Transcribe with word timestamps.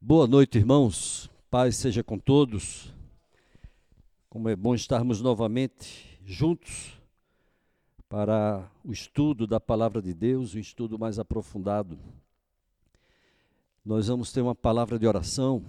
Boa 0.00 0.28
noite, 0.28 0.56
irmãos. 0.56 1.28
Paz 1.50 1.74
seja 1.74 2.04
com 2.04 2.20
todos. 2.20 2.94
Como 4.30 4.48
é 4.48 4.54
bom 4.54 4.72
estarmos 4.72 5.20
novamente 5.20 6.20
juntos 6.24 6.96
para 8.08 8.70
o 8.84 8.92
estudo 8.92 9.44
da 9.44 9.58
palavra 9.58 10.00
de 10.00 10.14
Deus, 10.14 10.54
o 10.54 10.58
estudo 10.58 10.96
mais 11.00 11.18
aprofundado. 11.18 11.98
Nós 13.84 14.06
vamos 14.06 14.30
ter 14.30 14.40
uma 14.40 14.54
palavra 14.54 15.00
de 15.00 15.06
oração, 15.06 15.64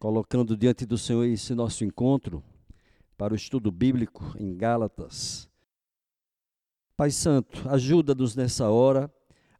colocando 0.00 0.56
diante 0.56 0.84
do 0.84 0.98
Senhor 0.98 1.24
esse 1.24 1.54
nosso 1.54 1.84
encontro 1.84 2.42
para 3.16 3.32
o 3.32 3.36
estudo 3.36 3.70
bíblico 3.70 4.34
em 4.36 4.56
Gálatas. 4.56 5.48
Pai 6.96 7.12
Santo, 7.12 7.68
ajuda-nos 7.68 8.34
nessa 8.34 8.68
hora, 8.68 9.08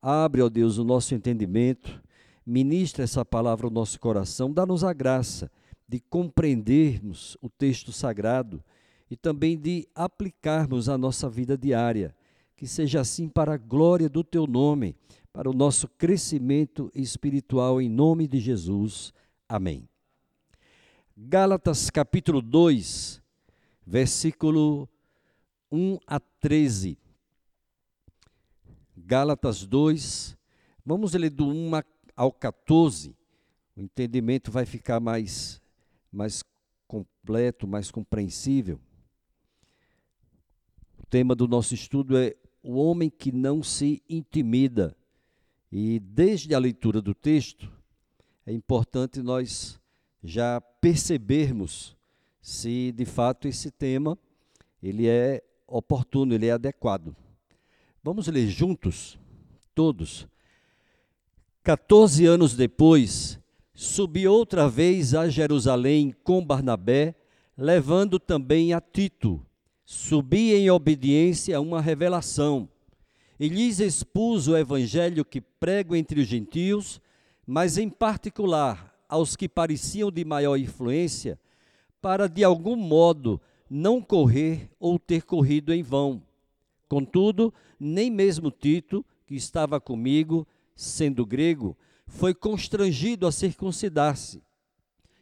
abre, 0.03 0.43
ó 0.43 0.49
Deus, 0.49 0.79
o 0.79 0.85
nosso 0.85 1.15
entendimento 1.15 2.03
ministra 2.45 3.05
essa 3.05 3.25
palavra 3.25 3.67
ao 3.67 3.73
nosso 3.73 3.99
coração, 4.01 4.53
dá-nos 4.53 4.85
a 4.85 4.93
graça 4.93 5.51
de 5.89 6.01
compreendermos 6.01 7.37
o 7.41 7.49
texto 7.49 7.93
sagrado 7.93 8.63
e 9.11 9.17
também 9.17 9.59
de 9.59 9.87
aplicarmos 9.95 10.89
a 10.89 10.97
nossa 10.97 11.29
vida 11.29 11.57
diária. 11.57 12.15
Que 12.57 12.67
seja 12.67 13.01
assim 13.01 13.29
para 13.29 13.55
a 13.55 13.59
glória 13.59 14.09
do 14.09 14.25
teu 14.25 14.47
nome, 14.47 14.95
para 15.33 15.51
o 15.51 15.53
nosso 15.53 15.89
crescimento 15.89 16.91
espiritual 16.95 17.81
em 17.81 17.89
nome 17.89 18.27
de 18.27 18.39
Jesus. 18.41 19.13
Amém. 19.49 19.89
Gálatas 21.17 21.91
capítulo 21.91 22.41
2, 22.41 23.23
versículo 23.87 24.89
1 25.71 25.99
a 26.07 26.19
13. 26.19 26.97
Gálatas 28.97 29.67
2, 29.67 30.37
vamos 30.85 31.13
ler 31.13 31.31
do 31.31 31.47
1 31.47 31.75
a 31.75 31.83
ao 32.17 32.33
14, 32.33 33.15
o 33.77 33.81
entendimento 33.81 34.51
vai 34.51 34.67
ficar 34.67 35.01
mais, 35.01 35.61
mais 36.13 36.43
completo, 36.87 37.67
mais 37.67 37.91
compreensível. 37.91 38.79
O 40.99 41.07
tema 41.07 41.35
do 41.35 41.49
nosso 41.49 41.75
estudo 41.75 42.17
é 42.17 42.35
o 42.63 42.75
homem 42.77 43.11
que 43.11 43.33
não 43.33 43.63
se 43.63 44.03
intimida. 44.09 44.97
E 45.71 45.99
desde 45.99 46.55
a 46.55 46.59
leitura 46.59 47.01
do 47.01 47.15
texto, 47.15 47.71
é 48.45 48.53
importante 48.53 49.23
nós 49.23 49.81
já 50.23 50.61
percebermos 50.61 51.97
se 52.41 52.93
de 52.93 53.05
fato 53.05 53.49
esse 53.49 53.71
tema 53.71 54.19
ele 54.83 55.07
é 55.07 55.43
oportuno, 55.67 56.35
ele 56.35 56.47
é 56.47 56.53
adequado. 56.53 57.17
Vamos 58.03 58.27
ler 58.27 58.49
juntos, 58.49 59.19
todos, 59.75 60.29
14 61.65 62.27
anos 62.27 62.57
depois, 62.57 63.39
subi 63.73 64.27
outra 64.27 64.69
vez 64.69 65.15
a 65.15 65.29
Jerusalém 65.29 66.13
com 66.25 66.45
Barnabé, 66.45 67.15
levando 67.57 68.19
também 68.19 68.73
a 68.73 68.81
Tito. 68.81 69.41
Subi 69.85 70.55
em 70.55 70.69
obediência 70.71 71.57
a 71.57 71.61
uma 71.61 71.81
revelação 71.81 72.69
e 73.39 73.49
lhes 73.49 73.79
expus 73.79 74.49
o 74.49 74.57
evangelho 74.57 75.25
que 75.25 75.41
prego 75.41 75.95
entre 75.95 76.21
os 76.21 76.27
gentios, 76.27 77.01
mas 77.47 77.79
em 77.79 77.89
particular 77.89 78.93
aos 79.09 79.37
que 79.37 79.49
pareciam 79.49 80.11
de 80.11 80.25
maior 80.25 80.57
influência, 80.57 81.39
para 82.01 82.29
de 82.29 82.43
algum 82.43 82.75
modo 82.75 83.41
não 83.71 84.03
correr 84.03 84.69
ou 84.81 84.99
ter 84.99 85.23
corrido 85.23 85.73
em 85.73 85.83
vão. 85.83 86.21
Contudo, 86.89 87.55
nem 87.79 88.11
mesmo 88.11 88.51
Tito, 88.51 89.05
que 89.29 89.37
estava 89.37 89.81
comigo, 89.81 90.45
sendo 90.75 91.25
grego, 91.27 91.77
foi 92.07 92.35
constrangido 92.35 93.27
a 93.27 93.33
circuncidar-se. 93.33 94.43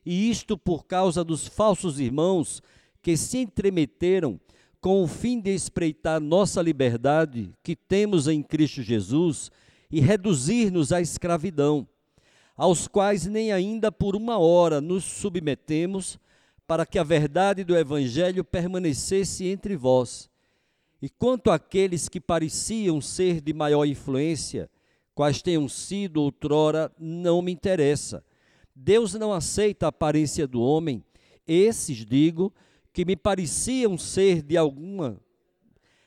E 0.05 0.31
isto 0.31 0.57
por 0.57 0.87
causa 0.87 1.23
dos 1.23 1.47
falsos 1.47 2.01
irmãos 2.01 2.63
que 3.03 3.17
se 3.17 3.39
entremeteram 3.39 4.41
com 4.81 5.03
o 5.03 5.07
fim 5.07 5.41
de 5.41 5.51
espreitar 5.51 6.21
nossa 6.21 6.63
liberdade 6.63 7.53
que 7.63 7.77
temos 7.77 8.27
em 8.27 8.43
Cristo 8.43 8.83
Jesus 8.83 9.51
e 9.91 10.01
reduzir-nos 10.01 10.93
à 10.93 11.01
escravidão, 11.01 11.87
aos 12.57 12.89
quais 12.89 13.27
nem 13.27 13.53
ainda 13.53 13.93
por 13.93 14.17
uma 14.17 14.39
hora 14.39 14.81
nos 14.81 15.05
submetemos, 15.05 16.19
para 16.67 16.87
que 16.87 16.99
a 16.99 17.05
verdade 17.05 17.65
do 17.65 17.77
Evangelho 17.77 18.45
permanecesse 18.45 19.47
entre 19.47 19.77
vós. 19.77 20.31
E 21.03 21.09
quanto 21.09 21.51
àqueles 21.51 22.09
que 22.09 22.21
pareciam 22.21 23.01
ser 23.01 23.41
de 23.41 23.53
maior 23.53 23.85
influência, 23.85 24.71
quais 25.21 25.43
tenham 25.43 25.69
sido 25.69 26.23
outrora, 26.23 26.91
não 26.99 27.43
me 27.43 27.53
interessa. 27.53 28.25
Deus 28.75 29.13
não 29.13 29.35
aceita 29.35 29.85
a 29.85 29.91
aparência 29.91 30.47
do 30.47 30.63
homem. 30.63 31.05
Esses, 31.47 32.07
digo, 32.07 32.51
que 32.91 33.05
me 33.05 33.15
pareciam 33.15 33.99
ser 33.99 34.41
de 34.41 34.57
alguma, 34.57 35.21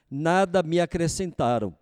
nada 0.10 0.64
me 0.64 0.80
acrescentaram. 0.80 1.78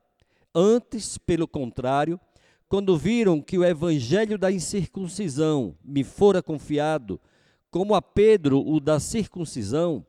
Antes, 0.53 1.18
pelo 1.18 1.47
contrário, 1.47 2.19
quando 2.68 2.97
viram 2.97 3.42
que 3.42 3.58
o 3.58 3.63
evangelho 3.63 4.38
da 4.38 4.52
incircuncisão 4.52 5.74
me 5.81 6.03
fora 6.03 6.44
confiado, 6.44 7.18
como 7.69 7.96
a 7.96 8.02
Pedro 8.02 8.59
o 8.59 8.78
da 8.81 9.00
circuncisão, 9.00 10.06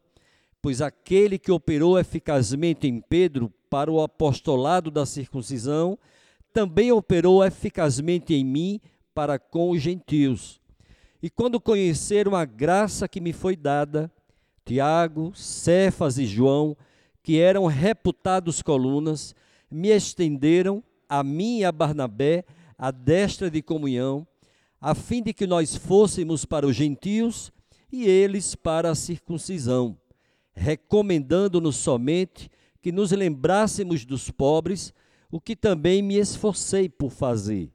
pois 0.60 0.83
aquele 0.83 1.39
que 1.39 1.53
operou 1.53 2.00
eficazmente 2.00 2.89
em 2.89 3.00
Pedro 3.00 3.49
para 3.71 3.93
o 3.93 4.03
apostolado 4.03 4.91
da 4.91 5.06
circuncisão, 5.06 5.97
também 6.52 6.92
operou 6.92 7.44
eficazmente 7.44 8.34
em 8.34 8.44
mim 8.44 8.80
para 9.14 9.38
com 9.38 9.70
os 9.70 9.80
gentios. 9.80 10.60
E 11.22 11.30
quando 11.30 11.60
conheceram 11.60 12.34
a 12.34 12.44
graça 12.44 13.08
que 13.08 13.20
me 13.20 13.32
foi 13.32 13.56
dada, 13.56 14.10
Tiago, 14.64 15.32
Cefas 15.34 16.18
e 16.18 16.26
João, 16.26 16.76
que 17.22 17.38
eram 17.38 17.66
reputados 17.66 18.62
colunas, 18.62 19.34
me 19.70 19.88
estenderam 19.88 20.82
a 21.08 21.22
mim 21.22 21.58
e 21.58 21.64
a 21.64 21.72
Barnabé 21.72 22.44
a 22.76 22.91
destra 22.91 23.50
de 23.50 23.62
comunhão, 23.62 24.26
a 24.80 24.94
fim 24.94 25.22
de 25.22 25.32
que 25.32 25.46
nós 25.46 25.76
fôssemos 25.76 26.44
para 26.44 26.66
os 26.66 26.74
gentios 26.74 27.52
e 27.92 28.04
eles 28.04 28.56
para 28.56 28.91
a 28.91 28.94
circuncisão, 28.94 29.96
recomendando-nos 30.52 31.76
somente 31.76 32.50
que 32.80 32.91
nos 32.91 33.12
lembrássemos 33.12 34.04
dos 34.04 34.30
pobres 34.30 34.92
o 35.32 35.41
que 35.41 35.56
também 35.56 36.03
me 36.03 36.19
esforcei 36.19 36.91
por 36.91 37.10
fazer. 37.10 37.72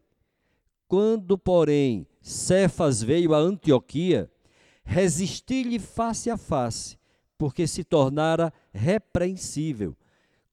Quando, 0.87 1.35
porém, 1.39 2.05
Cefas 2.21 3.01
veio 3.01 3.33
a 3.33 3.39
Antioquia, 3.39 4.29
resisti-lhe 4.83 5.79
face 5.79 6.29
a 6.29 6.37
face, 6.37 6.99
porque 7.35 7.65
se 7.65 7.83
tornara 7.83 8.53
repreensível. 8.71 9.97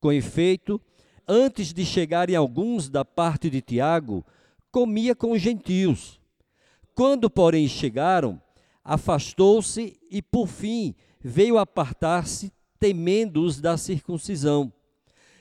Com 0.00 0.10
efeito, 0.12 0.81
antes 1.28 1.75
de 1.75 1.84
chegarem 1.84 2.34
alguns 2.34 2.88
da 2.88 3.04
parte 3.04 3.50
de 3.50 3.60
Tiago, 3.60 4.25
comia 4.72 5.14
com 5.14 5.32
os 5.32 5.43
gentios. 5.43 6.19
Quando, 6.94 7.28
porém, 7.28 7.69
chegaram, 7.69 8.41
afastou-se 8.82 10.00
e, 10.10 10.22
por 10.22 10.47
fim, 10.47 10.94
veio 11.20 11.59
apartar-se, 11.59 12.50
temendo 12.78 13.43
os 13.43 13.60
da 13.60 13.76
circuncisão. 13.76 14.72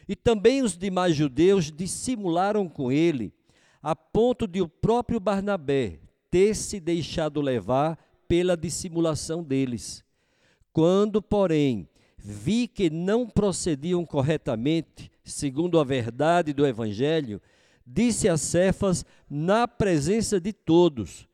E 0.08 0.16
também 0.16 0.62
os 0.62 0.78
demais 0.78 1.16
judeus 1.16 1.72
dissimularam 1.72 2.68
com 2.68 2.92
ele, 2.92 3.34
a 3.82 3.96
ponto 3.96 4.48
de 4.48 4.62
o 4.62 4.68
próprio 4.68 5.20
Barnabé 5.20 6.00
ter 6.30 6.56
se 6.56 6.80
deixado 6.80 7.42
levar 7.42 7.98
pela 8.28 8.58
dissimulação 8.58 9.44
deles. 9.44 10.04
Quando, 10.72 11.22
porém, 11.22 11.88
vi 12.18 12.68
que 12.68 12.90
não 12.90 13.28
procediam 13.28 14.06
corretamente, 14.06 15.12
segundo 15.24 15.80
a 15.80 15.84
verdade 15.84 16.54
do 16.54 16.66
Evangelho, 16.66 17.42
disse 17.86 18.28
a 18.28 18.38
Cefas, 18.38 19.06
na 19.30 19.68
presença 19.68 20.40
de 20.40 20.52
todos: 20.54 21.28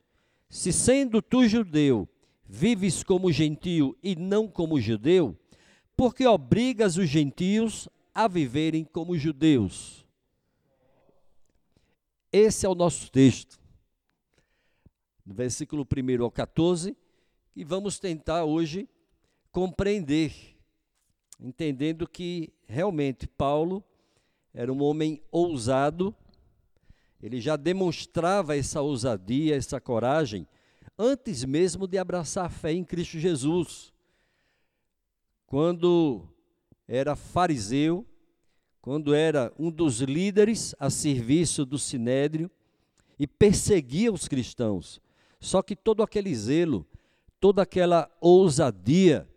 Se 0.50 0.74
sendo 0.74 1.22
tu 1.22 1.48
judeu, 1.48 2.08
vives 2.46 3.04
como 3.04 3.32
gentio 3.32 3.96
e 4.04 4.16
não 4.16 4.48
como 4.48 4.82
judeu, 4.82 5.38
porque 5.96 6.26
obrigas 6.26 6.98
os 6.98 7.08
gentios 7.08 7.88
a 8.20 8.28
viverem 8.28 8.84
como 8.84 9.18
judeus. 9.18 10.06
Esse 12.30 12.66
é 12.66 12.70
o 12.70 12.76
nosso 12.76 13.10
texto, 13.10 13.58
do 15.26 15.34
versículo 15.34 15.88
1 15.88 16.22
ao 16.22 16.30
14, 16.30 16.98
e 17.56 17.64
vamos 17.64 17.98
tentar 17.98 18.44
hoje 18.44 18.90
compreender, 19.54 20.34
entendendo 21.40 22.06
que 22.06 22.52
realmente 22.68 23.26
Paulo 23.26 23.82
era 24.54 24.72
um 24.74 24.84
homem 24.84 25.24
ousado, 25.32 26.14
ele 27.24 27.40
já 27.40 27.56
demonstrava 27.56 28.58
essa 28.58 28.82
ousadia, 28.82 29.56
essa 29.56 29.80
coragem, 29.80 30.46
antes 30.98 31.46
mesmo 31.46 31.88
de 31.88 31.98
abraçar 31.98 32.48
a 32.48 32.50
fé 32.50 32.74
em 32.74 32.84
Cristo 32.84 33.18
Jesus. 33.18 33.94
Quando 35.48 36.28
era 36.86 37.16
fariseu, 37.16 38.06
quando 38.90 39.14
era 39.14 39.54
um 39.60 39.70
dos 39.70 40.02
líderes 40.02 40.74
a 40.80 40.90
serviço 40.90 41.64
do 41.64 41.78
sinédrio 41.78 42.50
e 43.20 43.28
perseguia 43.28 44.12
os 44.12 44.28
cristãos. 44.28 45.00
Só 45.40 45.62
que 45.62 45.76
todo 45.76 46.02
aquele 46.02 46.34
zelo, 46.34 46.84
toda 47.40 47.62
aquela 47.62 48.10
ousadia, 48.20 49.30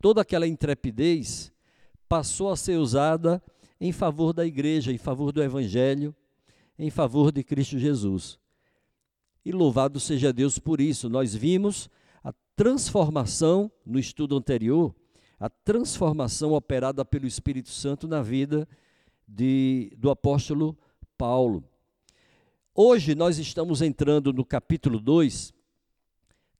toda 0.00 0.22
aquela 0.22 0.46
intrepidez 0.46 1.52
passou 2.08 2.48
a 2.50 2.56
ser 2.56 2.78
usada 2.78 3.42
em 3.78 3.92
favor 3.92 4.32
da 4.32 4.46
igreja, 4.46 4.90
em 4.90 4.96
favor 4.96 5.32
do 5.32 5.42
evangelho, 5.42 6.16
em 6.78 6.88
favor 6.88 7.30
de 7.30 7.44
Cristo 7.44 7.78
Jesus. 7.78 8.38
E 9.44 9.52
louvado 9.52 10.00
seja 10.00 10.32
Deus 10.32 10.58
por 10.58 10.80
isso. 10.80 11.10
Nós 11.10 11.34
vimos 11.34 11.90
a 12.24 12.32
transformação 12.56 13.70
no 13.84 13.98
estudo 13.98 14.34
anterior, 14.34 14.94
a 15.38 15.48
transformação 15.48 16.52
operada 16.52 17.04
pelo 17.04 17.26
Espírito 17.26 17.68
Santo 17.68 18.08
na 18.08 18.22
vida 18.22 18.66
de, 19.26 19.92
do 19.96 20.10
apóstolo 20.10 20.76
Paulo. 21.16 21.62
Hoje 22.74 23.14
nós 23.14 23.38
estamos 23.38 23.80
entrando 23.80 24.32
no 24.32 24.44
capítulo 24.44 24.98
2, 24.98 25.52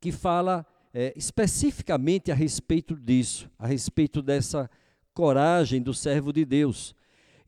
que 0.01 0.13
fala 0.13 0.65
é, 0.95 1.13
especificamente 1.17 2.31
a 2.31 2.35
respeito 2.35 2.95
disso, 2.95 3.51
a 3.59 3.67
respeito 3.67 4.23
dessa 4.23 4.71
coragem 5.13 5.83
do 5.83 5.93
servo 5.93 6.33
de 6.33 6.45
Deus. 6.45 6.95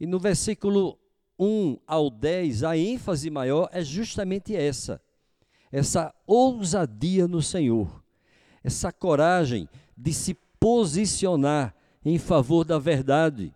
E 0.01 0.07
no 0.07 0.19
versículo 0.19 0.99
1 1.39 1.79
ao 1.87 2.11
10, 2.11 2.65
a 2.65 2.77
ênfase 2.77 3.31
maior 3.31 3.69
é 3.73 3.83
justamente 3.83 4.55
essa: 4.55 5.01
essa 5.71 6.13
ousadia 6.27 7.29
no 7.29 7.41
Senhor, 7.41 8.03
essa 8.65 8.93
coragem 8.93 9.69
de 9.97 10.13
se 10.13 10.37
posicionar 10.61 11.75
em 12.05 12.19
favor 12.19 12.65
da 12.65 12.79
verdade, 12.79 13.53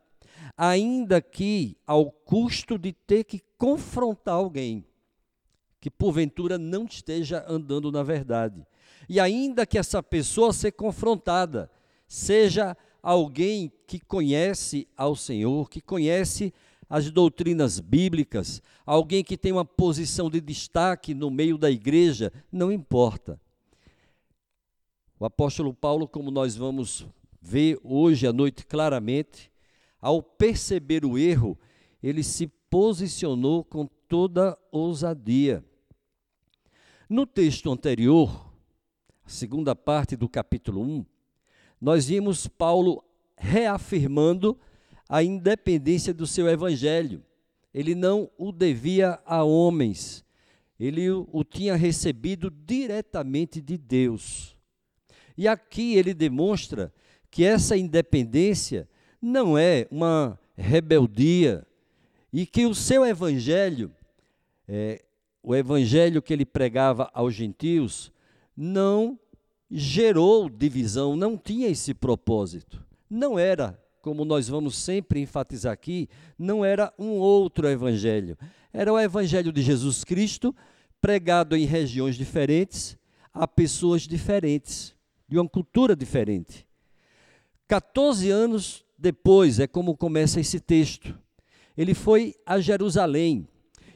ainda 0.57 1.21
que 1.21 1.77
ao 1.87 2.11
custo 2.11 2.79
de 2.79 2.93
ter 2.93 3.25
que 3.25 3.41
confrontar 3.59 4.35
alguém 4.35 4.85
que 5.81 5.91
porventura 5.91 6.57
não 6.57 6.87
esteja 6.87 7.45
andando 7.47 7.93
na 7.93 8.03
verdade. 8.03 8.67
E 9.07 9.21
ainda 9.21 9.67
que 9.67 9.77
essa 9.77 10.03
pessoa 10.03 10.51
seja 10.51 10.73
confrontada, 10.73 11.71
seja 12.09 12.75
alguém 13.03 13.71
que 13.87 14.01
conhece 14.01 14.89
ao 14.97 15.15
Senhor, 15.15 15.69
que 15.69 15.83
conhece 15.83 16.55
as 16.89 17.11
doutrinas 17.11 17.81
bíblicas, 17.81 18.63
alguém 18.87 19.23
que 19.23 19.37
tem 19.37 19.53
uma 19.53 19.65
posição 19.65 20.31
de 20.31 20.41
destaque 20.41 21.13
no 21.13 21.31
meio 21.31 21.59
da 21.59 21.71
igreja, 21.71 22.33
não 22.51 22.73
importa. 22.73 23.39
O 25.25 25.27
apóstolo 25.27 25.73
Paulo, 25.73 26.07
como 26.07 26.31
nós 26.31 26.55
vamos 26.55 27.07
ver 27.41 27.81
hoje 27.83 28.27
à 28.27 28.33
noite 28.33 28.67
claramente, 28.67 29.51
ao 29.99 30.23
perceber 30.23 31.03
o 31.03 31.17
erro, 31.17 31.59
ele 32.03 32.23
se 32.23 32.47
posicionou 32.69 33.65
com 33.65 33.87
toda 34.07 34.55
ousadia. 34.71 35.65
No 37.09 37.25
texto 37.25 37.73
anterior, 37.73 38.53
a 39.25 39.31
segunda 39.31 39.75
parte 39.75 40.15
do 40.15 40.29
capítulo 40.29 40.83
1, 40.83 41.07
nós 41.81 42.07
vimos 42.07 42.47
Paulo 42.47 43.03
reafirmando 43.35 44.61
a 45.09 45.23
independência 45.23 46.13
do 46.13 46.27
seu 46.27 46.47
evangelho. 46.51 47.25
Ele 47.73 47.95
não 47.95 48.31
o 48.37 48.53
devia 48.53 49.19
a 49.25 49.43
homens, 49.43 50.23
ele 50.79 51.09
o 51.09 51.43
tinha 51.43 51.77
recebido 51.77 52.51
diretamente 52.51 53.63
de 53.63 53.79
Deus. 53.79 54.54
E 55.37 55.49
aqui 55.49 55.97
ele 55.97 56.15
demonstra 56.15 56.93
que 57.31 57.45
essa 57.45 57.77
independência 57.77 58.89
não 59.21 59.59
é 59.59 59.87
uma 59.91 60.39
rebeldia 60.57 61.67
e 62.33 62.47
que 62.47 62.67
o 62.67 62.75
seu 62.75 63.05
evangelho, 63.05 63.91
é, 64.69 65.03
o 65.43 65.55
evangelho 65.55 66.23
que 66.23 66.33
ele 66.33 66.45
pregava 66.45 67.11
aos 67.13 67.35
gentios, 67.35 68.13
não 68.57 69.19
gerou 69.71 70.49
divisão, 70.49 71.17
não 71.17 71.37
tinha 71.37 71.69
esse 71.69 71.93
propósito. 71.95 72.85
Não 73.11 73.39
era, 73.39 73.81
como 74.01 74.25
nós 74.25 74.49
vamos 74.49 74.77
sempre 74.77 75.21
enfatizar 75.21 75.73
aqui, 75.73 76.09
não 76.39 76.65
era 76.65 76.93
um 76.99 77.13
outro 77.13 77.69
evangelho. 77.69 78.37
Era 78.73 78.93
o 78.93 78.99
evangelho 78.99 79.53
de 79.53 79.63
Jesus 79.63 80.05
Cristo, 80.05 80.55
pregado 81.01 81.57
em 81.57 81.65
regiões 81.65 82.17
diferentes, 82.17 82.97
a 83.33 83.49
pessoas 83.49 84.03
diferentes, 84.03 84.95
de 85.35 85.41
uma 85.41 85.49
cultura 85.49 85.97
diferente. 85.97 86.65
14 87.67 88.31
anos 88.31 88.85
depois 88.97 89.59
é 89.59 89.67
como 89.67 89.97
começa 89.97 90.39
esse 90.39 90.61
texto. 90.61 91.19
Ele 91.77 91.93
foi 91.93 92.37
a 92.47 92.61
Jerusalém 92.61 93.49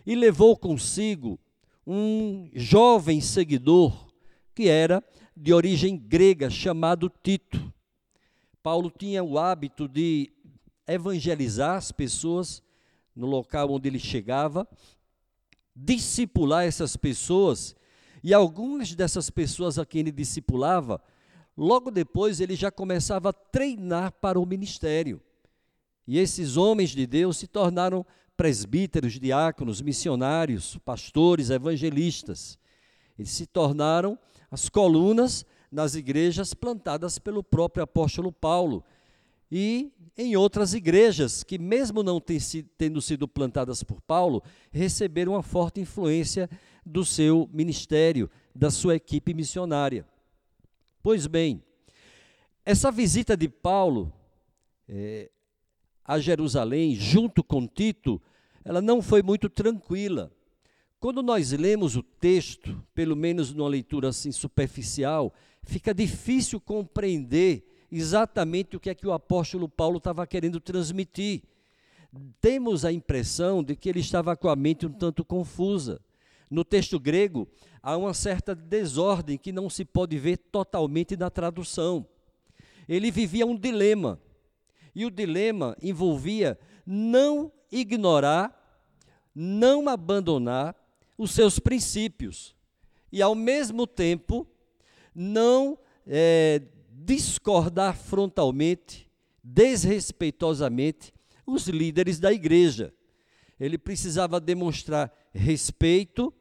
e 0.05 0.17
levou 0.17 0.57
consigo 0.57 1.39
um 1.87 2.51
jovem 2.55 3.21
seguidor 3.21 4.09
que 4.53 4.69
era 4.69 5.01
de 5.37 5.55
origem 5.55 5.97
grega, 5.97 6.51
chamado 6.51 7.09
Tito. 7.23 7.73
Paulo 8.61 8.91
tinha 8.91 9.23
o 9.23 9.39
hábito 9.39 9.87
de 9.87 10.33
evangelizar 10.89 11.77
as 11.77 11.93
pessoas 11.93 12.61
no 13.15 13.27
local 13.27 13.71
onde 13.71 13.89
ele 13.89 14.01
chegava, 14.01 14.67
discipular 15.75 16.65
essas 16.65 16.97
pessoas, 16.97 17.77
e 18.25 18.35
algumas 18.35 18.93
dessas 18.93 19.31
pessoas 19.31 19.79
a 19.79 19.87
quem 19.87 20.01
ele 20.01 20.11
discipulava, 20.11 21.01
logo 21.59 21.91
depois 21.91 22.41
ele 22.41 22.55
já 22.55 22.71
começava 22.71 23.31
a 23.31 23.33
treinar 23.33 24.13
para 24.13 24.39
o 24.39 24.47
ministério. 24.47 25.21
E 26.07 26.17
esses 26.17 26.57
homens 26.57 26.91
de 26.91 27.05
Deus 27.05 27.37
se 27.37 27.49
tornaram 27.49 28.07
presbíteros, 28.37 29.19
diáconos, 29.19 29.83
missionários, 29.83 30.79
pastores, 30.85 31.51
evangelistas. 31.51 32.57
Eles 33.19 33.33
se 33.33 33.45
tornaram 33.45 34.17
as 34.49 34.69
colunas 34.69 35.45
nas 35.71 35.97
igrejas 35.97 36.55
plantadas 36.55 37.19
pelo 37.19 37.43
próprio 37.43 37.83
apóstolo 37.83 38.33
Paulo 38.33 38.85
e 39.51 39.93
em 40.17 40.37
outras 40.37 40.75
igrejas 40.75 41.43
que, 41.43 41.59
mesmo 41.59 42.03
não 42.03 42.23
tendo 42.77 43.03
sido 43.03 43.27
plantadas 43.27 43.83
por 43.83 44.01
Paulo, 44.01 44.43
receberam 44.71 45.33
uma 45.33 45.43
forte 45.43 45.81
influência 45.81 46.49
do 46.87 47.05
seu 47.05 47.49
ministério, 47.53 48.31
da 48.55 48.71
sua 48.71 48.95
equipe 48.95 49.35
missionária. 49.35 50.07
Pois 51.09 51.27
bem, 51.27 51.63
essa 52.67 52.93
visita 52.93 53.35
de 53.35 53.49
Paulo 53.49 54.13
é, 54.87 55.31
a 56.05 56.19
Jerusalém, 56.19 56.95
junto 56.95 57.43
com 57.43 57.67
Tito, 57.67 58.21
ela 58.63 58.83
não 58.83 59.01
foi 59.01 59.23
muito 59.23 59.49
tranquila. 59.49 60.31
Quando 61.01 61.23
nós 61.23 61.51
lemos 61.53 61.97
o 61.97 62.03
texto, 62.03 62.85
pelo 62.95 63.17
menos 63.17 63.55
numa 63.55 63.71
leitura 63.71 64.11
assim 64.11 64.31
superficial, 64.31 65.33
fica 65.63 65.95
difícil 65.95 66.61
compreender 66.61 67.67
exatamente 67.91 68.77
o 68.77 68.81
que 68.81 68.91
é 68.91 68.95
que 68.95 69.07
o 69.07 69.15
apóstolo 69.15 69.67
Paulo 69.67 69.97
estava 69.97 70.27
querendo 70.27 70.61
transmitir. 70.61 71.43
Temos 72.39 72.85
a 72.85 72.93
impressão 72.93 73.65
de 73.65 73.75
que 73.75 73.89
ele 73.89 74.01
estava 74.01 74.37
com 74.37 74.51
a 74.51 74.55
mente 74.55 74.85
um 74.85 74.93
tanto 74.93 75.25
confusa. 75.25 76.03
No 76.51 76.63
texto 76.65 77.01
grego, 77.01 77.49
há 77.83 77.97
uma 77.97 78.15
certa 78.15 78.55
desordem 78.55 79.39
que 79.39 79.53
não 79.53 79.69
se 79.69 79.85
pode 79.85 80.19
ver 80.19 80.37
totalmente 80.37 81.17
na 81.17 81.31
tradução. 81.31 82.07
Ele 82.89 83.11
vivia 83.11 83.47
um 83.47 83.57
dilema, 83.57 84.21
e 84.95 85.05
o 85.05 85.11
dilema 85.11 85.77
envolvia 85.83 86.59
não 86.87 87.53
ignorar, 87.71 88.55
não 89.35 89.89
abandonar 89.89 90.75
os 91.17 91.33
seus 91.33 91.59
princípios 91.59 92.57
e, 93.13 93.23
ao 93.23 93.35
mesmo 93.35 93.87
tempo, 93.87 94.47
não 95.15 95.79
é, 96.07 96.63
discordar 96.91 97.97
frontalmente, 97.97 99.11
desrespeitosamente, 99.43 101.13
os 101.47 101.67
líderes 101.67 102.19
da 102.19 102.33
igreja. 102.33 102.93
Ele 103.59 103.79
precisava 103.79 104.41
demonstrar 104.41 105.13
respeito, 105.33 106.33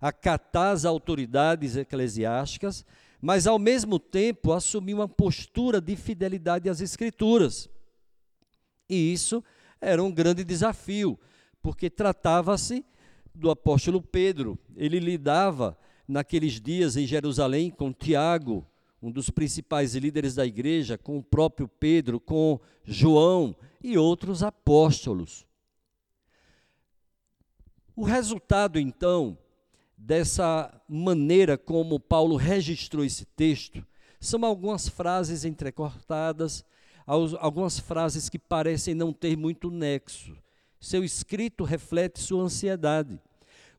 acatar 0.00 0.72
as 0.72 0.84
autoridades 0.84 1.76
eclesiásticas, 1.76 2.84
mas 3.20 3.46
ao 3.46 3.58
mesmo 3.58 3.98
tempo 3.98 4.52
assumir 4.52 4.94
uma 4.94 5.08
postura 5.08 5.80
de 5.80 5.96
fidelidade 5.96 6.68
às 6.68 6.80
Escrituras. 6.80 7.68
E 8.88 9.12
isso 9.12 9.42
era 9.80 10.02
um 10.02 10.10
grande 10.10 10.44
desafio, 10.44 11.18
porque 11.60 11.90
tratava-se 11.90 12.84
do 13.34 13.50
apóstolo 13.50 14.00
Pedro. 14.00 14.58
Ele 14.76 14.98
lidava 14.98 15.76
naqueles 16.06 16.60
dias 16.60 16.96
em 16.96 17.06
Jerusalém 17.06 17.70
com 17.70 17.92
Tiago, 17.92 18.66
um 19.00 19.10
dos 19.10 19.30
principais 19.30 19.94
líderes 19.94 20.34
da 20.34 20.44
igreja, 20.44 20.98
com 20.98 21.18
o 21.18 21.22
próprio 21.22 21.68
Pedro, 21.68 22.18
com 22.18 22.58
João 22.84 23.54
e 23.82 23.96
outros 23.96 24.42
apóstolos. 24.42 25.46
O 27.94 28.02
resultado, 28.02 28.78
então, 28.78 29.38
dessa 29.98 30.72
maneira 30.88 31.58
como 31.58 31.98
Paulo 31.98 32.36
registrou 32.36 33.04
esse 33.04 33.24
texto, 33.24 33.84
são 34.20 34.44
algumas 34.44 34.88
frases 34.88 35.44
entrecortadas, 35.44 36.64
algumas 37.04 37.78
frases 37.78 38.28
que 38.28 38.38
parecem 38.38 38.94
não 38.94 39.12
ter 39.12 39.36
muito 39.36 39.70
nexo. 39.70 40.36
Seu 40.80 41.02
escrito 41.02 41.64
reflete 41.64 42.20
sua 42.20 42.44
ansiedade. 42.44 43.20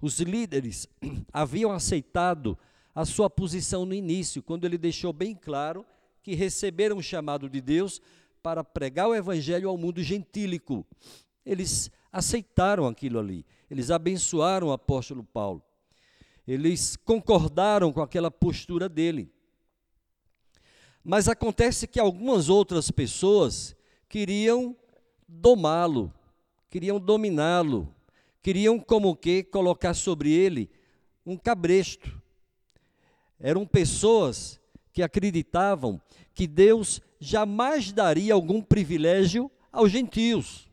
Os 0.01 0.19
líderes 0.19 0.87
haviam 1.31 1.71
aceitado 1.71 2.57
a 2.93 3.05
sua 3.05 3.29
posição 3.29 3.85
no 3.85 3.93
início, 3.93 4.43
quando 4.43 4.65
ele 4.65 4.77
deixou 4.77 5.13
bem 5.13 5.33
claro 5.33 5.85
que 6.21 6.35
receberam 6.35 6.97
o 6.97 7.03
chamado 7.03 7.49
de 7.49 7.61
Deus 7.61 8.01
para 8.43 8.63
pregar 8.63 9.07
o 9.07 9.15
evangelho 9.15 9.69
ao 9.69 9.77
mundo 9.77 10.03
gentílico. 10.03 10.85
Eles 11.45 11.89
aceitaram 12.11 12.87
aquilo 12.87 13.19
ali, 13.19 13.45
eles 13.69 13.91
abençoaram 13.91 14.67
o 14.67 14.71
apóstolo 14.71 15.23
Paulo, 15.23 15.63
eles 16.51 16.95
concordaram 16.95 17.93
com 17.93 18.01
aquela 18.01 18.31
postura 18.31 18.89
dele. 18.89 19.31
Mas 21.03 21.27
acontece 21.27 21.87
que 21.87 21.99
algumas 21.99 22.49
outras 22.49 22.89
pessoas 22.89 23.75
queriam 24.07 24.75
domá-lo, 25.27 26.11
queriam 26.67 26.99
dominá-lo, 26.99 27.93
queriam 28.41 28.79
como 28.79 29.15
que 29.15 29.43
colocar 29.43 29.93
sobre 29.93 30.31
ele 30.31 30.71
um 31.23 31.37
cabresto. 31.37 32.19
Eram 33.39 33.63
pessoas 33.63 34.59
que 34.91 35.03
acreditavam 35.03 36.01
que 36.33 36.47
Deus 36.47 36.99
jamais 37.19 37.91
daria 37.91 38.33
algum 38.33 38.59
privilégio 38.59 39.51
aos 39.71 39.91
gentios. 39.91 40.67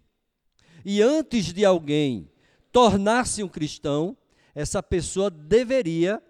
E 0.87 1.02
antes 1.02 1.52
de 1.52 1.66
alguém 1.66 2.30
tornar-se 2.73 3.42
um 3.42 3.49
cristão, 3.49 4.16
essa 4.57 4.83
pessoa 4.83 5.31
deveria 5.31 6.23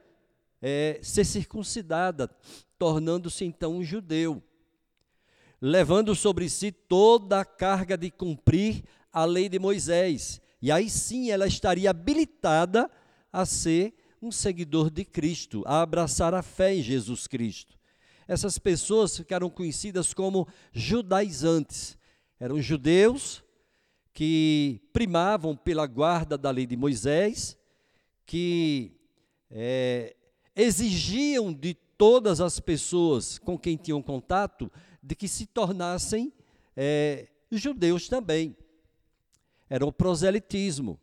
é, 0.61 0.99
ser 1.01 1.25
circuncidada, 1.25 2.29
tornando-se 2.77 3.45
então 3.45 3.77
um 3.77 3.85
judeu, 3.85 4.43
levando 5.61 6.13
sobre 6.13 6.51
si 6.51 6.73
toda 6.73 7.39
a 7.39 7.45
carga 7.45 7.97
de 7.97 8.11
cumprir 8.11 8.83
a 9.13 9.25
lei 9.25 9.49
de 9.49 9.61
Moisés. 9.61 10.41
E 10.61 10.73
aí 10.73 10.91
sim 10.91 11.31
ela 11.31 11.47
estaria 11.47 11.89
habilitada 11.89 12.91
a 13.33 13.47
ser 13.47 13.95
um 14.21 14.33
seguidor 14.33 14.91
de 14.91 15.05
Cristo, 15.05 15.63
a 15.65 15.81
abraçar 15.81 16.35
a 16.35 16.43
fé 16.43 16.75
em 16.75 16.83
Jesus 16.83 17.29
Cristo. 17.29 17.79
Essas 18.27 18.59
pessoas 18.59 19.17
ficaram 19.17 19.49
conhecidas 19.49 20.13
como 20.13 20.49
judaizantes. 20.73 21.97
Eram 22.41 22.61
judeus 22.61 23.45
que 24.13 24.81
primavam 24.93 25.57
pela 25.57 25.87
guarda 25.87 26.37
da 26.37 26.51
lei 26.51 26.67
de 26.67 26.77
Moisés, 26.77 27.57
que 28.27 28.93
é, 29.51 30.17
exigiam 30.55 31.53
de 31.53 31.75
todas 31.97 32.41
as 32.41 32.61
pessoas 32.61 33.39
com 33.39 33.59
quem 33.59 33.77
tinham 33.77 34.03
contato 34.03 34.71
de 35.03 35.15
que 35.15 35.29
se 35.29 35.47
tornassem 35.47 36.33
é, 36.77 37.29
judeus 37.51 38.09
também. 38.09 38.57
Era 39.71 39.87
o 39.87 39.93
proselitismo. 39.93 40.99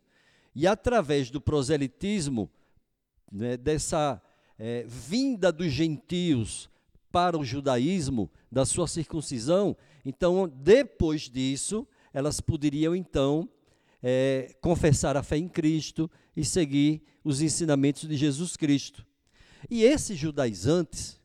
E 0.54 0.66
através 0.66 1.30
do 1.30 1.40
proselitismo, 1.40 2.48
né, 3.32 3.56
dessa 3.56 4.22
é, 4.58 4.84
vinda 4.86 5.50
dos 5.50 5.72
gentios 5.72 6.70
para 7.10 7.38
o 7.38 7.44
judaísmo, 7.44 8.30
da 8.50 8.64
sua 8.64 8.86
circuncisão, 8.86 9.76
então, 10.04 10.48
depois 10.48 11.22
disso, 11.22 11.86
elas 12.12 12.40
poderiam 12.40 12.94
então 12.94 13.48
é, 14.06 14.54
confessar 14.60 15.16
a 15.16 15.22
fé 15.22 15.38
em 15.38 15.48
Cristo 15.48 16.10
e 16.36 16.44
seguir 16.44 17.02
os 17.24 17.40
ensinamentos 17.40 18.06
de 18.06 18.14
Jesus 18.14 18.54
Cristo. 18.54 19.06
E 19.70 19.82
esses 19.82 20.18
judaizantes, 20.18 21.18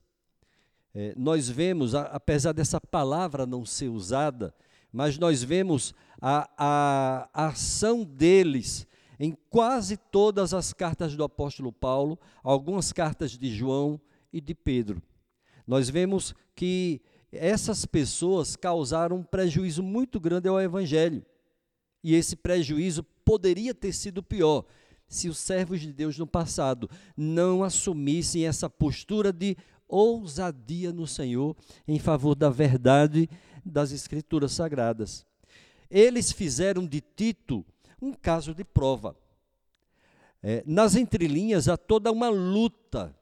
é, 0.96 1.14
nós 1.18 1.50
vemos, 1.50 1.94
a, 1.94 2.04
apesar 2.04 2.54
dessa 2.54 2.80
palavra 2.80 3.46
não 3.46 3.66
ser 3.66 3.90
usada, 3.90 4.56
mas 4.94 5.18
nós 5.18 5.44
vemos 5.44 5.94
a, 6.22 6.50
a, 6.58 7.30
a 7.34 7.48
ação 7.48 8.06
deles 8.06 8.88
em 9.20 9.36
quase 9.50 9.98
todas 9.98 10.54
as 10.54 10.72
cartas 10.72 11.18
do 11.18 11.24
apóstolo 11.26 11.74
Paulo, 11.74 12.18
algumas 12.42 12.94
cartas 12.94 13.32
de 13.32 13.54
João 13.54 14.00
e 14.32 14.40
de 14.40 14.56
Pedro. 14.56 15.02
Nós 15.68 15.90
vemos 15.90 16.34
que 16.56 17.02
essas 17.30 17.86
pessoas 17.86 18.56
causaram 18.56 19.18
um 19.18 19.24
prejuízo 19.24 19.84
muito 19.84 20.18
grande 20.18 20.48
ao 20.48 20.62
evangelho. 20.62 21.26
E 22.04 22.16
esse 22.16 22.36
prejuízo 22.36 23.04
poderia 23.26 23.74
ter 23.74 23.94
sido 23.94 24.24
pior 24.24 24.66
se 25.08 25.28
os 25.28 25.38
servos 25.38 25.82
de 25.82 25.92
Deus 25.92 26.18
no 26.18 26.28
passado 26.28 26.90
não 27.18 27.64
assumissem 27.64 28.46
essa 28.46 28.70
postura 28.70 29.34
de 29.34 29.58
ousadia 29.88 30.94
no 30.94 31.08
Senhor 31.08 31.56
em 31.88 31.98
favor 31.98 32.36
da 32.36 32.50
verdade 32.50 33.28
das 33.66 33.92
Escrituras 33.92 34.52
Sagradas. 34.52 35.26
Eles 35.90 36.32
fizeram 36.32 36.86
de 36.86 37.02
Tito 37.02 37.66
um 38.00 38.14
caso 38.14 38.54
de 38.54 38.64
prova. 38.64 39.18
É, 40.42 40.64
nas 40.66 40.96
entrelinhas 40.96 41.68
há 41.68 41.76
toda 41.76 42.12
uma 42.12 42.30
luta 42.30 43.16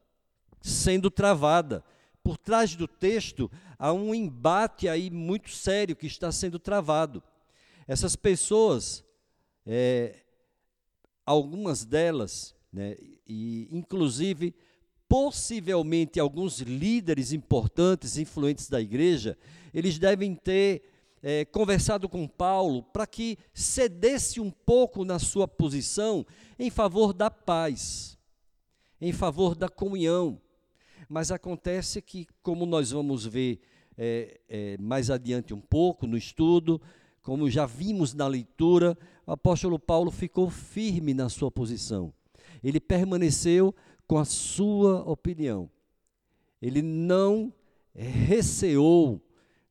sendo 0.60 1.10
travada. 1.10 1.82
Por 2.22 2.36
trás 2.36 2.76
do 2.76 2.86
texto 2.86 3.50
há 3.78 3.92
um 3.92 4.14
embate 4.14 4.88
aí 4.88 5.10
muito 5.10 5.50
sério 5.50 5.96
que 5.96 6.06
está 6.06 6.30
sendo 6.30 6.58
travado. 6.58 7.22
Essas 7.88 8.14
pessoas, 8.14 9.02
é, 9.64 10.14
algumas 11.24 11.86
delas, 11.86 12.54
né, 12.70 12.94
e 13.26 13.66
inclusive 13.72 14.54
possivelmente 15.08 16.20
alguns 16.20 16.60
líderes 16.60 17.32
importantes, 17.32 18.18
influentes 18.18 18.68
da 18.68 18.78
igreja, 18.78 19.38
eles 19.72 19.98
devem 19.98 20.34
ter 20.34 20.82
é, 21.22 21.46
conversado 21.46 22.10
com 22.10 22.28
Paulo 22.28 22.82
para 22.82 23.06
que 23.06 23.38
cedesse 23.54 24.38
um 24.38 24.50
pouco 24.50 25.02
na 25.06 25.18
sua 25.18 25.48
posição 25.48 26.26
em 26.58 26.68
favor 26.68 27.14
da 27.14 27.30
paz, 27.30 28.18
em 29.00 29.12
favor 29.12 29.54
da 29.54 29.68
comunhão. 29.70 30.38
Mas 31.08 31.30
acontece 31.30 32.02
que, 32.02 32.26
como 32.42 32.66
nós 32.66 32.90
vamos 32.90 33.24
ver 33.24 33.60
é, 33.96 34.40
é, 34.46 34.78
mais 34.78 35.10
adiante 35.10 35.54
um 35.54 35.60
pouco 35.60 36.06
no 36.06 36.18
estudo, 36.18 36.80
como 37.28 37.50
já 37.50 37.66
vimos 37.66 38.14
na 38.14 38.26
leitura, 38.26 38.96
o 39.26 39.32
apóstolo 39.32 39.78
Paulo 39.78 40.10
ficou 40.10 40.48
firme 40.48 41.12
na 41.12 41.28
sua 41.28 41.50
posição. 41.50 42.10
Ele 42.64 42.80
permaneceu 42.80 43.74
com 44.06 44.16
a 44.16 44.24
sua 44.24 45.02
opinião. 45.02 45.70
Ele 46.62 46.80
não 46.80 47.52
receou 47.94 49.20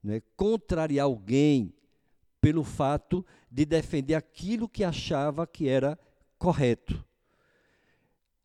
né, 0.03 0.21
contrariar 0.35 1.05
alguém 1.05 1.73
pelo 2.39 2.63
fato 2.63 3.25
de 3.49 3.65
defender 3.65 4.13
aquilo 4.13 4.69
que 4.69 4.83
achava 4.83 5.47
que 5.47 5.67
era 5.67 5.97
correto. 6.37 7.03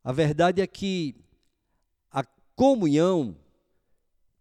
A 0.02 0.10
verdade 0.10 0.62
é 0.62 0.66
que 0.66 1.14
a 2.10 2.24
comunhão 2.56 3.36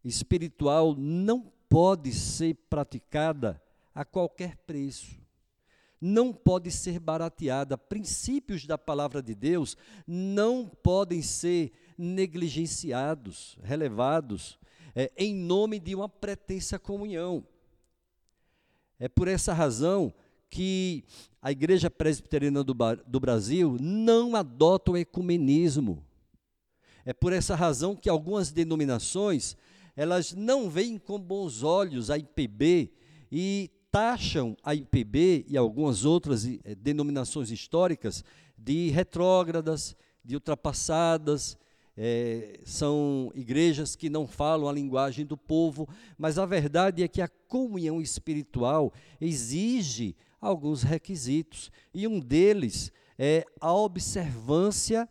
espiritual 0.01 0.95
não 0.95 1.51
pode 1.67 2.13
ser 2.13 2.55
praticada 2.69 3.61
a 4.01 4.05
qualquer 4.05 4.57
preço. 4.65 5.21
Não 6.01 6.33
pode 6.33 6.71
ser 6.71 6.99
barateada. 6.99 7.77
Princípios 7.77 8.65
da 8.65 8.75
palavra 8.75 9.21
de 9.21 9.35
Deus 9.35 9.77
não 10.07 10.67
podem 10.67 11.21
ser 11.21 11.71
negligenciados, 11.95 13.59
relevados, 13.61 14.57
é, 14.95 15.11
em 15.15 15.35
nome 15.35 15.79
de 15.79 15.93
uma 15.93 16.09
pretensa 16.09 16.79
comunhão. 16.79 17.45
É 18.99 19.07
por 19.07 19.27
essa 19.27 19.53
razão 19.53 20.11
que 20.49 21.05
a 21.39 21.51
Igreja 21.51 21.89
Presbiteriana 21.89 22.63
do, 22.63 22.75
do 23.05 23.19
Brasil 23.19 23.77
não 23.79 24.35
adota 24.35 24.91
o 24.91 24.97
ecumenismo. 24.97 26.03
É 27.05 27.13
por 27.13 27.33
essa 27.33 27.55
razão 27.55 27.95
que 27.95 28.09
algumas 28.09 28.51
denominações 28.51 29.55
elas 29.95 30.33
não 30.33 30.71
veem 30.71 30.97
com 30.97 31.19
bons 31.19 31.61
olhos 31.61 32.09
a 32.09 32.17
IPB 32.17 32.91
e 33.31 33.69
taxam 33.91 34.55
a 34.63 34.73
IPB 34.73 35.45
e 35.49 35.57
algumas 35.57 36.05
outras 36.05 36.45
eh, 36.45 36.75
denominações 36.75 37.51
históricas 37.51 38.23
de 38.57 38.89
retrógradas, 38.89 39.95
de 40.23 40.35
ultrapassadas, 40.35 41.57
é, 41.97 42.61
são 42.63 43.31
igrejas 43.35 43.95
que 43.97 44.09
não 44.09 44.25
falam 44.25 44.69
a 44.69 44.71
linguagem 44.71 45.25
do 45.25 45.35
povo, 45.35 45.89
mas 46.17 46.37
a 46.37 46.45
verdade 46.45 47.03
é 47.03 47.07
que 47.07 47.21
a 47.21 47.27
comunhão 47.27 48.01
espiritual 48.01 48.93
exige 49.19 50.15
alguns 50.39 50.83
requisitos, 50.83 51.69
e 51.93 52.07
um 52.07 52.19
deles 52.19 52.91
é 53.19 53.45
a 53.59 53.73
observância 53.73 55.07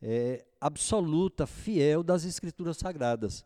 é, 0.00 0.44
absoluta, 0.60 1.46
fiel 1.46 2.02
das 2.02 2.24
Escrituras 2.24 2.78
Sagradas. 2.78 3.44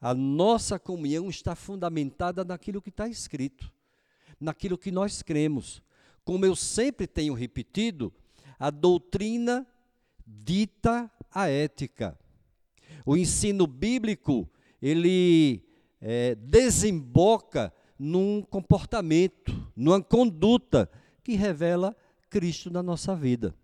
A 0.00 0.12
nossa 0.12 0.78
comunhão 0.78 1.30
está 1.30 1.54
fundamentada 1.54 2.44
naquilo 2.44 2.82
que 2.82 2.90
está 2.90 3.08
escrito 3.08 3.72
naquilo 4.42 4.76
que 4.76 4.90
nós 4.90 5.22
cremos. 5.22 5.82
Como 6.24 6.44
eu 6.44 6.54
sempre 6.54 7.06
tenho 7.06 7.34
repetido, 7.34 8.12
a 8.58 8.70
doutrina 8.70 9.66
dita 10.26 11.10
a 11.30 11.48
ética. 11.48 12.18
O 13.04 13.16
ensino 13.16 13.66
bíblico, 13.66 14.48
ele 14.80 15.64
é, 16.00 16.34
desemboca 16.34 17.72
num 17.98 18.42
comportamento, 18.42 19.70
numa 19.76 20.02
conduta 20.02 20.90
que 21.22 21.34
revela 21.34 21.96
Cristo 22.28 22.70
na 22.70 22.82
nossa 22.82 23.14
vida. 23.14 23.54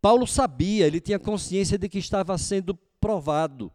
Paulo 0.00 0.26
sabia, 0.26 0.86
ele 0.86 1.00
tinha 1.00 1.18
consciência 1.18 1.78
de 1.78 1.88
que 1.88 1.98
estava 1.98 2.36
sendo 2.36 2.74
provado. 3.00 3.72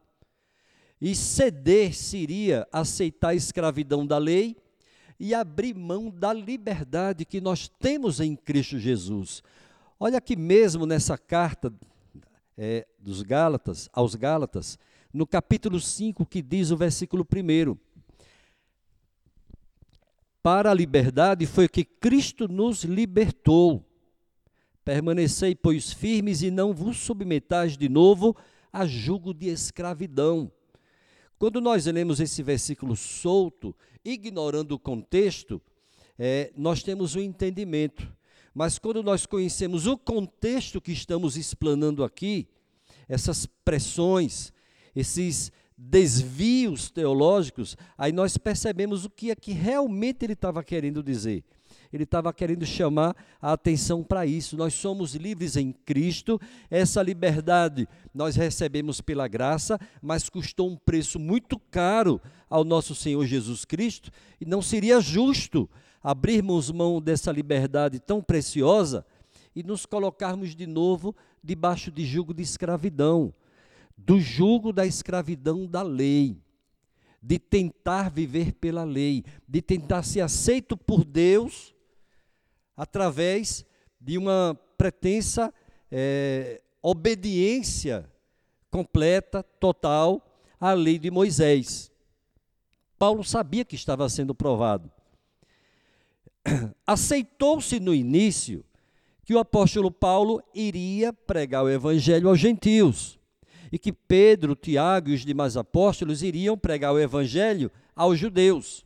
E 1.02 1.16
ceder 1.16 1.96
seria 1.96 2.68
aceitar 2.72 3.30
a 3.30 3.36
escravidão 3.36 4.06
da 4.06 4.18
lei 4.18 4.58
e 5.20 5.34
abrir 5.34 5.76
mão 5.76 6.10
da 6.10 6.32
liberdade 6.32 7.26
que 7.26 7.42
nós 7.42 7.68
temos 7.68 8.20
em 8.20 8.36
Cristo 8.36 8.80
Jesus. 8.80 9.44
Olha 10.00 10.18
aqui 10.18 10.36
mesmo 10.36 10.86
nessa 10.86 11.18
carta 11.18 11.74
é, 12.58 12.88
dos 12.98 13.22
Gálatas, 13.22 13.90
aos 13.92 14.16
Gálatas, 14.16 14.80
no 15.14 15.28
capítulo 15.28 15.80
5, 15.80 16.26
que 16.26 16.42
diz 16.42 16.72
o 16.72 16.78
versículo 16.78 17.26
1. 17.26 17.76
Para 20.42 20.72
a 20.72 20.74
liberdade 20.74 21.46
foi 21.46 21.68
que 21.68 21.84
Cristo 21.84 22.48
nos 22.48 22.84
libertou. 22.86 23.86
Permanecei, 24.86 25.54
pois, 25.54 25.92
firmes 25.92 26.42
e 26.42 26.50
não 26.50 26.74
vos 26.74 26.98
submetais 26.98 27.78
de 27.78 27.90
novo 27.90 28.36
a 28.72 28.86
jugo 28.86 29.34
de 29.34 29.48
escravidão. 29.48 30.50
Quando 31.38 31.60
nós 31.60 31.86
lemos 31.86 32.20
esse 32.20 32.42
versículo 32.42 32.96
solto, 32.96 33.76
ignorando 34.04 34.74
o 34.74 34.80
contexto, 34.80 35.62
é, 36.18 36.52
nós 36.56 36.84
temos 36.84 37.16
um 37.16 37.22
entendimento. 37.22 38.12
Mas 38.54 38.78
quando 38.78 39.02
nós 39.04 39.26
conhecemos 39.26 39.88
o 39.88 39.98
contexto 39.98 40.82
que 40.82 40.92
estamos 40.92 41.38
explanando 41.38 42.04
aqui, 42.04 42.48
essas 43.08 43.46
pressões, 43.46 44.52
esses 44.96 45.52
desvios 45.78 46.90
teológicos, 46.90 47.78
aí 47.98 48.12
nós 48.12 48.38
percebemos 48.38 49.06
o 49.06 49.10
que 49.10 49.32
é 49.32 49.36
que 49.36 49.54
realmente 49.54 50.26
ele 50.26 50.34
estava 50.34 50.64
querendo 50.64 51.02
dizer. 51.02 51.44
Ele 51.92 52.04
estava 52.04 52.32
querendo 52.32 52.66
chamar 52.66 53.16
a 53.42 53.54
atenção 53.54 54.04
para 54.04 54.26
isso. 54.26 54.56
Nós 54.56 54.74
somos 54.74 55.16
livres 55.16 55.56
em 55.56 55.72
Cristo, 55.72 56.40
essa 56.70 57.02
liberdade 57.02 57.88
nós 58.14 58.36
recebemos 58.36 59.02
pela 59.02 59.28
graça, 59.28 59.80
mas 60.02 60.30
custou 60.30 60.70
um 60.70 60.76
preço 60.76 61.20
muito 61.20 61.60
caro 61.72 62.22
ao 62.50 62.64
nosso 62.64 62.94
Senhor 62.94 63.26
Jesus 63.26 63.66
Cristo, 63.66 64.12
e 64.40 64.46
não 64.46 64.62
seria 64.62 65.00
justo 65.00 65.70
abrirmos 66.02 66.72
mão 66.72 67.02
dessa 67.02 67.32
liberdade 67.32 68.00
tão 68.00 68.22
preciosa 68.22 69.06
e 69.56 69.64
nos 69.64 69.86
colocarmos 69.86 70.56
de 70.56 70.66
novo 70.66 71.16
debaixo 71.44 71.92
de 71.92 72.06
jugo 72.06 72.34
de 72.34 72.44
escravidão 72.44 73.34
do 74.06 74.20
jugo 74.20 74.72
da 74.72 74.86
escravidão 74.86 75.66
da 75.66 75.82
lei, 75.82 76.38
de 77.22 77.38
tentar 77.38 78.10
viver 78.10 78.54
pela 78.54 78.84
lei, 78.84 79.26
de 79.48 79.62
tentar 79.62 80.04
ser 80.04 80.22
aceito 80.22 80.78
por 80.78 81.04
Deus 81.04 81.76
através 82.80 83.66
de 84.00 84.18
uma 84.18 84.58
pretensa 84.78 85.54
é, 85.92 86.62
obediência 86.82 88.10
completa, 88.72 89.44
total 89.44 90.26
à 90.58 90.72
lei 90.72 90.98
de 90.98 91.12
Moisés. 91.12 91.92
Paulo 92.98 93.22
sabia 93.22 93.66
que 93.66 93.76
estava 93.76 94.08
sendo 94.08 94.34
provado. 94.34 94.90
Aceitou-se 96.88 97.82
no 97.82 97.94
início 97.94 98.64
que 99.26 99.34
o 99.34 99.40
apóstolo 99.40 99.92
Paulo 99.92 100.42
iria 100.56 101.12
pregar 101.12 101.66
o 101.66 101.70
evangelho 101.70 102.30
aos 102.30 102.40
gentios 102.40 103.20
e 103.74 103.78
que 103.78 103.92
Pedro, 103.92 104.56
Tiago 104.56 105.10
e 105.10 105.16
os 105.16 105.26
demais 105.26 105.58
apóstolos 105.58 106.24
iriam 106.24 106.58
pregar 106.58 106.94
o 106.94 107.00
evangelho 107.00 107.70
aos 107.94 108.18
judeus. 108.18 108.86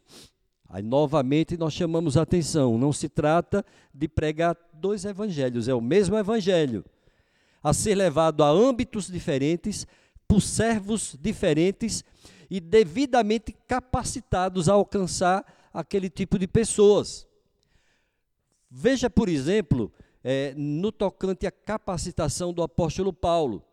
Aí 0.73 0.81
novamente 0.81 1.55
nós 1.55 1.71
chamamos 1.71 2.17
a 2.17 2.23
atenção, 2.23 2.79
não 2.79 2.91
se 2.91 3.07
trata 3.07 3.63
de 3.93 4.07
pregar 4.07 4.57
dois 4.73 5.05
evangelhos, 5.05 5.67
é 5.67 5.73
o 5.75 5.79
mesmo 5.79 6.17
evangelho, 6.17 6.83
a 7.61 7.71
ser 7.73 7.93
levado 7.93 8.43
a 8.43 8.49
âmbitos 8.49 9.05
diferentes, 9.05 9.85
por 10.27 10.41
servos 10.41 11.15
diferentes 11.21 12.03
e 12.49 12.59
devidamente 12.59 13.55
capacitados 13.67 14.67
a 14.67 14.73
alcançar 14.73 15.45
aquele 15.71 16.09
tipo 16.09 16.39
de 16.39 16.47
pessoas. 16.47 17.27
Veja, 18.67 19.11
por 19.11 19.29
exemplo, 19.29 19.93
é, 20.23 20.55
no 20.57 20.91
tocante 20.91 21.45
à 21.45 21.51
capacitação 21.51 22.51
do 22.51 22.63
apóstolo 22.63 23.13
Paulo. 23.13 23.63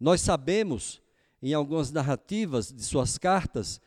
Nós 0.00 0.20
sabemos, 0.20 1.00
em 1.40 1.54
algumas 1.54 1.92
narrativas 1.92 2.72
de 2.72 2.82
suas 2.82 3.18
cartas, 3.18 3.80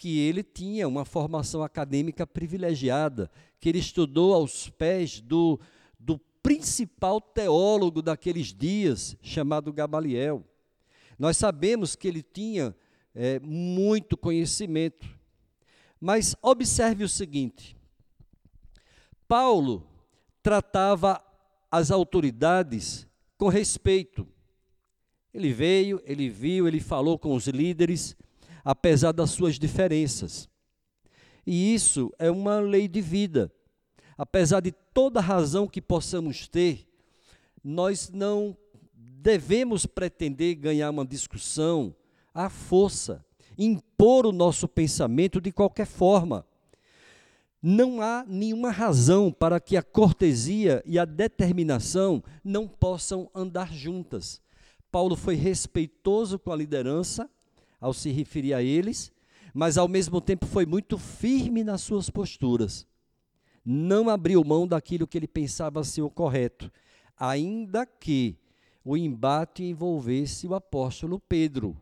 que 0.00 0.18
ele 0.18 0.42
tinha 0.42 0.88
uma 0.88 1.04
formação 1.04 1.62
acadêmica 1.62 2.26
privilegiada, 2.26 3.30
que 3.60 3.68
ele 3.68 3.80
estudou 3.80 4.32
aos 4.32 4.70
pés 4.70 5.20
do, 5.20 5.60
do 5.98 6.18
principal 6.42 7.20
teólogo 7.20 8.00
daqueles 8.00 8.46
dias, 8.46 9.14
chamado 9.20 9.70
Gamaliel. 9.70 10.42
Nós 11.18 11.36
sabemos 11.36 11.94
que 11.94 12.08
ele 12.08 12.22
tinha 12.22 12.74
é, 13.14 13.38
muito 13.40 14.16
conhecimento. 14.16 15.06
Mas 16.00 16.34
observe 16.40 17.04
o 17.04 17.08
seguinte: 17.08 17.76
Paulo 19.28 19.86
tratava 20.42 21.22
as 21.70 21.90
autoridades 21.90 23.06
com 23.36 23.48
respeito. 23.48 24.26
Ele 25.34 25.52
veio, 25.52 26.00
ele 26.06 26.30
viu, 26.30 26.66
ele 26.66 26.80
falou 26.80 27.18
com 27.18 27.34
os 27.34 27.46
líderes, 27.48 28.16
apesar 28.64 29.12
das 29.12 29.30
suas 29.30 29.58
diferenças. 29.58 30.48
E 31.46 31.74
isso 31.74 32.12
é 32.18 32.30
uma 32.30 32.60
lei 32.60 32.86
de 32.86 33.00
vida. 33.00 33.52
Apesar 34.16 34.60
de 34.60 34.72
toda 34.92 35.20
razão 35.20 35.66
que 35.66 35.80
possamos 35.80 36.46
ter, 36.46 36.86
nós 37.64 38.10
não 38.10 38.56
devemos 38.92 39.86
pretender 39.86 40.54
ganhar 40.54 40.90
uma 40.90 41.04
discussão 41.04 41.94
à 42.34 42.48
força, 42.48 43.24
impor 43.56 44.26
o 44.26 44.32
nosso 44.32 44.68
pensamento 44.68 45.40
de 45.40 45.50
qualquer 45.50 45.86
forma. 45.86 46.46
Não 47.62 48.00
há 48.00 48.24
nenhuma 48.26 48.70
razão 48.70 49.30
para 49.30 49.60
que 49.60 49.76
a 49.76 49.82
cortesia 49.82 50.82
e 50.86 50.98
a 50.98 51.04
determinação 51.04 52.22
não 52.42 52.66
possam 52.66 53.30
andar 53.34 53.72
juntas. 53.72 54.40
Paulo 54.90 55.14
foi 55.14 55.34
respeitoso 55.34 56.38
com 56.38 56.52
a 56.52 56.56
liderança 56.56 57.28
ao 57.80 57.92
se 57.94 58.10
referir 58.10 58.54
a 58.54 58.62
eles, 58.62 59.12
mas 59.54 59.78
ao 59.78 59.88
mesmo 59.88 60.20
tempo 60.20 60.46
foi 60.46 60.66
muito 60.66 60.98
firme 60.98 61.64
nas 61.64 61.80
suas 61.80 62.10
posturas. 62.10 62.86
Não 63.64 64.08
abriu 64.08 64.44
mão 64.44 64.66
daquilo 64.66 65.06
que 65.06 65.18
ele 65.18 65.28
pensava 65.28 65.82
ser 65.84 66.02
o 66.02 66.10
correto, 66.10 66.70
ainda 67.16 67.84
que 67.86 68.36
o 68.84 68.96
embate 68.96 69.62
envolvesse 69.62 70.46
o 70.46 70.54
apóstolo 70.54 71.20
Pedro, 71.20 71.76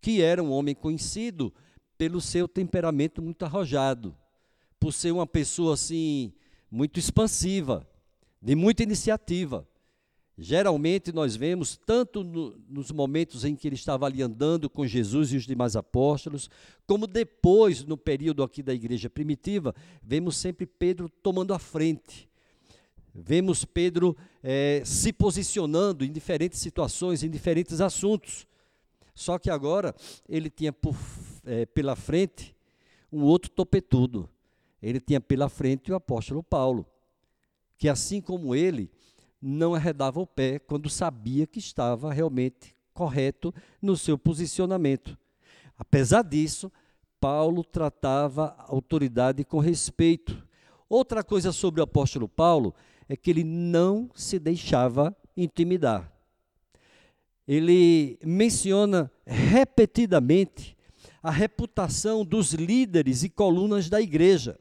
que 0.00 0.22
era 0.22 0.42
um 0.42 0.50
homem 0.52 0.74
conhecido 0.74 1.52
pelo 1.98 2.20
seu 2.20 2.46
temperamento 2.46 3.22
muito 3.22 3.44
arrojado, 3.44 4.16
por 4.78 4.92
ser 4.92 5.10
uma 5.10 5.26
pessoa 5.26 5.74
assim 5.74 6.32
muito 6.70 6.98
expansiva, 6.98 7.86
de 8.40 8.54
muita 8.54 8.82
iniciativa. 8.82 9.66
Geralmente 10.38 11.12
nós 11.12 11.34
vemos, 11.34 11.78
tanto 11.86 12.22
no, 12.22 12.58
nos 12.68 12.90
momentos 12.90 13.42
em 13.42 13.56
que 13.56 13.66
ele 13.66 13.74
estava 13.74 14.04
ali 14.04 14.20
andando 14.20 14.68
com 14.68 14.86
Jesus 14.86 15.32
e 15.32 15.36
os 15.36 15.46
demais 15.46 15.76
apóstolos, 15.76 16.50
como 16.86 17.06
depois, 17.06 17.82
no 17.84 17.96
período 17.96 18.42
aqui 18.42 18.62
da 18.62 18.74
igreja 18.74 19.08
primitiva, 19.08 19.74
vemos 20.02 20.36
sempre 20.36 20.66
Pedro 20.66 21.08
tomando 21.08 21.54
a 21.54 21.58
frente. 21.58 22.28
Vemos 23.14 23.64
Pedro 23.64 24.14
é, 24.42 24.82
se 24.84 25.10
posicionando 25.10 26.04
em 26.04 26.12
diferentes 26.12 26.58
situações, 26.58 27.22
em 27.22 27.30
diferentes 27.30 27.80
assuntos. 27.80 28.46
Só 29.14 29.38
que 29.38 29.48
agora 29.48 29.94
ele 30.28 30.50
tinha 30.50 30.70
por, 30.70 30.94
é, 31.46 31.64
pela 31.64 31.96
frente 31.96 32.54
um 33.10 33.22
outro 33.22 33.50
topetudo. 33.50 34.28
Ele 34.82 35.00
tinha 35.00 35.18
pela 35.18 35.48
frente 35.48 35.90
o 35.90 35.94
apóstolo 35.94 36.42
Paulo, 36.42 36.86
que 37.78 37.88
assim 37.88 38.20
como 38.20 38.54
ele 38.54 38.90
não 39.46 39.74
arredava 39.74 40.18
o 40.18 40.26
pé 40.26 40.58
quando 40.58 40.90
sabia 40.90 41.46
que 41.46 41.60
estava 41.60 42.12
realmente 42.12 42.74
correto 42.92 43.54
no 43.80 43.96
seu 43.96 44.18
posicionamento. 44.18 45.16
Apesar 45.78 46.22
disso, 46.22 46.72
Paulo 47.20 47.62
tratava 47.62 48.56
a 48.58 48.72
autoridade 48.72 49.44
com 49.44 49.58
respeito. 49.58 50.44
Outra 50.88 51.22
coisa 51.22 51.52
sobre 51.52 51.80
o 51.80 51.84
apóstolo 51.84 52.28
Paulo 52.28 52.74
é 53.08 53.16
que 53.16 53.30
ele 53.30 53.44
não 53.44 54.10
se 54.14 54.38
deixava 54.38 55.16
intimidar. 55.36 56.12
Ele 57.46 58.18
menciona 58.24 59.10
repetidamente 59.24 60.76
a 61.22 61.30
reputação 61.30 62.24
dos 62.24 62.52
líderes 62.52 63.22
e 63.22 63.28
colunas 63.28 63.88
da 63.88 64.00
igreja 64.00 64.58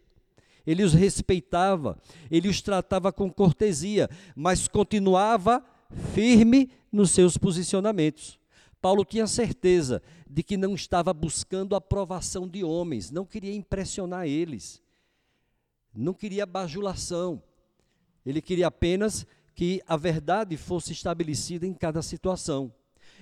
ele 0.66 0.84
os 0.84 0.94
respeitava, 0.94 1.98
ele 2.30 2.48
os 2.48 2.62
tratava 2.62 3.12
com 3.12 3.32
cortesia, 3.32 4.10
mas 4.36 4.68
continuava 4.68 5.64
firme 6.14 6.72
nos 6.92 7.12
seus 7.12 7.38
posicionamentos. 7.38 8.40
Paulo 8.82 9.04
tinha 9.04 9.28
certeza 9.28 10.02
de 10.30 10.44
que 10.44 10.58
não 10.58 10.76
estava 10.76 11.14
buscando 11.14 11.76
a 11.76 11.78
aprovação 11.78 12.48
de 12.48 12.64
homens, 12.64 13.10
não 13.10 13.26
queria 13.26 13.54
impressionar 13.54 14.28
eles, 14.28 14.82
não 15.94 16.14
queria 16.14 16.46
bajulação, 16.46 17.42
ele 18.26 18.42
queria 18.42 18.68
apenas 18.68 19.26
que 19.54 19.82
a 19.88 19.96
verdade 19.96 20.58
fosse 20.58 20.92
estabelecida 20.92 21.66
em 21.66 21.74
cada 21.74 22.02
situação. 22.02 22.74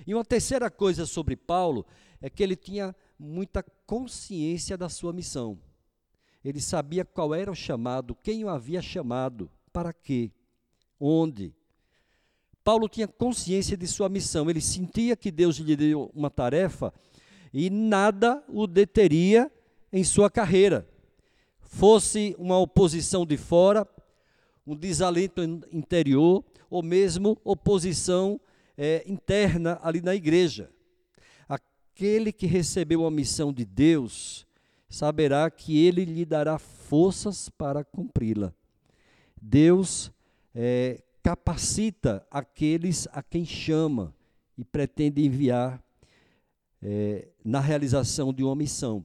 E 0.06 0.14
uma 0.14 0.24
terceira 0.24 0.70
coisa 0.70 1.06
sobre 1.06 1.36
Paulo 1.36 1.86
é 2.20 2.28
que 2.28 2.42
ele 2.42 2.56
tinha 2.56 2.94
muita 3.18 3.62
consciência 3.86 4.76
da 4.76 4.88
sua 4.88 5.12
missão. 5.12 5.58
Ele 6.44 6.60
sabia 6.60 7.04
qual 7.04 7.34
era 7.34 7.50
o 7.50 7.54
chamado, 7.54 8.14
quem 8.22 8.44
o 8.44 8.48
havia 8.48 8.82
chamado, 8.82 9.50
para 9.72 9.92
quê, 9.92 10.30
onde. 11.00 11.54
Paulo 12.62 12.88
tinha 12.88 13.08
consciência 13.08 13.76
de 13.76 13.86
sua 13.86 14.08
missão, 14.08 14.50
ele 14.50 14.60
sentia 14.60 15.16
que 15.16 15.30
Deus 15.30 15.56
lhe 15.56 15.74
deu 15.74 16.10
uma 16.14 16.30
tarefa 16.30 16.92
e 17.52 17.70
nada 17.70 18.42
o 18.48 18.66
deteria 18.66 19.50
em 19.92 20.04
sua 20.04 20.30
carreira. 20.30 20.86
Fosse 21.60 22.34
uma 22.38 22.58
oposição 22.58 23.24
de 23.24 23.36
fora, 23.36 23.86
um 24.66 24.76
desalento 24.76 25.42
interior, 25.72 26.44
ou 26.68 26.82
mesmo 26.82 27.38
oposição 27.44 28.40
é, 28.76 29.04
interna 29.06 29.78
ali 29.82 30.00
na 30.00 30.14
igreja. 30.14 30.70
Aquele 31.48 32.32
que 32.32 32.46
recebeu 32.46 33.06
a 33.06 33.10
missão 33.10 33.52
de 33.52 33.64
Deus 33.64 34.46
saberá 34.94 35.50
que 35.50 35.84
ele 35.84 36.04
lhe 36.04 36.24
dará 36.24 36.56
forças 36.56 37.48
para 37.48 37.82
cumpri-la. 37.82 38.54
Deus 39.42 40.12
é, 40.54 41.02
capacita 41.20 42.24
aqueles 42.30 43.08
a 43.10 43.20
quem 43.20 43.44
chama 43.44 44.14
e 44.56 44.64
pretende 44.64 45.26
enviar 45.26 45.82
é, 46.80 47.28
na 47.44 47.58
realização 47.58 48.32
de 48.32 48.44
uma 48.44 48.54
missão. 48.54 49.04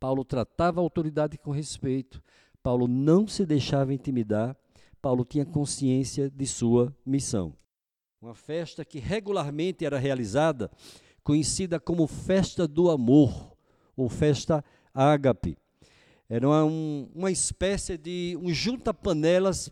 Paulo 0.00 0.24
tratava 0.24 0.80
a 0.80 0.82
autoridade 0.82 1.38
com 1.38 1.52
respeito, 1.52 2.20
Paulo 2.60 2.88
não 2.88 3.28
se 3.28 3.46
deixava 3.46 3.94
intimidar, 3.94 4.56
Paulo 5.00 5.24
tinha 5.24 5.46
consciência 5.46 6.28
de 6.28 6.46
sua 6.46 6.92
missão. 7.06 7.54
Uma 8.20 8.34
festa 8.34 8.84
que 8.84 8.98
regularmente 8.98 9.84
era 9.84 9.98
realizada, 9.98 10.68
conhecida 11.22 11.78
como 11.78 12.08
Festa 12.08 12.66
do 12.66 12.90
Amor, 12.90 13.51
ou 13.96 14.08
Festa 14.08 14.64
Ágape. 14.94 15.56
Era 16.28 16.48
uma, 16.48 16.64
uma 17.14 17.30
espécie 17.30 17.98
de 17.98 18.38
um 18.40 18.52
junta-panelas 18.52 19.70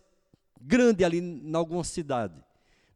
grande 0.60 1.04
ali 1.04 1.18
em 1.18 1.54
alguma 1.54 1.82
cidade. 1.84 2.42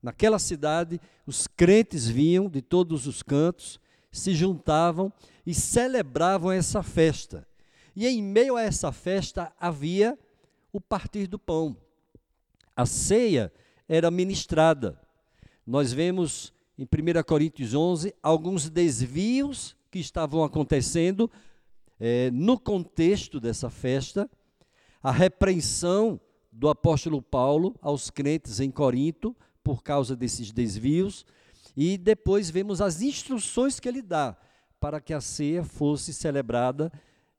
Naquela 0.03 0.39
cidade, 0.39 1.01
os 1.27 1.47
crentes 1.47 2.07
vinham 2.07 2.49
de 2.49 2.61
todos 2.61 3.07
os 3.07 3.23
cantos, 3.23 3.81
se 4.13 4.35
juntavam 4.35 5.11
e 5.47 5.55
celebravam 5.55 6.53
essa 6.53 6.83
festa. 6.83 7.47
E 7.97 8.07
em 8.07 8.23
meio 8.23 8.57
a 8.57 8.63
essa 8.63 8.93
festa 8.93 9.51
havia 9.59 10.19
o 10.73 10.81
partir 10.81 11.27
do 11.27 11.39
pão. 11.39 11.77
A 12.77 12.85
ceia 12.85 13.53
era 13.89 14.11
ministrada. 14.11 15.01
Nós 15.67 15.93
vemos 15.93 16.53
em 16.79 16.83
1 16.83 17.23
Coríntios 17.27 17.73
11 17.73 18.15
alguns 18.23 18.69
desvios 18.69 19.75
que 19.95 20.01
estavam 20.01 20.43
acontecendo 20.43 21.31
é, 22.01 22.29
no 22.33 22.59
contexto 22.59 23.39
dessa 23.39 23.71
festa, 23.71 24.29
a 25.01 25.13
repreensão 25.13 26.21
do 26.51 26.69
apóstolo 26.69 27.23
Paulo 27.23 27.77
aos 27.81 28.11
crentes 28.11 28.59
em 28.59 28.73
Corinto 28.73 29.37
por 29.63 29.85
causa 29.85 30.17
desses 30.17 30.51
desvios, 30.51 31.25
e 31.77 31.97
depois 31.97 32.51
vemos 32.51 32.81
as 32.81 33.03
instruções 33.03 33.79
que 33.79 33.89
ele 33.89 34.03
dá 34.03 34.37
para 34.81 35.01
que 35.01 35.15
a 35.15 35.21
ceia 35.21 35.63
fosse 35.63 36.13
celebrada 36.13 36.93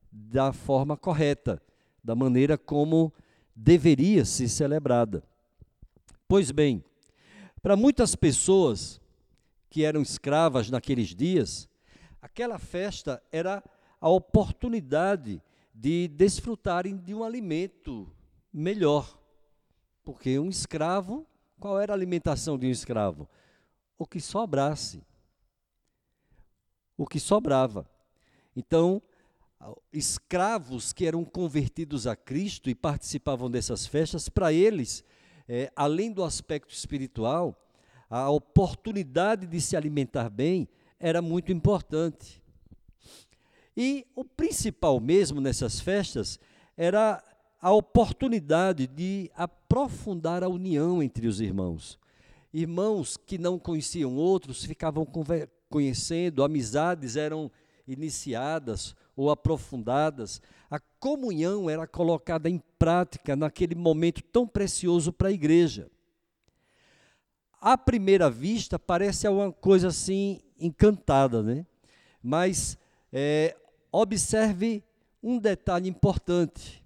da 0.09 0.53
forma 0.53 0.95
correta, 0.95 1.61
da 2.01 2.15
maneira 2.15 2.57
como 2.57 3.11
deveria 3.53 4.23
ser 4.23 4.47
celebrada. 4.47 5.21
Pois 6.25 6.51
bem, 6.51 6.81
para 7.61 7.75
muitas 7.75 8.15
pessoas 8.15 9.01
que 9.69 9.83
eram 9.83 10.01
escravas 10.01 10.69
naqueles 10.69 11.13
dias, 11.13 11.67
aquela 12.25 12.57
festa 12.57 13.21
era 13.31 13.63
a 14.01 14.09
oportunidade 14.09 15.41
de 15.71 16.07
desfrutarem 16.07 16.97
de 16.97 17.13
um 17.13 17.23
alimento 17.23 18.11
melhor. 18.51 19.19
Porque 20.03 20.39
um 20.39 20.49
escravo, 20.49 21.25
qual 21.59 21.79
era 21.79 21.93
a 21.93 21.95
alimentação 21.95 22.57
de 22.57 22.65
um 22.65 22.71
escravo? 22.71 23.29
O 23.95 24.07
que 24.07 24.19
sobrasse. 24.19 25.03
O 26.97 27.05
que 27.05 27.19
sobrava. 27.19 27.87
Então, 28.55 29.01
escravos 29.93 30.91
que 30.91 31.05
eram 31.05 31.23
convertidos 31.23 32.07
a 32.07 32.15
Cristo 32.15 32.71
e 32.71 32.75
participavam 32.75 33.51
dessas 33.51 33.85
festas, 33.85 34.29
para 34.29 34.51
eles, 34.51 35.03
é, 35.47 35.71
além 35.75 36.11
do 36.11 36.23
aspecto 36.23 36.73
espiritual, 36.73 37.55
a 38.09 38.29
oportunidade 38.31 39.45
de 39.45 39.61
se 39.61 39.75
alimentar 39.77 40.29
bem 40.29 40.67
era 40.99 41.21
muito 41.21 41.51
importante. 41.51 42.41
E 43.75 44.05
o 44.15 44.23
principal 44.23 44.99
mesmo 44.99 45.41
nessas 45.41 45.79
festas 45.79 46.39
era 46.77 47.21
a 47.61 47.71
oportunidade 47.71 48.87
de 48.87 49.29
aprofundar 49.35 50.43
a 50.43 50.47
união 50.47 51.01
entre 51.01 51.27
os 51.27 51.41
irmãos. 51.41 51.99
Irmãos 52.53 53.17
que 53.17 53.37
não 53.37 53.59
conheciam 53.59 54.15
outros 54.15 54.63
ficavam 54.63 55.05
conhecendo, 55.69 56.43
amizades 56.43 57.15
eram 57.15 57.51
iniciadas 57.87 58.95
ou 59.15 59.29
aprofundadas, 59.29 60.41
a 60.69 60.79
comunhão 60.99 61.69
era 61.69 61.85
colocada 61.87 62.49
em 62.49 62.61
prática 62.77 63.35
naquele 63.35 63.75
momento 63.75 64.21
tão 64.21 64.47
precioso 64.47 65.11
para 65.11 65.29
a 65.29 65.33
igreja. 65.33 65.89
À 67.59 67.77
primeira 67.77 68.29
vista, 68.29 68.77
parece 68.77 69.27
uma 69.27 69.51
coisa 69.51 69.87
assim 69.87 70.39
encantada, 70.59 71.41
né? 71.41 71.65
Mas 72.21 72.77
é, 73.11 73.55
observe 73.91 74.83
um 75.21 75.37
detalhe 75.37 75.89
importante: 75.89 76.83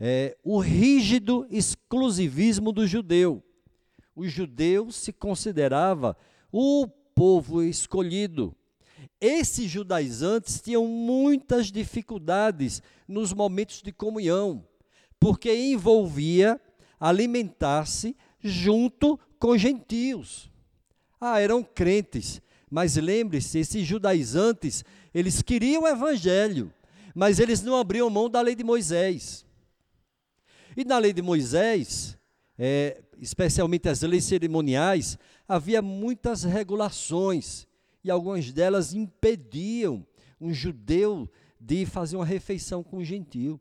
é, 0.00 0.36
o 0.42 0.58
rígido 0.58 1.46
exclusivismo 1.50 2.72
do 2.72 2.86
judeu. 2.86 3.42
O 4.14 4.26
judeu 4.26 4.90
se 4.90 5.12
considerava 5.12 6.16
o 6.50 6.88
povo 7.14 7.62
escolhido. 7.62 8.54
Esses 9.20 9.70
judaizantes 9.70 10.60
tinham 10.60 10.86
muitas 10.86 11.70
dificuldades 11.70 12.82
nos 13.06 13.32
momentos 13.32 13.82
de 13.82 13.92
comunhão, 13.92 14.64
porque 15.18 15.54
envolvia 15.54 16.60
alimentar-se 16.98 18.16
junto 18.40 19.18
com 19.38 19.56
gentios. 19.56 20.50
Ah, 21.20 21.40
eram 21.40 21.62
crentes, 21.62 22.40
mas 22.70 22.96
lembre-se, 22.96 23.58
esses 23.58 23.86
judaizantes, 23.86 24.84
eles 25.14 25.42
queriam 25.42 25.82
o 25.82 25.88
evangelho, 25.88 26.72
mas 27.14 27.38
eles 27.38 27.62
não 27.62 27.76
abriam 27.76 28.08
mão 28.10 28.28
da 28.28 28.40
lei 28.40 28.54
de 28.54 28.64
Moisés. 28.64 29.46
E 30.76 30.84
na 30.84 30.98
lei 30.98 31.12
de 31.12 31.22
Moisés, 31.22 32.16
é, 32.58 33.02
especialmente 33.18 33.88
as 33.88 34.02
leis 34.02 34.24
cerimoniais, 34.24 35.18
havia 35.48 35.82
muitas 35.82 36.44
regulações 36.44 37.66
e 38.04 38.10
algumas 38.10 38.52
delas 38.52 38.94
impediam 38.94 40.06
um 40.40 40.52
judeu 40.52 41.28
de 41.60 41.84
fazer 41.84 42.16
uma 42.16 42.24
refeição 42.24 42.82
com 42.82 42.98
um 42.98 43.04
gentil. 43.04 43.60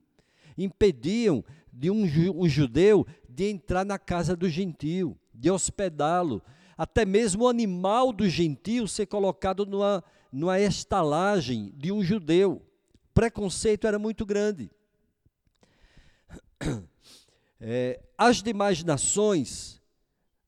Impediam 0.58 1.44
de 1.72 1.90
um, 1.90 2.04
um 2.36 2.48
judeu 2.48 3.06
de 3.28 3.46
entrar 3.50 3.86
na 3.86 3.98
casa 3.98 4.36
do 4.36 4.50
gentil, 4.50 5.18
de 5.34 5.50
hospedá-lo, 5.50 6.42
até 6.78 7.06
mesmo 7.06 7.46
o 7.46 7.50
animal 7.50 8.14
do 8.14 8.30
gentil 8.30 8.88
ser 8.88 9.08
colocado 9.08 9.66
numa, 9.66 10.04
numa 10.32 10.60
estalagem 10.60 11.74
de 11.76 11.92
um 11.92 12.04
judeu. 12.04 12.62
O 13.10 13.14
preconceito 13.14 13.88
era 13.88 13.98
muito 13.98 14.26
grande. 14.26 14.70
É, 17.60 18.00
as 18.16 18.44
demais 18.44 18.84
nações, 18.84 19.82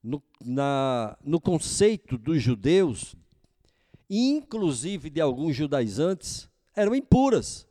no, 0.00 0.22
na, 0.40 1.18
no 1.24 1.40
conceito 1.40 2.16
dos 2.16 2.40
judeus, 2.40 3.16
inclusive 4.08 5.10
de 5.10 5.20
alguns 5.20 5.56
judaizantes, 5.56 6.48
eram 6.72 6.94
impuras. 6.94 7.66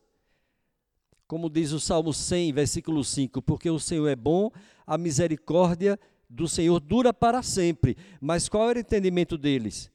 Como 1.26 1.50
diz 1.50 1.72
o 1.72 1.80
Salmo 1.80 2.14
100, 2.14 2.52
versículo 2.52 3.02
5: 3.02 3.42
Porque 3.42 3.70
o 3.70 3.80
Senhor 3.80 4.10
é 4.10 4.16
bom, 4.16 4.52
a 4.86 4.98
misericórdia 4.98 5.98
do 6.30 6.48
Senhor 6.48 6.80
dura 6.80 7.14
para 7.14 7.42
sempre. 7.42 7.98
Mas 8.22 8.48
qual 8.48 8.70
era 8.70 8.78
o 8.78 8.82
entendimento 8.82 9.38
deles? 9.38 9.92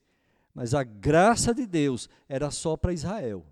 Mas 0.54 0.74
a 0.74 0.82
graça 0.82 1.54
de 1.54 1.66
Deus 1.66 2.08
era 2.28 2.50
só 2.50 2.76
para 2.76 2.92
Israel. 2.92 3.44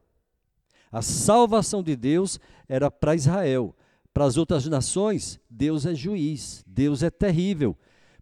A 0.91 1.01
salvação 1.01 1.83
de 1.83 1.97
Deus 1.97 2.39
era 2.69 2.91
para 2.91 3.15
Israel. 3.15 3.75
Para 4.13 4.27
as 4.27 4.37
outras 4.37 4.67
nações, 4.67 5.41
Deus 5.49 5.87
é 5.87 5.95
juiz, 5.95 6.63
Deus 6.67 7.03
é 7.03 7.11
terrível. 7.11 7.77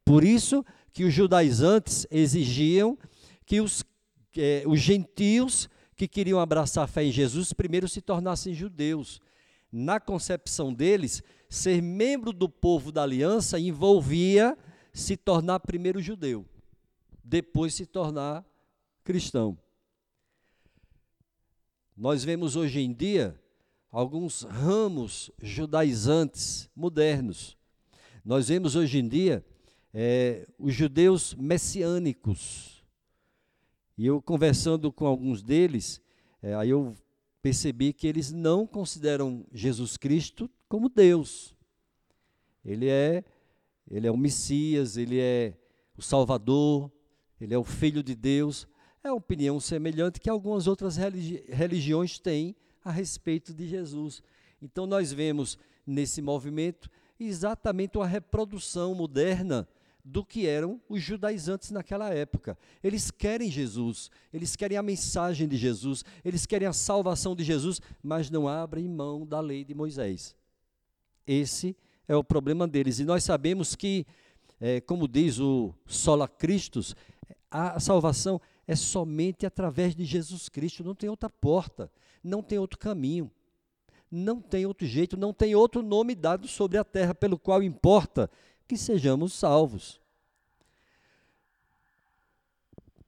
Por 0.05 0.23
isso 0.23 0.64
que 0.92 1.05
os 1.05 1.12
judaizantes 1.12 2.07
exigiam 2.11 2.96
que 3.44 3.61
os 3.61 3.85
é, 4.37 4.62
os 4.66 4.81
gentios 4.81 5.68
que 5.96 6.07
queriam 6.07 6.40
abraçar 6.40 6.85
a 6.85 6.87
fé 6.87 7.05
em 7.05 7.12
Jesus 7.12 7.53
primeiro 7.53 7.88
se 7.88 8.01
tornassem 8.01 8.55
judeus. 8.55 9.20
Na 9.73 10.01
concepção 10.01 10.73
deles, 10.73 11.23
ser 11.50 11.82
membro 11.82 12.32
do 12.32 12.48
povo 12.48 12.92
da 12.92 13.02
aliança 13.02 13.58
envolvia 13.58 14.56
se 14.92 15.16
tornar 15.16 15.58
primeiro 15.58 16.00
judeu, 16.00 16.46
depois 17.24 17.74
se 17.74 17.84
tornar 17.84 18.46
cristão. 19.02 19.58
Nós 21.96 22.22
vemos 22.22 22.54
hoje 22.54 22.80
em 22.80 22.92
dia 22.92 23.38
alguns 23.90 24.42
ramos 24.42 25.30
judaizantes 25.42 26.70
modernos. 26.74 27.58
Nós 28.24 28.48
vemos 28.48 28.76
hoje 28.76 28.98
em 28.98 29.08
dia 29.08 29.44
é, 29.92 30.46
os 30.56 30.72
judeus 30.72 31.34
messiânicos. 31.34 32.84
E 33.98 34.06
eu 34.06 34.22
conversando 34.22 34.92
com 34.92 35.04
alguns 35.04 35.42
deles, 35.42 36.00
é, 36.40 36.54
aí 36.54 36.70
eu 36.70 36.94
percebi 37.42 37.92
que 37.92 38.07
eles 38.07 38.31
não 38.31 38.66
consideram 38.66 39.44
Jesus 39.53 39.96
Cristo 39.96 40.50
como 40.68 40.88
Deus. 40.88 41.55
Ele 42.64 42.88
é, 42.88 43.24
ele 43.90 44.07
é 44.07 44.11
o 44.11 44.16
Messias, 44.16 44.96
ele 44.96 45.18
é 45.18 45.55
o 45.96 46.03
Salvador, 46.03 46.90
ele 47.40 47.55
é 47.55 47.59
o 47.59 47.64
Filho 47.64 48.03
de 48.03 48.14
Deus. 48.14 48.68
É 49.03 49.11
uma 49.11 49.16
opinião 49.16 49.59
semelhante 49.59 50.20
que 50.20 50.29
algumas 50.29 50.66
outras 50.66 50.96
religi 50.96 51.42
religiões 51.48 52.18
têm 52.18 52.55
a 52.85 52.90
respeito 52.90 53.55
de 53.55 53.66
Jesus. 53.66 54.22
Então 54.61 54.87
nós 54.87 55.12
vemos 55.12 55.59
nesse 55.87 56.20
movimento 56.20 56.90
exatamente 57.18 57.96
uma 57.96 58.07
reprodução 58.07 58.94
moderna 58.94 59.66
do 60.04 60.24
que 60.24 60.46
eram 60.46 60.80
os 60.88 61.02
judaizantes 61.02 61.70
naquela 61.70 62.12
época. 62.12 62.56
Eles 62.82 63.10
querem 63.10 63.50
Jesus, 63.50 64.10
eles 64.32 64.56
querem 64.56 64.76
a 64.76 64.82
mensagem 64.82 65.46
de 65.46 65.56
Jesus, 65.56 66.04
eles 66.24 66.46
querem 66.46 66.66
a 66.66 66.72
salvação 66.72 67.34
de 67.34 67.44
Jesus, 67.44 67.80
mas 68.02 68.30
não 68.30 68.48
abrem 68.48 68.88
mão 68.88 69.26
da 69.26 69.40
lei 69.40 69.64
de 69.64 69.74
Moisés. 69.74 70.34
Esse 71.26 71.76
é 72.08 72.16
o 72.16 72.24
problema 72.24 72.66
deles. 72.66 72.98
E 72.98 73.04
nós 73.04 73.22
sabemos 73.22 73.76
que, 73.76 74.06
é, 74.60 74.80
como 74.80 75.06
diz 75.06 75.38
o 75.38 75.74
Sola 75.86 76.26
Christus, 76.26 76.96
a 77.50 77.78
salvação 77.78 78.40
é 78.66 78.76
somente 78.76 79.44
através 79.44 79.94
de 79.94 80.04
Jesus 80.04 80.48
Cristo, 80.48 80.84
não 80.84 80.94
tem 80.94 81.10
outra 81.10 81.28
porta, 81.28 81.90
não 82.22 82.42
tem 82.42 82.58
outro 82.58 82.78
caminho, 82.78 83.30
não 84.10 84.40
tem 84.40 84.66
outro 84.66 84.86
jeito, 84.86 85.16
não 85.16 85.32
tem 85.32 85.54
outro 85.54 85.82
nome 85.82 86.14
dado 86.14 86.48
sobre 86.48 86.78
a 86.78 86.84
terra 86.84 87.14
pelo 87.14 87.38
qual 87.38 87.62
importa 87.62 88.30
que 88.70 88.76
sejamos 88.76 89.33
salvos. 89.33 90.00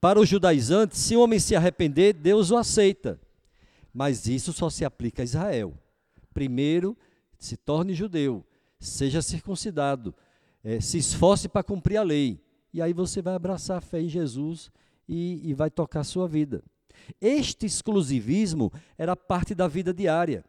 Para 0.01 0.19
os 0.19 0.27
judaizantes, 0.27 0.99
se 0.99 1.15
o 1.15 1.21
homem 1.21 1.39
se 1.39 1.55
arrepender, 1.55 2.11
Deus 2.11 2.51
o 2.51 2.57
aceita. 2.57 3.17
Mas 3.93 4.27
isso 4.27 4.51
só 4.51 4.69
se 4.69 4.83
aplica 4.83 5.21
a 5.21 5.23
Israel. 5.23 5.73
Primeiro, 6.33 6.97
se 7.39 7.55
torne 7.55 7.93
judeu, 7.93 8.45
seja 8.77 9.21
circuncidado, 9.21 10.13
é, 10.61 10.81
se 10.81 10.97
esforce 10.97 11.47
para 11.47 11.63
cumprir 11.63 11.95
a 11.95 12.03
lei. 12.03 12.43
E 12.73 12.81
aí 12.81 12.91
você 12.91 13.21
vai 13.21 13.33
abraçar 13.33 13.77
a 13.77 13.81
fé 13.81 14.01
em 14.01 14.09
Jesus 14.09 14.69
e, 15.07 15.49
e 15.49 15.53
vai 15.53 15.71
tocar 15.71 16.01
a 16.01 16.03
sua 16.03 16.27
vida. 16.27 16.61
Este 17.21 17.65
exclusivismo 17.65 18.69
era 18.97 19.15
parte 19.15 19.55
da 19.55 19.69
vida 19.69 19.93
diária. 19.93 20.43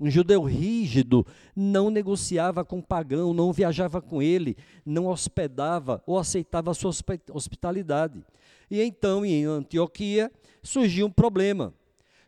Um 0.00 0.08
judeu 0.08 0.42
rígido 0.42 1.26
não 1.56 1.90
negociava 1.90 2.64
com 2.64 2.78
o 2.78 2.82
pagão, 2.82 3.34
não 3.34 3.52
viajava 3.52 4.00
com 4.00 4.22
ele, 4.22 4.56
não 4.86 5.06
hospedava 5.06 6.02
ou 6.06 6.18
aceitava 6.18 6.70
a 6.70 6.74
sua 6.74 6.92
hospitalidade. 7.32 8.24
E 8.70 8.80
então, 8.80 9.24
em 9.24 9.44
Antioquia, 9.44 10.30
surgiu 10.62 11.06
um 11.06 11.10
problema. 11.10 11.74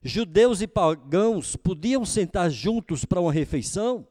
Judeus 0.03 0.61
e 0.63 0.67
pagãos 0.67 1.55
podiam 1.57 2.05
sentar 2.05 2.51
juntos 2.51 3.05
para 3.05 3.21
uma 3.21 3.33
refeição? 3.33 4.07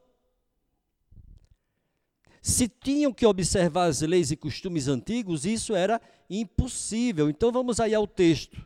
Se 2.41 2.69
tinham 2.69 3.11
que 3.11 3.25
observar 3.25 3.85
as 3.85 4.01
leis 4.01 4.31
e 4.31 4.37
costumes 4.37 4.87
antigos, 4.87 5.45
isso 5.45 5.75
era 5.75 5.99
impossível. 6.29 7.29
Então 7.29 7.51
vamos 7.51 7.79
aí 7.79 7.93
ao 7.93 8.07
texto. 8.07 8.65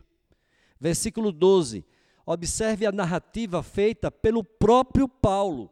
Versículo 0.78 1.32
12. 1.32 1.84
Observe 2.26 2.86
a 2.86 2.92
narrativa 2.92 3.62
feita 3.62 4.10
pelo 4.10 4.42
próprio 4.42 5.08
Paulo. 5.08 5.70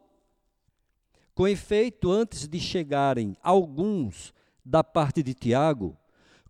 Com 1.33 1.47
efeito, 1.47 2.11
antes 2.11 2.47
de 2.47 2.59
chegarem 2.59 3.35
alguns 3.41 4.33
da 4.63 4.83
parte 4.83 5.23
de 5.23 5.33
Tiago, 5.33 5.97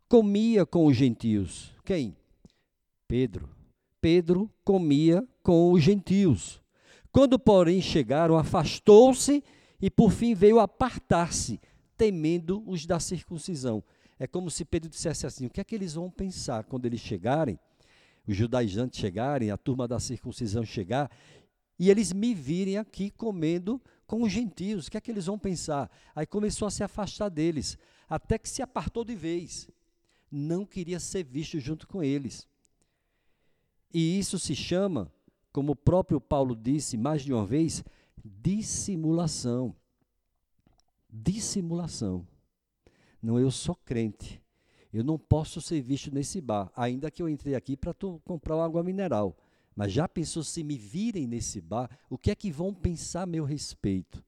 comia 0.09 0.65
com 0.65 0.85
os 0.85 0.95
gentios. 0.97 1.73
Quem? 1.85 2.17
Pedro. 3.07 3.49
Pedro 4.01 4.51
comia 4.65 5.25
com 5.41 5.71
os 5.71 5.81
gentios. 5.81 6.61
Quando, 7.11 7.39
porém, 7.39 7.81
chegaram, 7.81 8.37
afastou-se 8.37 9.41
e, 9.81 9.89
por 9.89 10.11
fim, 10.11 10.33
veio 10.33 10.59
apartar-se, 10.59 11.61
temendo 11.95 12.61
os 12.67 12.85
da 12.85 12.99
circuncisão. 12.99 13.83
É 14.19 14.27
como 14.27 14.51
se 14.51 14.65
Pedro 14.65 14.89
dissesse 14.89 15.25
assim: 15.25 15.45
o 15.45 15.49
que 15.49 15.61
é 15.61 15.63
que 15.63 15.75
eles 15.75 15.93
vão 15.93 16.09
pensar 16.09 16.65
quando 16.65 16.85
eles 16.85 16.99
chegarem? 16.99 17.57
Os 18.27 18.36
judaizantes 18.36 18.99
chegarem, 18.99 19.51
a 19.51 19.57
turma 19.57 19.88
da 19.88 19.99
circuncisão 19.99 20.65
chegar, 20.65 21.12
e 21.77 21.89
eles 21.89 22.13
me 22.13 22.33
virem 22.33 22.77
aqui 22.77 23.09
comendo 23.09 23.81
com 24.05 24.21
os 24.21 24.31
gentios, 24.31 24.88
o 24.88 24.91
que 24.91 24.97
é 24.97 25.01
que 25.01 25.09
eles 25.09 25.25
vão 25.25 25.39
pensar? 25.39 25.89
Aí 26.15 26.25
começou 26.25 26.67
a 26.67 26.71
se 26.71 26.83
afastar 26.83 27.29
deles, 27.29 27.77
até 28.07 28.38
que 28.38 28.47
se 28.47 28.62
apartou 28.62 29.03
de 29.03 29.15
vez. 29.15 29.69
Não 30.31 30.65
queria 30.65 30.99
ser 30.99 31.23
visto 31.23 31.59
junto 31.59 31.88
com 31.88 32.03
eles. 32.03 32.47
E 33.93 34.19
isso 34.19 34.38
se 34.38 34.55
chama, 34.55 35.12
como 35.51 35.71
o 35.71 35.75
próprio 35.75 36.19
Paulo 36.19 36.55
disse 36.55 36.97
mais 36.97 37.23
de 37.23 37.33
uma 37.33 37.45
vez, 37.45 37.83
dissimulação. 38.23 39.75
Dissimulação. 41.09 42.27
Não, 43.21 43.39
eu 43.39 43.49
sou 43.49 43.75
crente. 43.75 44.42
Eu 44.93 45.03
não 45.03 45.17
posso 45.17 45.60
ser 45.60 45.82
visto 45.82 46.13
nesse 46.13 46.39
bar, 46.39 46.71
ainda 46.75 47.10
que 47.10 47.21
eu 47.21 47.27
entrei 47.27 47.56
aqui 47.56 47.75
para 47.75 47.95
comprar 48.23 48.56
uma 48.56 48.65
água 48.65 48.84
mineral. 48.84 49.36
Mas 49.75 49.91
já 49.91 50.08
pensou 50.08 50.43
se 50.43 50.63
me 50.63 50.77
virem 50.77 51.25
nesse 51.25 51.60
bar, 51.60 51.89
o 52.08 52.17
que 52.17 52.29
é 52.29 52.36
que 52.36 52.51
vão 52.51 52.71
pensar 52.71 53.23
a 53.23 53.25
meu 53.25 53.43
respeito? 53.43 54.23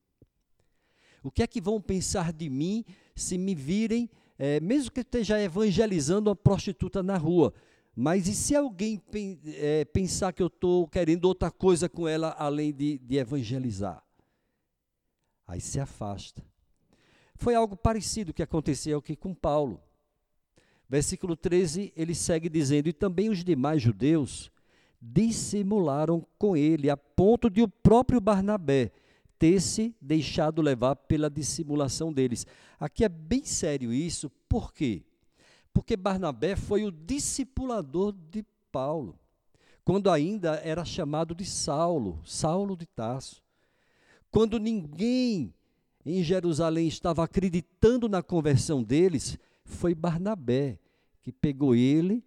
O 1.21 1.29
que 1.29 1.43
é 1.43 1.47
que 1.47 1.61
vão 1.61 1.79
pensar 1.79 2.33
de 2.33 2.49
mim 2.49 2.83
se 3.15 3.37
me 3.37 3.53
virem, 3.53 4.09
é, 4.39 4.59
mesmo 4.59 4.91
que 4.91 4.99
eu 4.99 5.03
esteja 5.03 5.39
evangelizando 5.39 6.29
uma 6.29 6.35
prostituta 6.35 7.03
na 7.03 7.17
rua? 7.17 7.53
Mas 7.95 8.27
e 8.27 8.33
se 8.33 8.55
alguém 8.55 9.01
é, 9.57 9.85
pensar 9.85 10.33
que 10.33 10.41
eu 10.41 10.47
estou 10.47 10.87
querendo 10.87 11.25
outra 11.25 11.51
coisa 11.51 11.87
com 11.87 12.07
ela 12.07 12.35
além 12.39 12.73
de, 12.73 12.97
de 12.97 13.17
evangelizar? 13.17 14.03
Aí 15.47 15.61
se 15.61 15.79
afasta. 15.79 16.43
Foi 17.35 17.53
algo 17.53 17.75
parecido 17.75 18.33
que 18.33 18.41
aconteceu 18.41 18.97
aqui 18.97 19.15
com 19.15 19.33
Paulo. 19.33 19.84
Versículo 20.87 21.35
13, 21.35 21.91
ele 21.95 22.13
segue 22.13 22.47
dizendo: 22.47 22.87
E 22.87 22.93
também 22.93 23.29
os 23.29 23.43
demais 23.43 23.81
judeus 23.81 24.51
dissimularam 25.01 26.25
com 26.37 26.55
ele, 26.55 26.89
a 26.89 26.97
ponto 26.97 27.49
de 27.49 27.61
o 27.61 27.67
próprio 27.67 28.19
Barnabé 28.19 28.91
ter 29.37 29.59
se 29.61 29.93
deixado 30.01 30.61
levar 30.61 30.95
pela 30.95 31.29
dissimulação 31.29 32.11
deles. 32.11 32.45
Aqui 32.79 33.03
é 33.03 33.09
bem 33.09 33.43
sério 33.43 33.93
isso, 33.93 34.29
por 34.47 34.73
quê? 34.73 35.03
Porque 35.73 35.97
Barnabé 35.97 36.55
foi 36.55 36.85
o 36.85 36.91
discipulador 36.91 38.13
de 38.31 38.45
Paulo, 38.71 39.19
quando 39.83 40.09
ainda 40.09 40.55
era 40.63 40.85
chamado 40.85 41.35
de 41.35 41.45
Saulo, 41.45 42.19
Saulo 42.23 42.75
de 42.77 42.85
Tarso. 42.85 43.43
Quando 44.31 44.59
ninguém 44.59 45.53
em 46.05 46.23
Jerusalém 46.23 46.87
estava 46.87 47.23
acreditando 47.23 48.07
na 48.07 48.21
conversão 48.21 48.83
deles, 48.83 49.37
foi 49.65 49.93
Barnabé 49.93 50.79
que 51.21 51.31
pegou 51.31 51.75
ele 51.75 52.23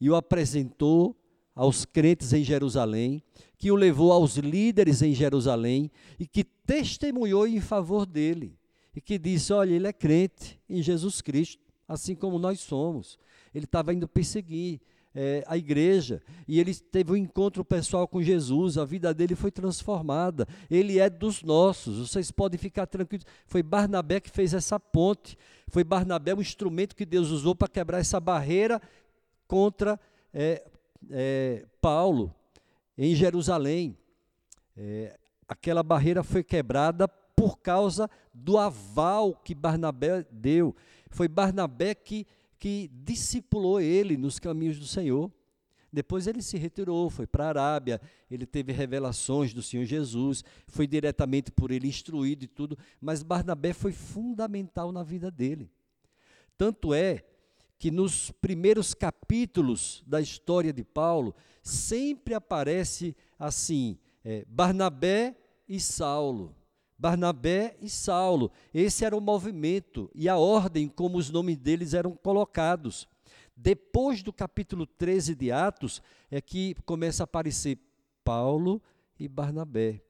e 0.00 0.10
o 0.10 0.16
apresentou 0.16 1.16
aos 1.54 1.84
crentes 1.84 2.32
em 2.32 2.42
Jerusalém, 2.42 3.22
que 3.58 3.70
o 3.70 3.76
levou 3.76 4.10
aos 4.10 4.36
líderes 4.36 5.02
em 5.02 5.14
Jerusalém 5.14 5.90
e 6.18 6.26
que 6.26 6.42
testemunhou 6.42 7.46
em 7.46 7.60
favor 7.60 8.06
dele. 8.06 8.58
E 8.96 9.00
que 9.00 9.18
disse: 9.18 9.52
Olha, 9.52 9.74
ele 9.74 9.86
é 9.86 9.92
crente 9.92 10.58
em 10.68 10.82
Jesus 10.82 11.20
Cristo, 11.20 11.62
assim 11.86 12.14
como 12.14 12.38
nós 12.38 12.60
somos. 12.60 13.18
Ele 13.54 13.66
estava 13.66 13.92
indo 13.92 14.08
perseguir, 14.08 14.80
é, 15.14 15.44
a 15.46 15.56
igreja 15.56 16.22
e 16.48 16.58
ele 16.58 16.74
teve 16.74 17.12
um 17.12 17.16
encontro 17.16 17.64
pessoal 17.64 18.08
com 18.08 18.22
Jesus, 18.22 18.78
a 18.78 18.84
vida 18.84 19.12
dele 19.12 19.34
foi 19.34 19.50
transformada. 19.50 20.46
Ele 20.70 20.98
é 20.98 21.10
dos 21.10 21.42
nossos, 21.42 22.08
vocês 22.08 22.30
podem 22.30 22.58
ficar 22.58 22.86
tranquilos. 22.86 23.26
Foi 23.46 23.62
Barnabé 23.62 24.20
que 24.20 24.30
fez 24.30 24.54
essa 24.54 24.80
ponte, 24.80 25.36
foi 25.68 25.84
Barnabé 25.84 26.34
um 26.34 26.40
instrumento 26.40 26.96
que 26.96 27.06
Deus 27.06 27.30
usou 27.30 27.54
para 27.54 27.68
quebrar 27.68 27.98
essa 27.98 28.18
barreira 28.18 28.80
contra 29.46 30.00
é, 30.32 30.64
é, 31.10 31.66
Paulo 31.80 32.34
em 32.96 33.14
Jerusalém. 33.14 33.96
É, 34.76 35.18
aquela 35.46 35.82
barreira 35.82 36.22
foi 36.22 36.42
quebrada 36.42 37.06
por 37.06 37.58
causa 37.58 38.08
do 38.32 38.56
aval 38.56 39.34
que 39.34 39.54
Barnabé 39.54 40.24
deu. 40.30 40.74
Foi 41.10 41.28
Barnabé 41.28 41.94
que 41.94 42.26
que 42.62 42.88
discipulou 42.94 43.80
ele 43.80 44.16
nos 44.16 44.38
caminhos 44.38 44.78
do 44.78 44.86
Senhor. 44.86 45.28
Depois 45.92 46.28
ele 46.28 46.40
se 46.40 46.56
retirou, 46.56 47.10
foi 47.10 47.26
para 47.26 47.44
a 47.44 47.48
Arábia, 47.48 48.00
ele 48.30 48.46
teve 48.46 48.70
revelações 48.70 49.52
do 49.52 49.60
Senhor 49.60 49.84
Jesus, 49.84 50.44
foi 50.68 50.86
diretamente 50.86 51.50
por 51.50 51.72
ele 51.72 51.88
instruído 51.88 52.44
e 52.44 52.46
tudo, 52.46 52.78
mas 53.00 53.24
Barnabé 53.24 53.72
foi 53.72 53.90
fundamental 53.90 54.92
na 54.92 55.02
vida 55.02 55.28
dele. 55.28 55.68
Tanto 56.56 56.94
é 56.94 57.24
que 57.80 57.90
nos 57.90 58.30
primeiros 58.30 58.94
capítulos 58.94 60.04
da 60.06 60.20
história 60.20 60.72
de 60.72 60.84
Paulo, 60.84 61.34
sempre 61.64 62.32
aparece 62.32 63.16
assim: 63.36 63.98
é, 64.24 64.44
Barnabé 64.46 65.36
e 65.68 65.80
Saulo. 65.80 66.54
Barnabé 67.02 67.76
e 67.80 67.90
Saulo. 67.90 68.52
Esse 68.72 69.04
era 69.04 69.16
o 69.16 69.20
movimento 69.20 70.08
e 70.14 70.28
a 70.28 70.36
ordem 70.36 70.86
como 70.86 71.18
os 71.18 71.30
nomes 71.30 71.58
deles 71.58 71.94
eram 71.94 72.12
colocados. 72.14 73.08
Depois 73.56 74.22
do 74.22 74.32
capítulo 74.32 74.86
13 74.86 75.34
de 75.34 75.50
Atos, 75.50 76.00
é 76.30 76.40
que 76.40 76.76
começa 76.86 77.24
a 77.24 77.24
aparecer 77.24 77.76
Paulo 78.22 78.80
e 79.18 79.26
Barnabé. 79.26 80.00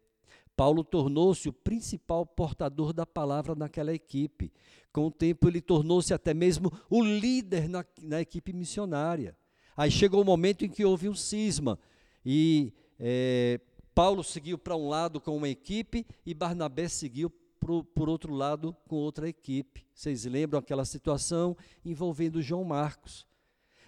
Paulo 0.55 0.85
tornou-se 0.85 1.48
o 1.48 1.52
principal 1.52 2.26
portador 2.26 2.92
da 2.92 3.07
palavra 3.07 3.55
naquela 3.55 3.94
equipe. 3.94 4.52
Com 4.92 5.07
o 5.07 5.11
tempo, 5.11 5.48
ele 5.48 5.62
tornou-se 5.62 6.12
até 6.12 6.35
mesmo 6.35 6.70
o 6.90 7.02
líder 7.02 7.70
na, 7.70 7.87
na, 8.02 8.20
equipe 8.20 8.52
missionária. 8.52 9.35
Aí 9.74 9.90
chegou 9.90 10.20
o 10.20 10.26
momento 10.26 10.62
em 10.62 10.68
que 10.68 10.85
houve 10.85 11.09
um 11.09 11.14
cisma 11.14 11.78
e 12.22 12.70
é, 13.00 13.59
Paulo 13.94 14.24
seguiu 14.24 14.57
para 14.57 14.76
um 14.76 14.88
lado 14.88 15.20
com 15.20 15.37
uma 15.37 15.48
equipe 15.48 16.07
e 16.24 16.33
Barnabé 16.33 16.88
seguiu 16.88 17.31
por, 17.61 17.85
por 17.85 18.09
outro 18.09 18.33
lado 18.33 18.74
com 18.88 18.96
outra 18.96 19.28
equipe. 19.28 19.87
Vocês 19.94 20.24
lembram 20.24 20.59
aquela 20.59 20.85
situação 20.85 21.57
envolvendo 21.85 22.42
João 22.42 22.64
Marcos? 22.64 23.26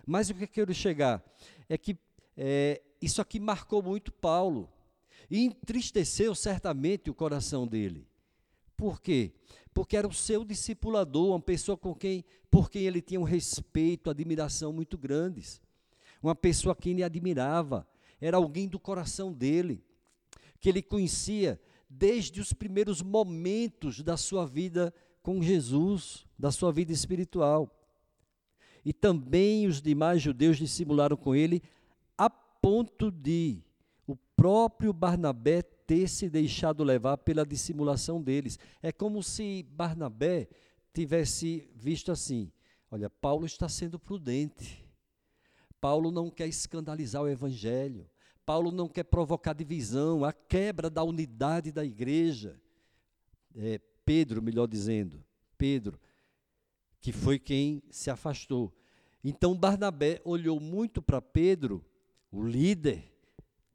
Mas 0.06 0.28
o 0.28 0.34
que 0.34 0.44
eu 0.44 0.48
quero 0.48 0.74
chegar 0.74 1.24
é 1.68 1.78
que 1.78 1.96
é, 2.36 2.82
isso 3.00 3.22
aqui 3.22 3.40
marcou 3.40 3.82
muito 3.82 4.12
Paulo 4.12 4.68
e 5.30 5.44
entristeceu 5.44 6.34
certamente 6.34 7.10
o 7.10 7.14
coração 7.14 7.66
dele. 7.66 8.06
Por 8.76 9.00
quê? 9.00 9.32
Porque 9.72 9.96
era 9.96 10.06
o 10.06 10.12
seu 10.12 10.44
discipulador, 10.44 11.30
uma 11.30 11.40
pessoa 11.40 11.76
com 11.76 11.94
quem, 11.94 12.24
por 12.50 12.70
quem 12.70 12.82
ele 12.82 13.00
tinha 13.00 13.20
um 13.20 13.24
respeito, 13.24 14.10
admiração 14.10 14.72
muito 14.72 14.98
grandes. 14.98 15.60
Uma 16.22 16.34
pessoa 16.34 16.76
que 16.76 16.90
ele 16.90 17.02
admirava, 17.02 17.86
era 18.20 18.36
alguém 18.36 18.68
do 18.68 18.78
coração 18.78 19.32
dele, 19.32 19.82
que 20.64 20.70
ele 20.70 20.81
conhecia 20.81 21.61
desde 21.90 22.40
os 22.40 22.55
primeiros 22.55 23.03
momentos 23.03 24.00
da 24.00 24.16
sua 24.16 24.46
vida 24.46 24.94
com 25.22 25.42
Jesus, 25.42 26.24
da 26.38 26.50
sua 26.50 26.72
vida 26.72 26.90
espiritual. 26.90 27.70
E 28.83 28.90
também 28.90 29.66
os 29.66 29.83
demais 29.83 30.22
judeus 30.22 30.57
dissimularam 30.57 31.18
com 31.18 31.35
ele 31.35 31.62
a 32.16 32.31
ponto 32.31 33.11
de 33.11 33.62
o 34.07 34.16
próprio 34.16 34.90
Barnabé 34.94 35.61
ter 35.61 36.09
se 36.09 36.31
deixado 36.31 36.83
levar 36.83 37.18
pela 37.18 37.44
dissimulação 37.44 38.22
deles. 38.22 38.59
É 38.83 38.90
como 38.90 39.22
se 39.22 39.64
Barnabé 39.64 40.48
tivesse 40.94 41.68
visto 41.74 42.11
assim: 42.11 42.50
olha, 42.90 43.11
Paulo 43.11 43.44
está 43.44 43.68
sendo 43.68 43.98
prudente. 43.98 44.83
Paulo 45.79 46.11
não 46.11 46.31
quer 46.31 46.48
escandalizar 46.48 47.20
o 47.20 47.29
evangelho. 47.29 48.09
Paulo 48.44 48.70
não 48.70 48.88
quer 48.88 49.04
provocar 49.04 49.52
divisão, 49.52 50.24
a 50.24 50.33
quebra 50.33 50.90
da 50.90 51.02
unidade 51.02 51.72
da 51.72 51.85
igreja. 51.85 52.61
É, 53.57 53.80
Pedro, 54.04 54.42
melhor 54.42 54.66
dizendo, 54.66 55.24
Pedro, 55.57 55.98
que 57.00 57.12
foi 57.12 57.38
quem 57.38 57.83
se 57.90 58.11
afastou. 58.11 58.72
Então 59.22 59.57
Barnabé 59.57 60.20
olhou 60.24 60.61
muito 60.61 61.00
para 61.00 61.22
Pedro, 61.22 61.85
o 62.30 62.44
líder, 62.44 63.11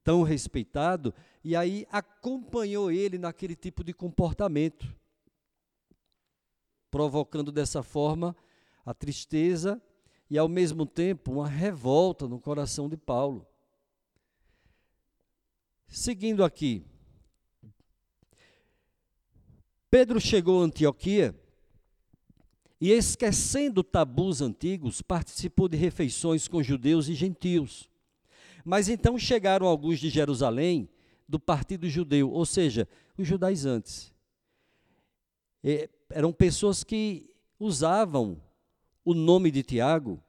tão 0.03 0.21
respeitado, 0.21 1.13
e 1.43 1.55
aí 1.55 1.87
acompanhou 1.91 2.91
ele 2.91 3.17
naquele 3.17 3.55
tipo 3.55 3.83
de 3.83 3.93
comportamento, 3.93 4.95
provocando 6.91 7.51
dessa 7.51 7.81
forma 7.81 8.35
a 8.85 8.93
tristeza 8.93 9.81
e, 10.29 10.37
ao 10.37 10.47
mesmo 10.47 10.85
tempo, 10.85 11.31
uma 11.31 11.47
revolta 11.47 12.27
no 12.27 12.39
coração 12.39 12.87
de 12.87 12.97
Paulo. 12.97 13.47
Seguindo 15.89 16.43
aqui, 16.43 16.85
Pedro 19.89 20.21
chegou 20.21 20.61
a 20.61 20.65
Antioquia 20.65 21.35
e, 22.79 22.91
esquecendo 22.91 23.83
tabus 23.83 24.39
antigos, 24.39 25.01
participou 25.01 25.67
de 25.67 25.75
refeições 25.75 26.47
com 26.47 26.61
judeus 26.61 27.09
e 27.09 27.15
gentios. 27.15 27.89
Mas 28.63 28.87
então 28.87 29.17
chegaram 29.17 29.65
alguns 29.65 29.99
de 29.99 30.09
Jerusalém, 30.09 30.87
do 31.27 31.39
partido 31.39 31.89
judeu, 31.89 32.31
ou 32.31 32.45
seja, 32.45 32.87
os 33.17 33.27
judaizantes. 33.27 34.13
E 35.63 35.89
eram 36.09 36.31
pessoas 36.31 36.83
que 36.83 37.33
usavam 37.59 38.41
o 39.03 39.15
nome 39.15 39.49
de 39.49 39.63
Tiago, 39.63 40.23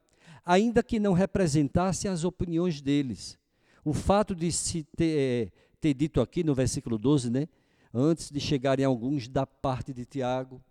ainda 0.45 0.83
que 0.83 0.99
não 0.99 1.13
representassem 1.13 2.11
as 2.11 2.25
opiniões 2.25 2.81
deles. 2.81 3.40
O 3.85 3.93
fato 3.93 4.35
de 4.35 4.51
se 4.53 4.85
ter, 4.97 5.19
é, 5.19 5.53
ter 5.81 5.95
dito 5.95 6.21
aqui 6.21 6.45
no 6.45 6.55
versículo 6.55 6.99
12, 6.99 7.31
né, 7.31 7.49
antes 7.93 8.31
de 8.31 8.41
chegarem 8.41 8.85
alguns 8.85 9.29
da 9.29 9.47
parte 9.47 9.93
de 9.93 10.05
Tiago, 10.05 10.63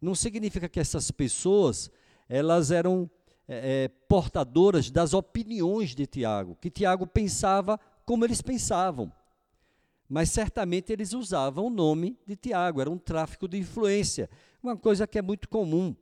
não 0.00 0.14
significa 0.14 0.68
que 0.68 0.80
essas 0.80 1.10
pessoas 1.10 1.90
elas 2.28 2.70
eram 2.70 3.10
é, 3.46 3.84
é, 3.84 3.88
portadoras 4.06 4.90
das 4.90 5.14
opiniões 5.14 5.94
de 5.94 6.06
Tiago, 6.06 6.56
que 6.60 6.70
Tiago 6.70 7.06
pensava 7.06 7.80
como 8.04 8.24
eles 8.24 8.42
pensavam. 8.42 9.10
Mas 10.08 10.30
certamente 10.30 10.92
eles 10.92 11.12
usavam 11.12 11.66
o 11.66 11.70
nome 11.70 12.18
de 12.26 12.36
Tiago, 12.36 12.80
era 12.80 12.90
um 12.90 12.98
tráfico 12.98 13.48
de 13.48 13.58
influência, 13.58 14.28
uma 14.62 14.76
coisa 14.76 15.06
que 15.06 15.18
é 15.18 15.22
muito 15.22 15.48
comum 15.48 15.94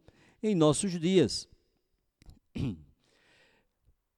em 0.43 0.55
nossos 0.55 0.99
dias. 0.99 1.49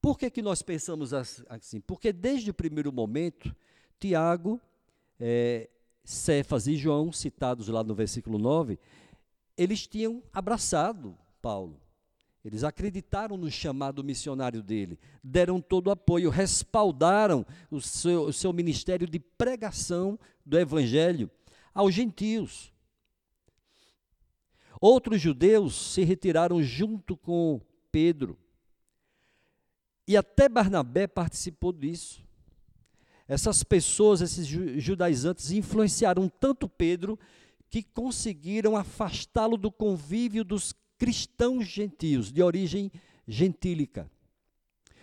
Por 0.08 0.18
que, 0.18 0.30
que 0.30 0.40
nós 0.40 0.62
pensamos 0.62 1.12
assim? 1.12 1.82
Porque 1.82 2.14
desde 2.14 2.50
o 2.50 2.54
primeiro 2.54 2.90
momento, 2.90 3.54
Tiago, 4.00 4.58
é, 5.20 5.68
Cefas 6.02 6.66
e 6.66 6.76
João, 6.76 7.12
citados 7.12 7.68
lá 7.68 7.84
no 7.84 7.94
versículo 7.94 8.38
9, 8.38 8.78
eles 9.54 9.86
tinham 9.86 10.22
abraçado 10.32 11.14
Paulo. 11.42 11.78
Eles 12.42 12.64
acreditaram 12.64 13.36
no 13.36 13.50
chamado 13.50 14.02
missionário 14.02 14.62
dele, 14.62 14.98
deram 15.22 15.60
todo 15.60 15.88
o 15.88 15.90
apoio, 15.90 16.30
respaldaram 16.30 17.44
o 17.70 17.78
seu, 17.78 18.22
o 18.22 18.32
seu 18.32 18.50
ministério 18.50 19.06
de 19.06 19.20
pregação 19.20 20.18
do 20.42 20.58
evangelho 20.58 21.30
aos 21.74 21.92
gentios. 21.92 22.72
Outros 24.80 25.20
judeus 25.20 25.92
se 25.92 26.02
retiraram 26.02 26.62
junto 26.62 27.14
com 27.14 27.60
Pedro. 27.92 28.38
E 30.08 30.16
até 30.16 30.48
Barnabé 30.48 31.06
participou 31.06 31.70
disso. 31.70 32.24
Essas 33.28 33.62
pessoas, 33.62 34.22
esses 34.22 34.46
judaizantes, 34.46 35.50
influenciaram 35.50 36.30
tanto 36.30 36.66
Pedro 36.66 37.18
que 37.68 37.82
conseguiram 37.82 38.74
afastá-lo 38.74 39.58
do 39.58 39.70
convívio 39.70 40.42
dos 40.42 40.74
cristãos 40.96 41.66
gentios, 41.66 42.32
de 42.32 42.42
origem 42.42 42.90
gentílica. 43.26 44.10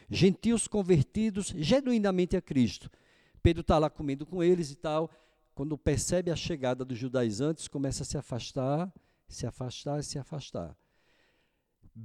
Gentios 0.09 0.67
convertidos 0.67 1.53
genuinamente 1.55 2.35
a 2.35 2.41
Cristo. 2.41 2.89
Pedro 3.43 3.61
está 3.61 3.77
lá 3.77 3.91
comendo 3.91 4.25
com 4.25 4.43
eles 4.43 4.71
e 4.71 4.75
tal. 4.75 5.11
Quando 5.53 5.77
percebe 5.77 6.31
a 6.31 6.35
chegada 6.35 6.83
dos 6.83 6.97
judaizantes, 6.97 7.67
começa 7.67 8.01
a 8.01 8.05
se 8.07 8.17
afastar, 8.17 8.91
se 9.27 9.45
afastar, 9.45 10.03
se 10.03 10.17
afastar. 10.17 10.75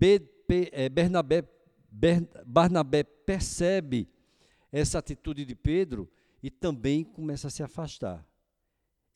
Eh, 0.00 0.88
Bernabé, 0.90 1.48
Barnabé 2.46 3.03
percebe 3.03 4.09
essa 4.70 4.98
atitude 4.98 5.44
de 5.44 5.55
Pedro 5.55 6.11
e 6.42 6.50
também 6.50 7.05
começa 7.05 7.48
a 7.48 7.50
se 7.50 7.62
afastar. 7.62 8.26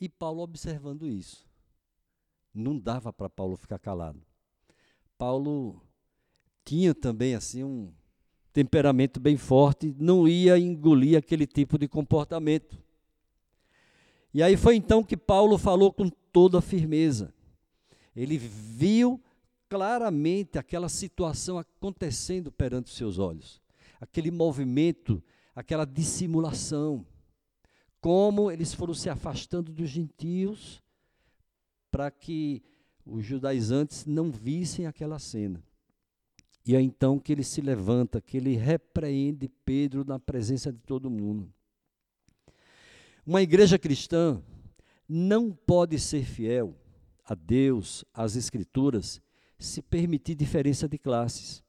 E 0.01 0.09
Paulo 0.09 0.43
observando 0.43 1.07
isso. 1.07 1.47
Não 2.53 2.79
dava 2.79 3.13
para 3.13 3.31
Paulo 3.31 3.57
ficar 3.57 3.79
calado. 3.79 4.21
Paulo 5.17 5.81
tinha 6.65 6.95
também 6.95 7.35
assim 7.35 7.63
um 7.63 7.93
temperamento 8.53 9.19
bem 9.19 9.37
forte, 9.37 9.95
não 9.99 10.29
ia 10.29 10.59
engolir 10.59 11.19
aquele 11.19 11.47
tipo 11.47 11.77
de 11.79 11.89
comportamento. 11.89 12.79
E 14.33 14.43
aí 14.43 14.57
foi 14.57 14.77
então 14.77 15.03
que 15.03 15.17
Paulo 15.17 15.59
falou 15.59 15.93
com 15.93 16.09
toda 16.09 16.61
firmeza. 16.61 17.33
Ele 18.15 18.39
viu 18.39 19.21
claramente 19.69 20.59
aquela 20.59 20.89
situação 20.89 21.59
acontecendo 21.59 22.51
perante 22.53 22.87
os 22.87 22.97
seus 22.97 23.19
olhos, 23.19 23.61
aquele 24.01 24.31
movimento, 24.31 25.23
aquela 25.55 25.85
dissimulação, 25.85 27.07
como 28.01 28.51
eles 28.51 28.75
foram 28.75 28.95
se 28.95 29.09
afastando 29.09 29.73
dos 29.73 29.89
gentios 29.89 30.83
para 31.91 32.11
que 32.11 32.63
os 33.07 33.25
judaizantes 33.25 34.05
não 34.05 34.31
vissem 34.31 34.87
aquela 34.87 35.19
cena. 35.19 35.63
E 36.67 36.75
é 36.75 36.81
então 36.81 37.19
que 37.19 37.31
ele 37.31 37.45
se 37.45 37.61
levanta, 37.61 38.21
que 38.21 38.37
ele 38.37 38.57
repreende 38.57 39.49
Pedro 39.65 40.05
na 40.05 40.19
presença 40.19 40.73
de 40.73 40.79
todo 40.79 41.11
mundo. 41.11 41.53
Uma 43.27 43.43
igreja 43.43 43.79
cristã 43.79 44.43
não 45.09 45.51
pode 45.51 45.99
ser 45.99 46.25
fiel 46.25 46.75
a 47.25 47.35
Deus, 47.35 48.05
às 48.13 48.37
Escrituras, 48.37 49.21
se 49.59 49.83
permitir 49.83 50.35
diferença 50.35 50.89
de 50.89 50.99
classes. 50.99 51.63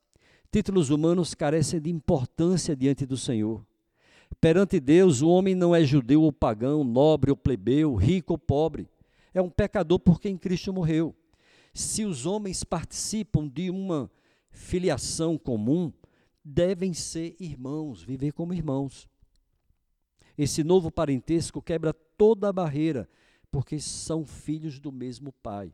Títulos 0.51 0.89
humanos 0.89 1.33
carecem 1.33 1.81
de 1.81 1.89
importância 1.89 2.75
diante 2.75 3.05
do 3.05 3.17
Senhor. 3.17 3.65
Perante 4.39 4.79
Deus, 4.79 5.21
o 5.21 5.29
homem 5.29 5.55
não 5.55 5.75
é 5.75 5.83
judeu 5.83 6.21
ou 6.21 6.31
pagão, 6.31 6.83
nobre 6.83 7.31
ou 7.31 7.37
plebeu, 7.37 7.95
rico 7.95 8.33
ou 8.33 8.37
pobre. 8.37 8.87
É 9.33 9.41
um 9.41 9.49
pecador 9.49 9.99
por 9.99 10.19
quem 10.19 10.37
Cristo 10.37 10.71
morreu. 10.71 11.15
Se 11.73 12.05
os 12.05 12.25
homens 12.25 12.63
participam 12.63 13.47
de 13.47 13.69
uma 13.69 14.09
filiação 14.49 15.37
comum, 15.37 15.91
devem 16.43 16.93
ser 16.93 17.35
irmãos, 17.39 18.01
viver 18.01 18.31
como 18.31 18.53
irmãos. 18.53 19.09
Esse 20.37 20.63
novo 20.63 20.91
parentesco 20.91 21.61
quebra 21.61 21.93
toda 21.93 22.49
a 22.49 22.53
barreira, 22.53 23.09
porque 23.51 23.79
são 23.79 24.25
filhos 24.25 24.79
do 24.79 24.91
mesmo 24.91 25.31
pai. 25.31 25.73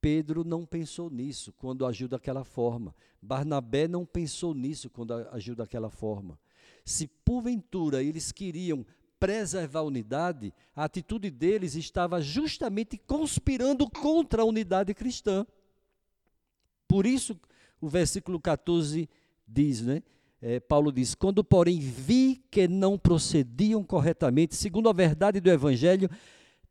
Pedro 0.00 0.44
não 0.44 0.64
pensou 0.64 1.10
nisso 1.10 1.52
quando 1.52 1.84
agiu 1.84 2.08
daquela 2.08 2.44
forma. 2.44 2.94
Barnabé 3.20 3.86
não 3.86 4.06
pensou 4.06 4.54
nisso 4.54 4.88
quando 4.88 5.12
agiu 5.12 5.54
daquela 5.54 5.90
forma. 5.90 6.38
Se 6.84 7.06
porventura 7.06 8.02
eles 8.02 8.32
queriam 8.32 8.84
preservar 9.18 9.80
a 9.80 9.84
unidade, 9.84 10.52
a 10.74 10.84
atitude 10.84 11.30
deles 11.30 11.74
estava 11.74 12.22
justamente 12.22 12.96
conspirando 12.96 13.88
contra 13.88 14.42
a 14.42 14.46
unidade 14.46 14.94
cristã. 14.94 15.46
Por 16.88 17.04
isso, 17.04 17.38
o 17.80 17.88
versículo 17.88 18.40
14 18.40 19.08
diz, 19.46 19.82
né? 19.82 20.02
É, 20.42 20.58
Paulo 20.58 20.90
diz: 20.90 21.14
Quando, 21.14 21.44
porém, 21.44 21.78
vi 21.78 22.42
que 22.50 22.66
não 22.66 22.98
procediam 22.98 23.84
corretamente, 23.84 24.56
segundo 24.56 24.88
a 24.88 24.92
verdade 24.92 25.38
do 25.38 25.50
Evangelho, 25.50 26.08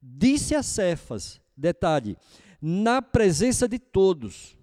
disse 0.02 0.56
a 0.56 0.64
Cefas, 0.64 1.40
detalhe, 1.56 2.18
na 2.62 3.02
presença 3.02 3.68
de 3.68 3.80
todos, 3.80 4.58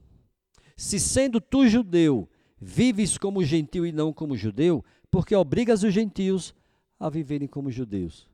se 0.77 1.01
sendo 1.01 1.41
tu 1.41 1.67
judeu, 1.67 2.29
vives 2.61 3.17
como 3.17 3.45
gentil 3.45 3.87
e 3.87 3.93
não 3.93 4.13
como 4.13 4.37
judeu, 4.37 4.85
porque 5.11 5.35
obrigas 5.35 5.83
os 5.83 5.93
gentios 5.93 6.55
a 6.99 7.09
viverem 7.09 7.49
como 7.49 7.71
judeus. 7.71 8.29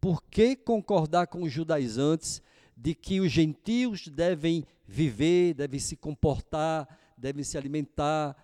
Por 0.00 0.22
que 0.24 0.56
concordar 0.56 1.26
com 1.26 1.42
os 1.42 1.52
judaizantes 1.52 2.42
de 2.76 2.94
que 2.94 3.20
os 3.20 3.30
gentios 3.30 4.08
devem 4.08 4.64
viver, 4.86 5.54
devem 5.54 5.78
se 5.78 5.96
comportar, 5.96 6.88
devem 7.16 7.44
se 7.44 7.58
alimentar 7.58 8.36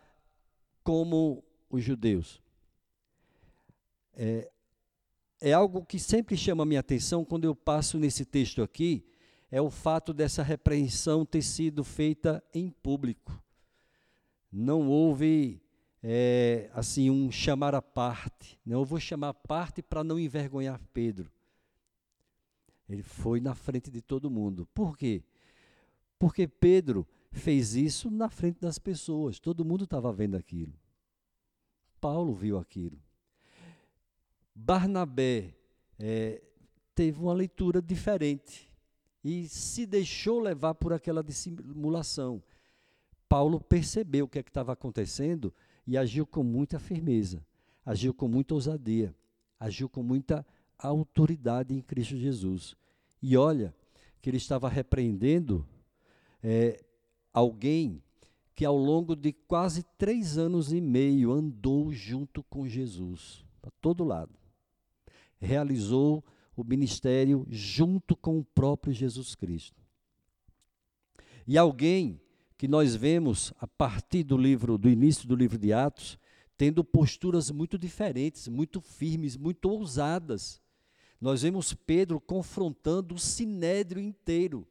como 0.82 1.42
os 1.70 1.82
judeus? 1.82 2.40
É, 4.14 4.50
é 5.40 5.52
algo 5.52 5.84
que 5.84 5.98
sempre 5.98 6.36
chama 6.36 6.62
a 6.62 6.66
minha 6.66 6.80
atenção 6.80 7.24
quando 7.24 7.44
eu 7.44 7.54
passo 7.54 7.98
nesse 7.98 8.24
texto 8.24 8.62
aqui, 8.62 9.04
é 9.56 9.60
o 9.62 9.70
fato 9.70 10.12
dessa 10.12 10.42
repreensão 10.42 11.24
ter 11.24 11.40
sido 11.40 11.82
feita 11.82 12.44
em 12.52 12.68
público. 12.68 13.42
Não 14.52 14.86
houve 14.86 15.62
é, 16.02 16.70
assim 16.74 17.08
um 17.08 17.32
chamar 17.32 17.74
à 17.74 17.80
parte. 17.80 18.60
Não, 18.66 18.80
eu 18.80 18.84
vou 18.84 19.00
chamar 19.00 19.30
à 19.30 19.34
parte 19.34 19.80
para 19.80 20.04
não 20.04 20.20
envergonhar 20.20 20.78
Pedro. 20.92 21.32
Ele 22.86 23.02
foi 23.02 23.40
na 23.40 23.54
frente 23.54 23.90
de 23.90 24.02
todo 24.02 24.30
mundo. 24.30 24.68
Por 24.74 24.94
quê? 24.94 25.24
Porque 26.18 26.46
Pedro 26.46 27.08
fez 27.32 27.74
isso 27.74 28.10
na 28.10 28.28
frente 28.28 28.60
das 28.60 28.78
pessoas. 28.78 29.40
Todo 29.40 29.64
mundo 29.64 29.84
estava 29.84 30.12
vendo 30.12 30.36
aquilo. 30.36 30.74
Paulo 31.98 32.34
viu 32.34 32.58
aquilo. 32.58 33.00
Barnabé 34.54 35.54
é, 35.98 36.42
teve 36.94 37.18
uma 37.18 37.32
leitura 37.32 37.80
diferente 37.80 38.65
e 39.26 39.48
se 39.48 39.84
deixou 39.84 40.38
levar 40.38 40.74
por 40.74 40.92
aquela 40.92 41.20
dissimulação. 41.20 42.40
Paulo 43.28 43.60
percebeu 43.60 44.26
o 44.26 44.28
que 44.28 44.38
é 44.38 44.40
estava 44.40 44.72
acontecendo 44.72 45.52
e 45.84 45.98
agiu 45.98 46.24
com 46.24 46.44
muita 46.44 46.78
firmeza, 46.78 47.44
agiu 47.84 48.14
com 48.14 48.28
muita 48.28 48.54
ousadia, 48.54 49.12
agiu 49.58 49.88
com 49.88 50.00
muita 50.00 50.46
autoridade 50.78 51.74
em 51.74 51.80
Cristo 51.80 52.16
Jesus. 52.16 52.76
E 53.20 53.36
olha 53.36 53.74
que 54.22 54.30
ele 54.30 54.36
estava 54.36 54.68
repreendendo 54.68 55.66
é, 56.40 56.80
alguém 57.32 58.00
que 58.54 58.64
ao 58.64 58.76
longo 58.76 59.16
de 59.16 59.32
quase 59.32 59.82
três 59.98 60.38
anos 60.38 60.72
e 60.72 60.80
meio 60.80 61.32
andou 61.32 61.92
junto 61.92 62.44
com 62.44 62.68
Jesus, 62.68 63.44
para 63.60 63.72
todo 63.80 64.04
lado. 64.04 64.38
Realizou 65.40 66.22
o 66.56 66.64
ministério 66.64 67.46
junto 67.50 68.16
com 68.16 68.38
o 68.38 68.44
próprio 68.44 68.92
Jesus 68.92 69.34
Cristo. 69.34 69.82
E 71.46 71.56
alguém 71.56 72.20
que 72.56 72.66
nós 72.66 72.96
vemos 72.96 73.52
a 73.60 73.66
partir 73.66 74.24
do 74.24 74.36
livro, 74.36 74.78
do 74.78 74.88
início 74.88 75.28
do 75.28 75.36
livro 75.36 75.58
de 75.58 75.72
Atos, 75.72 76.18
tendo 76.56 76.82
posturas 76.82 77.50
muito 77.50 77.78
diferentes, 77.78 78.48
muito 78.48 78.80
firmes, 78.80 79.36
muito 79.36 79.68
ousadas. 79.68 80.60
Nós 81.20 81.42
vemos 81.42 81.74
Pedro 81.74 82.20
confrontando 82.20 83.14
o 83.14 83.18
sinédrio 83.18 84.02
inteiro. 84.02 84.66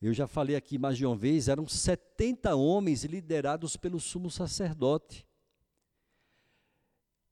Eu 0.00 0.12
já 0.12 0.26
falei 0.26 0.54
aqui 0.54 0.78
mais 0.78 0.96
de 0.96 1.04
uma 1.04 1.16
vez, 1.16 1.48
eram 1.48 1.66
70 1.66 2.54
homens 2.54 3.04
liderados 3.04 3.76
pelo 3.76 3.98
sumo 3.98 4.30
sacerdote. 4.30 5.26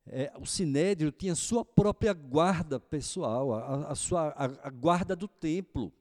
É, 0.09 0.33
o 0.39 0.47
sinédrio 0.47 1.11
tinha 1.11 1.35
sua 1.35 1.65
própria 1.65 2.13
guarda 2.13 2.79
pessoal, 2.79 3.53
a, 3.55 3.89
a 3.89 3.95
sua, 3.95 4.29
a, 4.29 4.45
a 4.69 4.71
guarda 4.71 5.17
do 5.17 5.27
templo. 5.27 5.93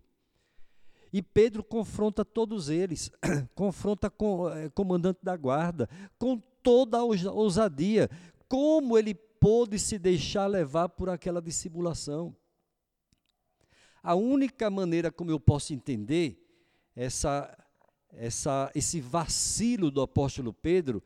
E 1.11 1.21
Pedro 1.21 1.63
confronta 1.63 2.23
todos 2.23 2.69
eles, 2.69 3.09
confronta 3.55 4.09
com 4.09 4.49
eh, 4.49 4.69
comandante 4.69 5.19
da 5.23 5.35
guarda, 5.35 5.89
com 6.19 6.37
toda 6.61 6.97
a 6.97 7.03
ousadia. 7.03 8.09
Como 8.47 8.97
ele 8.97 9.15
pôde 9.15 9.79
se 9.79 9.97
deixar 9.97 10.45
levar 10.45 10.89
por 10.89 11.09
aquela 11.09 11.41
dissimulação? 11.41 12.35
A 14.03 14.13
única 14.13 14.69
maneira 14.69 15.11
como 15.11 15.31
eu 15.31 15.39
posso 15.39 15.73
entender 15.73 16.37
essa, 16.95 17.57
essa, 18.11 18.69
esse 18.75 19.01
vacilo 19.01 19.89
do 19.89 20.01
apóstolo 20.01 20.53
Pedro 20.53 21.01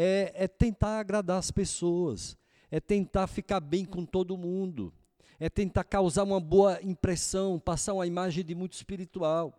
é, 0.00 0.44
é 0.44 0.46
tentar 0.46 1.00
agradar 1.00 1.38
as 1.38 1.50
pessoas, 1.50 2.36
é 2.70 2.78
tentar 2.78 3.26
ficar 3.26 3.60
bem 3.60 3.84
com 3.84 4.04
todo 4.04 4.36
mundo 4.36 4.92
é 5.38 5.48
tentar 5.48 5.84
causar 5.84 6.24
uma 6.24 6.40
boa 6.40 6.82
impressão, 6.82 7.60
passar 7.60 7.94
uma 7.94 8.06
imagem 8.06 8.44
de 8.44 8.54
muito 8.54 8.72
espiritual. 8.72 9.54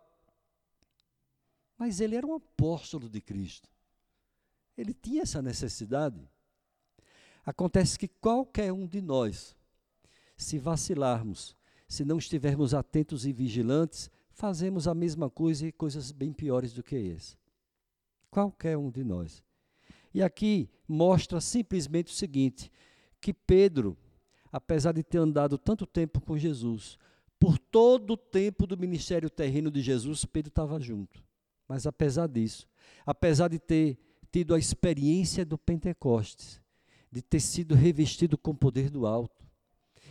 Mas 1.78 2.00
ele 2.00 2.16
era 2.16 2.26
um 2.26 2.34
apóstolo 2.34 3.08
de 3.08 3.20
Cristo. 3.20 3.68
Ele 4.76 4.92
tinha 4.92 5.22
essa 5.22 5.40
necessidade. 5.40 6.20
Acontece 7.44 7.98
que 7.98 8.06
qualquer 8.06 8.70
um 8.72 8.86
de 8.86 9.00
nós, 9.00 9.56
se 10.36 10.58
vacilarmos, 10.58 11.56
se 11.88 12.04
não 12.04 12.18
estivermos 12.18 12.74
atentos 12.74 13.24
e 13.24 13.32
vigilantes, 13.32 14.10
fazemos 14.30 14.86
a 14.86 14.94
mesma 14.94 15.30
coisa 15.30 15.66
e 15.66 15.72
coisas 15.72 16.12
bem 16.12 16.32
piores 16.32 16.74
do 16.74 16.82
que 16.82 17.10
essa. 17.10 17.36
Qualquer 18.30 18.76
um 18.76 18.90
de 18.90 19.02
nós. 19.02 19.42
E 20.12 20.22
aqui 20.22 20.68
mostra 20.88 21.40
simplesmente 21.40 22.12
o 22.12 22.16
seguinte: 22.16 22.70
que 23.20 23.32
Pedro 23.32 23.96
apesar 24.52 24.92
de 24.92 25.02
ter 25.02 25.18
andado 25.18 25.56
tanto 25.56 25.86
tempo 25.86 26.20
com 26.20 26.36
Jesus, 26.36 26.98
por 27.38 27.58
todo 27.58 28.12
o 28.12 28.16
tempo 28.16 28.66
do 28.66 28.76
ministério 28.76 29.30
terreno 29.30 29.70
de 29.70 29.80
Jesus, 29.80 30.24
Pedro 30.24 30.48
estava 30.48 30.80
junto. 30.80 31.22
Mas 31.68 31.86
apesar 31.86 32.26
disso, 32.26 32.68
apesar 33.06 33.48
de 33.48 33.58
ter 33.58 33.98
tido 34.30 34.54
a 34.54 34.58
experiência 34.58 35.44
do 35.44 35.56
Pentecostes, 35.56 36.60
de 37.10 37.22
ter 37.22 37.40
sido 37.40 37.74
revestido 37.74 38.36
com 38.36 38.50
o 38.50 38.56
poder 38.56 38.90
do 38.90 39.06
alto, 39.06 39.44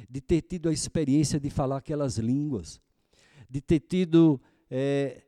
de 0.09 0.21
ter 0.21 0.41
tido 0.41 0.69
a 0.69 0.73
experiência 0.73 1.39
de 1.39 1.49
falar 1.49 1.77
aquelas 1.77 2.17
línguas, 2.17 2.81
de 3.49 3.61
ter 3.61 3.79
tido 3.79 4.41
é, 4.69 5.23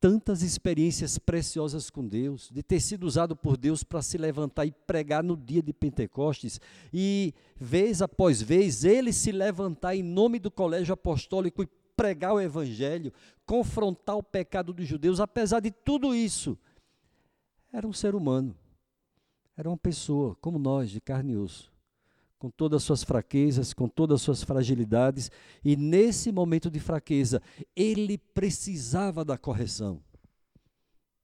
tantas 0.00 0.42
experiências 0.42 1.18
preciosas 1.18 1.90
com 1.90 2.06
Deus, 2.06 2.48
de 2.50 2.62
ter 2.62 2.80
sido 2.80 3.04
usado 3.04 3.36
por 3.36 3.56
Deus 3.56 3.84
para 3.84 4.00
se 4.00 4.16
levantar 4.16 4.64
e 4.64 4.72
pregar 4.72 5.22
no 5.22 5.36
dia 5.36 5.62
de 5.62 5.72
Pentecostes, 5.72 6.58
e 6.92 7.34
vez 7.54 8.00
após 8.00 8.40
vez 8.40 8.82
ele 8.82 9.12
se 9.12 9.30
levantar 9.30 9.94
em 9.94 10.02
nome 10.02 10.38
do 10.38 10.50
colégio 10.50 10.94
apostólico 10.94 11.62
e 11.62 11.68
pregar 11.94 12.32
o 12.32 12.40
evangelho, 12.40 13.12
confrontar 13.44 14.16
o 14.16 14.22
pecado 14.22 14.72
dos 14.72 14.88
judeus, 14.88 15.20
apesar 15.20 15.60
de 15.60 15.70
tudo 15.70 16.14
isso, 16.14 16.58
era 17.70 17.86
um 17.86 17.92
ser 17.92 18.14
humano, 18.14 18.56
era 19.54 19.68
uma 19.68 19.76
pessoa 19.76 20.34
como 20.40 20.58
nós, 20.58 20.90
de 20.90 21.00
carne 21.00 21.34
e 21.34 21.36
osso 21.36 21.69
com 22.40 22.48
todas 22.48 22.78
as 22.78 22.84
suas 22.84 23.04
fraquezas, 23.04 23.74
com 23.74 23.86
todas 23.86 24.14
as 24.14 24.22
suas 24.22 24.42
fragilidades, 24.42 25.30
e 25.62 25.76
nesse 25.76 26.32
momento 26.32 26.70
de 26.70 26.80
fraqueza, 26.80 27.42
ele 27.76 28.16
precisava 28.16 29.22
da 29.22 29.36
correção. 29.36 30.02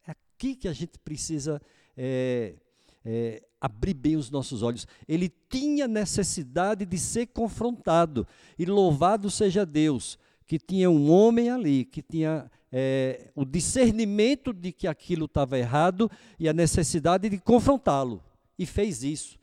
É 0.06 0.10
aqui 0.10 0.54
que 0.54 0.68
a 0.68 0.74
gente 0.74 0.98
precisa 0.98 1.58
é, 1.96 2.56
é, 3.02 3.42
abrir 3.58 3.94
bem 3.94 4.14
os 4.14 4.30
nossos 4.30 4.62
olhos. 4.62 4.86
Ele 5.08 5.32
tinha 5.48 5.88
necessidade 5.88 6.84
de 6.84 6.98
ser 6.98 7.28
confrontado, 7.28 8.26
e 8.58 8.66
louvado 8.66 9.30
seja 9.30 9.64
Deus, 9.64 10.18
que 10.46 10.58
tinha 10.58 10.90
um 10.90 11.10
homem 11.10 11.48
ali, 11.48 11.86
que 11.86 12.02
tinha 12.02 12.50
é, 12.70 13.30
o 13.34 13.46
discernimento 13.46 14.52
de 14.52 14.70
que 14.70 14.86
aquilo 14.86 15.24
estava 15.24 15.58
errado 15.58 16.10
e 16.38 16.46
a 16.46 16.52
necessidade 16.52 17.30
de 17.30 17.38
confrontá-lo. 17.38 18.22
E 18.58 18.66
fez 18.66 19.02
isso. 19.02 19.38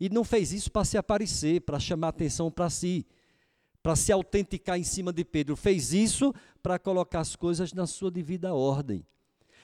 E 0.00 0.08
não 0.08 0.24
fez 0.24 0.50
isso 0.50 0.72
para 0.72 0.84
se 0.84 0.96
aparecer, 0.96 1.60
para 1.60 1.78
chamar 1.78 2.08
atenção 2.08 2.50
para 2.50 2.70
si, 2.70 3.06
para 3.82 3.94
se 3.94 4.10
autenticar 4.10 4.78
em 4.78 4.82
cima 4.82 5.12
de 5.12 5.24
Pedro. 5.24 5.54
Fez 5.54 5.92
isso 5.92 6.34
para 6.62 6.78
colocar 6.78 7.20
as 7.20 7.36
coisas 7.36 7.74
na 7.74 7.86
sua 7.86 8.10
devida 8.10 8.54
ordem. 8.54 9.06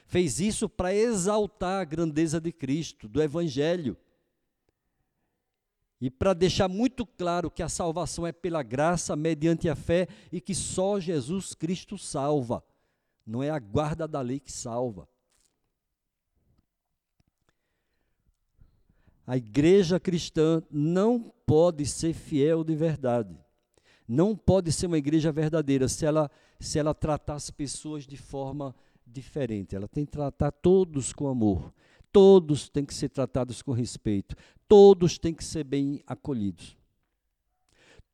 Fez 0.06 0.38
isso 0.38 0.68
para 0.68 0.94
exaltar 0.94 1.80
a 1.80 1.84
grandeza 1.84 2.38
de 2.38 2.52
Cristo, 2.52 3.08
do 3.08 3.22
Evangelho. 3.22 3.96
E 5.98 6.10
para 6.10 6.34
deixar 6.34 6.68
muito 6.68 7.06
claro 7.06 7.50
que 7.50 7.62
a 7.62 7.68
salvação 7.68 8.26
é 8.26 8.30
pela 8.30 8.62
graça, 8.62 9.16
mediante 9.16 9.68
a 9.68 9.74
fé, 9.74 10.06
e 10.30 10.40
que 10.40 10.54
só 10.54 11.00
Jesus 11.00 11.54
Cristo 11.54 11.96
salva. 11.96 12.62
Não 13.26 13.42
é 13.42 13.48
a 13.48 13.58
guarda 13.58 14.06
da 14.06 14.20
lei 14.20 14.38
que 14.38 14.52
salva. 14.52 15.08
A 19.26 19.36
igreja 19.36 19.98
cristã 19.98 20.62
não 20.70 21.32
pode 21.44 21.84
ser 21.84 22.14
fiel 22.14 22.62
de 22.62 22.76
verdade. 22.76 23.36
Não 24.06 24.36
pode 24.36 24.70
ser 24.70 24.86
uma 24.86 24.98
igreja 24.98 25.32
verdadeira 25.32 25.88
se 25.88 26.06
ela, 26.06 26.30
se 26.60 26.78
ela 26.78 26.94
tratar 26.94 27.34
as 27.34 27.50
pessoas 27.50 28.06
de 28.06 28.16
forma 28.16 28.74
diferente. 29.04 29.74
Ela 29.74 29.88
tem 29.88 30.04
que 30.04 30.12
tratar 30.12 30.52
todos 30.52 31.12
com 31.12 31.26
amor. 31.26 31.74
Todos 32.12 32.68
têm 32.68 32.84
que 32.84 32.94
ser 32.94 33.08
tratados 33.08 33.62
com 33.62 33.72
respeito. 33.72 34.36
Todos 34.68 35.18
têm 35.18 35.34
que 35.34 35.44
ser 35.44 35.64
bem 35.64 36.02
acolhidos. 36.06 36.76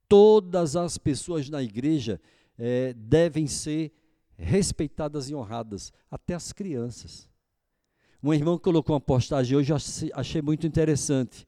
Todas 0.09 0.77
as 0.77 0.97
pessoas 0.97 1.49
na 1.51 1.63
igreja 1.63 2.21
é, 2.59 2.95
devem 2.95 3.47
ser 3.47 3.93
respeitadas 4.37 5.31
e 5.31 5.35
honradas, 5.35 5.93
até 6.11 6.35
as 6.35 6.53
crianças. 6.53 7.29
Uma 8.23 8.37
irmã 8.37 8.57
colocou 8.57 8.95
uma 8.95 9.01
postagem 9.01 9.57
hoje, 9.57 9.73
achei 10.15 10.41
muito 10.41 10.67
interessante. 10.67 11.47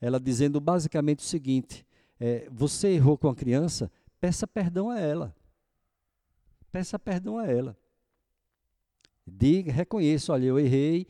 Ela 0.00 0.20
dizendo 0.20 0.60
basicamente 0.60 1.18
o 1.18 1.22
seguinte: 1.22 1.84
é, 2.20 2.48
você 2.52 2.88
errou 2.88 3.18
com 3.18 3.28
a 3.28 3.34
criança, 3.34 3.90
peça 4.20 4.46
perdão 4.46 4.90
a 4.90 5.00
ela. 5.00 5.34
Peça 6.70 6.98
perdão 6.98 7.38
a 7.38 7.46
ela. 7.46 7.76
Diga, 9.26 9.72
reconheça, 9.72 10.32
olha, 10.32 10.46
eu 10.46 10.58
errei. 10.58 11.06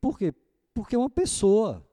Por 0.00 0.18
quê? 0.18 0.32
Porque 0.74 0.94
é 0.94 0.98
uma 0.98 1.10
pessoa. 1.10 1.84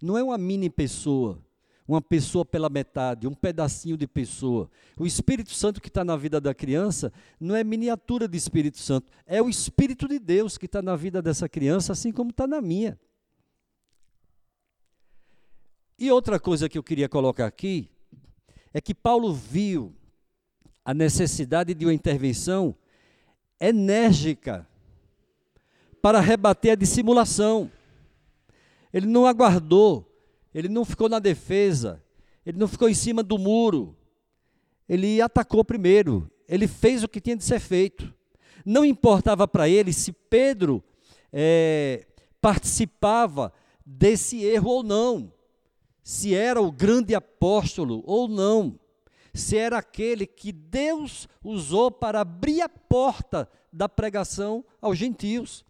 Não 0.00 0.16
é 0.16 0.22
uma 0.22 0.38
mini 0.38 0.70
pessoa 0.70 1.42
uma 1.88 2.02
pessoa 2.02 2.44
pela 2.44 2.68
metade, 2.68 3.26
um 3.26 3.32
pedacinho 3.32 3.96
de 3.96 4.06
pessoa. 4.06 4.70
O 4.98 5.06
Espírito 5.06 5.54
Santo 5.54 5.80
que 5.80 5.88
está 5.88 6.04
na 6.04 6.16
vida 6.16 6.38
da 6.38 6.52
criança 6.52 7.10
não 7.40 7.56
é 7.56 7.64
miniatura 7.64 8.28
de 8.28 8.36
Espírito 8.36 8.78
Santo, 8.78 9.10
é 9.26 9.40
o 9.40 9.48
Espírito 9.48 10.06
de 10.06 10.18
Deus 10.18 10.58
que 10.58 10.66
está 10.66 10.82
na 10.82 10.94
vida 10.94 11.22
dessa 11.22 11.48
criança, 11.48 11.92
assim 11.92 12.12
como 12.12 12.28
está 12.28 12.46
na 12.46 12.60
minha. 12.60 13.00
E 15.98 16.12
outra 16.12 16.38
coisa 16.38 16.68
que 16.68 16.76
eu 16.76 16.82
queria 16.82 17.08
colocar 17.08 17.46
aqui 17.46 17.90
é 18.74 18.82
que 18.82 18.94
Paulo 18.94 19.32
viu 19.32 19.96
a 20.84 20.92
necessidade 20.92 21.72
de 21.72 21.86
uma 21.86 21.94
intervenção 21.94 22.76
enérgica 23.58 24.68
para 26.02 26.20
rebater 26.20 26.72
a 26.72 26.76
dissimulação. 26.76 27.70
Ele 28.92 29.06
não 29.06 29.26
aguardou 29.26 30.07
ele 30.54 30.68
não 30.68 30.84
ficou 30.84 31.08
na 31.08 31.18
defesa, 31.18 32.02
ele 32.44 32.58
não 32.58 32.68
ficou 32.68 32.88
em 32.88 32.94
cima 32.94 33.22
do 33.22 33.38
muro. 33.38 33.96
Ele 34.88 35.20
atacou 35.20 35.64
primeiro, 35.64 36.30
ele 36.48 36.66
fez 36.66 37.04
o 37.04 37.08
que 37.08 37.20
tinha 37.20 37.36
de 37.36 37.44
ser 37.44 37.60
feito. 37.60 38.14
Não 38.64 38.84
importava 38.84 39.46
para 39.46 39.68
ele 39.68 39.92
se 39.92 40.12
Pedro 40.12 40.82
é, 41.32 42.06
participava 42.40 43.52
desse 43.84 44.42
erro 44.44 44.70
ou 44.70 44.82
não, 44.82 45.32
se 46.02 46.34
era 46.34 46.60
o 46.60 46.72
grande 46.72 47.14
apóstolo 47.14 48.02
ou 48.06 48.28
não, 48.28 48.78
se 49.34 49.56
era 49.56 49.78
aquele 49.78 50.26
que 50.26 50.52
Deus 50.52 51.28
usou 51.44 51.90
para 51.90 52.20
abrir 52.20 52.60
a 52.62 52.68
porta 52.68 53.48
da 53.72 53.88
pregação 53.88 54.64
aos 54.80 54.96
gentios. 54.98 55.64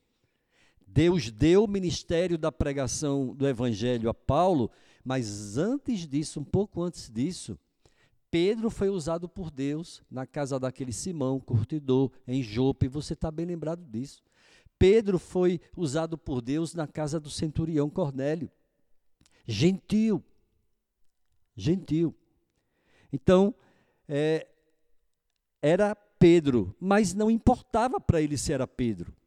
Deus 0.88 1.30
deu 1.30 1.64
o 1.64 1.68
ministério 1.68 2.38
da 2.38 2.50
pregação 2.50 3.34
do 3.34 3.46
evangelho 3.46 4.08
a 4.08 4.14
Paulo, 4.14 4.70
mas 5.04 5.56
antes 5.56 6.06
disso, 6.06 6.40
um 6.40 6.44
pouco 6.44 6.82
antes 6.82 7.10
disso, 7.10 7.58
Pedro 8.30 8.70
foi 8.70 8.88
usado 8.88 9.28
por 9.28 9.50
Deus 9.50 10.02
na 10.10 10.26
casa 10.26 10.58
daquele 10.58 10.92
Simão, 10.92 11.40
curtidor, 11.40 12.10
em 12.26 12.42
Jope, 12.42 12.88
você 12.88 13.14
está 13.14 13.30
bem 13.30 13.46
lembrado 13.46 13.84
disso. 13.84 14.22
Pedro 14.78 15.18
foi 15.18 15.60
usado 15.76 16.16
por 16.16 16.40
Deus 16.40 16.74
na 16.74 16.86
casa 16.86 17.18
do 17.18 17.30
centurião 17.30 17.90
Cornélio. 17.90 18.50
Gentil. 19.46 20.22
Gentil. 21.56 22.14
Então, 23.12 23.54
é, 24.06 24.46
era 25.60 25.94
Pedro, 25.94 26.74
mas 26.78 27.14
não 27.14 27.30
importava 27.30 27.98
para 28.00 28.20
ele 28.20 28.36
se 28.36 28.52
era 28.52 28.66
Pedro. 28.66 29.17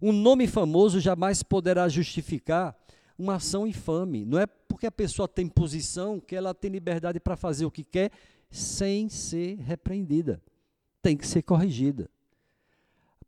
Um 0.00 0.12
nome 0.12 0.46
famoso 0.46 0.98
jamais 0.98 1.42
poderá 1.42 1.88
justificar 1.88 2.76
uma 3.18 3.34
ação 3.34 3.66
infame. 3.66 4.24
Não 4.24 4.38
é 4.38 4.46
porque 4.46 4.86
a 4.86 4.92
pessoa 4.92 5.28
tem 5.28 5.46
posição 5.46 6.18
que 6.18 6.34
ela 6.34 6.54
tem 6.54 6.70
liberdade 6.70 7.20
para 7.20 7.36
fazer 7.36 7.66
o 7.66 7.70
que 7.70 7.84
quer 7.84 8.10
sem 8.50 9.08
ser 9.08 9.56
repreendida. 9.58 10.42
Tem 11.02 11.16
que 11.16 11.26
ser 11.26 11.42
corrigida. 11.42 12.10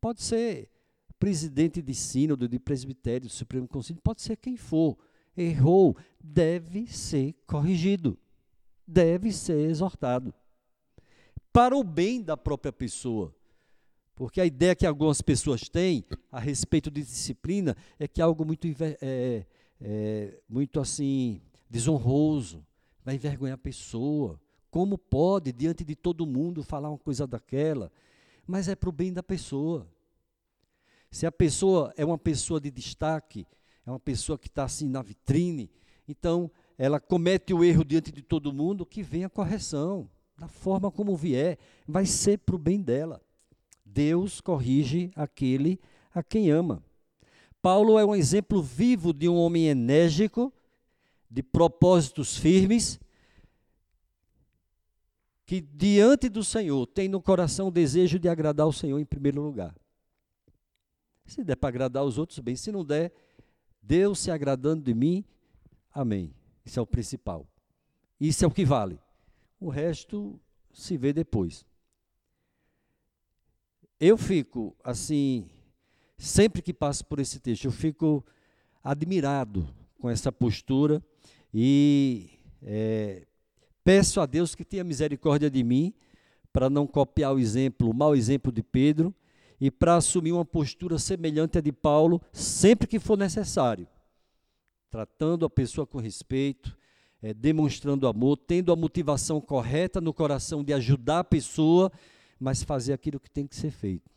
Pode 0.00 0.22
ser 0.22 0.70
presidente 1.18 1.80
de 1.80 1.94
sínodo, 1.94 2.48
de 2.48 2.58
presbitério, 2.58 3.28
do 3.28 3.32
Supremo 3.32 3.68
Conselho, 3.68 4.00
pode 4.02 4.22
ser 4.22 4.36
quem 4.36 4.56
for. 4.56 4.98
Errou, 5.36 5.96
deve 6.20 6.86
ser 6.88 7.34
corrigido. 7.46 8.18
Deve 8.84 9.30
ser 9.30 9.70
exortado. 9.70 10.34
Para 11.52 11.76
o 11.76 11.84
bem 11.84 12.20
da 12.20 12.36
própria 12.36 12.72
pessoa 12.72 13.32
porque 14.14 14.40
a 14.40 14.46
ideia 14.46 14.74
que 14.74 14.86
algumas 14.86 15.22
pessoas 15.22 15.68
têm 15.68 16.04
a 16.30 16.38
respeito 16.38 16.90
de 16.90 17.02
disciplina 17.02 17.76
é 17.98 18.06
que 18.06 18.20
é 18.20 18.24
algo 18.24 18.44
muito, 18.44 18.66
é, 19.00 19.46
é, 19.80 20.40
muito 20.48 20.80
assim, 20.80 21.40
desonroso, 21.68 22.64
vai 23.04 23.14
envergonhar 23.14 23.54
a 23.54 23.58
pessoa. 23.58 24.40
Como 24.70 24.96
pode, 24.96 25.52
diante 25.52 25.84
de 25.84 25.96
todo 25.96 26.26
mundo, 26.26 26.62
falar 26.62 26.90
uma 26.90 26.98
coisa 26.98 27.26
daquela? 27.26 27.90
Mas 28.46 28.68
é 28.68 28.74
para 28.74 28.88
o 28.88 28.92
bem 28.92 29.12
da 29.12 29.22
pessoa. 29.22 29.86
Se 31.10 31.26
a 31.26 31.32
pessoa 31.32 31.92
é 31.96 32.04
uma 32.04 32.18
pessoa 32.18 32.60
de 32.60 32.70
destaque, 32.70 33.46
é 33.84 33.90
uma 33.90 34.00
pessoa 34.00 34.38
que 34.38 34.48
está 34.48 34.64
assim 34.64 34.88
na 34.88 35.02
vitrine, 35.02 35.70
então 36.08 36.50
ela 36.78 36.98
comete 36.98 37.52
o 37.52 37.62
erro 37.62 37.84
diante 37.84 38.10
de 38.10 38.22
todo 38.22 38.52
mundo, 38.52 38.86
que 38.86 39.02
venha 39.02 39.26
a 39.26 39.30
correção, 39.30 40.08
da 40.38 40.48
forma 40.48 40.90
como 40.90 41.16
vier, 41.16 41.58
vai 41.86 42.06
ser 42.06 42.38
para 42.38 42.56
o 42.56 42.58
bem 42.58 42.80
dela. 42.80 43.20
Deus 43.92 44.40
corrige 44.40 45.10
aquele 45.14 45.78
a 46.14 46.22
quem 46.22 46.50
ama. 46.50 46.82
Paulo 47.60 47.98
é 47.98 48.04
um 48.04 48.14
exemplo 48.14 48.62
vivo 48.62 49.12
de 49.12 49.28
um 49.28 49.36
homem 49.36 49.68
enérgico, 49.68 50.52
de 51.30 51.42
propósitos 51.42 52.36
firmes, 52.36 52.98
que 55.46 55.60
diante 55.60 56.28
do 56.28 56.42
Senhor 56.42 56.86
tem 56.86 57.08
no 57.08 57.20
coração 57.20 57.68
o 57.68 57.70
desejo 57.70 58.18
de 58.18 58.28
agradar 58.28 58.66
o 58.66 58.72
Senhor 58.72 58.98
em 58.98 59.04
primeiro 59.04 59.42
lugar. 59.42 59.74
Se 61.24 61.44
der 61.44 61.56
para 61.56 61.68
agradar 61.68 62.04
os 62.04 62.18
outros, 62.18 62.38
bem. 62.38 62.56
Se 62.56 62.72
não 62.72 62.84
der, 62.84 63.12
Deus 63.82 64.18
se 64.18 64.30
agradando 64.30 64.82
de 64.82 64.94
mim, 64.94 65.24
amém. 65.92 66.34
Isso 66.64 66.78
é 66.78 66.82
o 66.82 66.86
principal. 66.86 67.46
Isso 68.18 68.44
é 68.44 68.48
o 68.48 68.50
que 68.50 68.64
vale. 68.64 68.98
O 69.60 69.68
resto 69.68 70.40
se 70.72 70.96
vê 70.96 71.12
depois. 71.12 71.64
Eu 74.04 74.18
fico, 74.18 74.74
assim, 74.82 75.48
sempre 76.18 76.60
que 76.60 76.74
passo 76.74 77.06
por 77.06 77.20
esse 77.20 77.38
texto, 77.38 77.66
eu 77.66 77.70
fico 77.70 78.26
admirado 78.82 79.64
com 80.00 80.10
essa 80.10 80.32
postura 80.32 81.00
e 81.54 82.30
é, 82.64 83.24
peço 83.84 84.20
a 84.20 84.26
Deus 84.26 84.56
que 84.56 84.64
tenha 84.64 84.82
misericórdia 84.82 85.48
de 85.48 85.62
mim 85.62 85.94
para 86.52 86.68
não 86.68 86.84
copiar 86.84 87.32
o 87.32 87.38
exemplo, 87.38 87.88
o 87.88 87.94
mau 87.94 88.16
exemplo 88.16 88.50
de 88.50 88.60
Pedro 88.60 89.14
e 89.60 89.70
para 89.70 89.94
assumir 89.94 90.32
uma 90.32 90.44
postura 90.44 90.98
semelhante 90.98 91.58
à 91.58 91.60
de 91.60 91.70
Paulo 91.70 92.20
sempre 92.32 92.88
que 92.88 92.98
for 92.98 93.16
necessário, 93.16 93.86
tratando 94.90 95.46
a 95.46 95.48
pessoa 95.48 95.86
com 95.86 95.98
respeito, 95.98 96.76
é, 97.22 97.32
demonstrando 97.32 98.08
amor, 98.08 98.36
tendo 98.36 98.72
a 98.72 98.76
motivação 98.76 99.40
correta 99.40 100.00
no 100.00 100.12
coração 100.12 100.64
de 100.64 100.72
ajudar 100.72 101.20
a 101.20 101.24
pessoa 101.24 101.92
mas 102.42 102.64
fazer 102.64 102.92
aquilo 102.92 103.20
que 103.20 103.30
tem 103.30 103.46
que 103.46 103.54
ser 103.54 103.70
feito. 103.70 104.10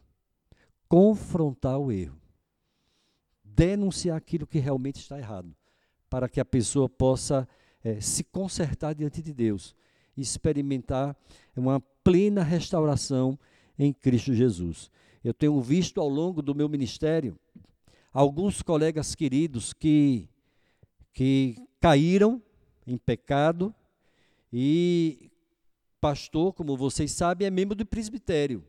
Confrontar 0.89 1.77
o 1.77 1.91
erro. 1.91 2.19
Denunciar 3.43 4.17
aquilo 4.17 4.47
que 4.47 4.57
realmente 4.57 4.99
está 4.99 5.19
errado, 5.19 5.55
para 6.09 6.27
que 6.27 6.39
a 6.39 6.45
pessoa 6.45 6.89
possa 6.89 7.47
é, 7.83 8.01
se 8.01 8.23
consertar 8.23 8.95
diante 8.95 9.21
de 9.21 9.31
Deus 9.31 9.75
e 10.17 10.21
experimentar 10.21 11.15
uma 11.55 11.79
plena 12.03 12.41
restauração 12.41 13.37
em 13.77 13.93
Cristo 13.93 14.33
Jesus. 14.33 14.89
Eu 15.23 15.33
tenho 15.33 15.61
visto 15.61 16.01
ao 16.01 16.09
longo 16.09 16.41
do 16.41 16.55
meu 16.55 16.67
ministério 16.67 17.37
alguns 18.11 18.63
colegas 18.63 19.13
queridos 19.13 19.71
que, 19.71 20.27
que 21.13 21.55
caíram 21.79 22.41
em 22.87 22.97
pecado 22.97 23.73
e 24.51 25.31
pastor, 26.05 26.53
como 26.53 26.77
vocês 26.77 27.11
sabem, 27.13 27.47
é 27.47 27.49
membro 27.49 27.75
do 27.75 27.83
presbitério. 27.83 28.63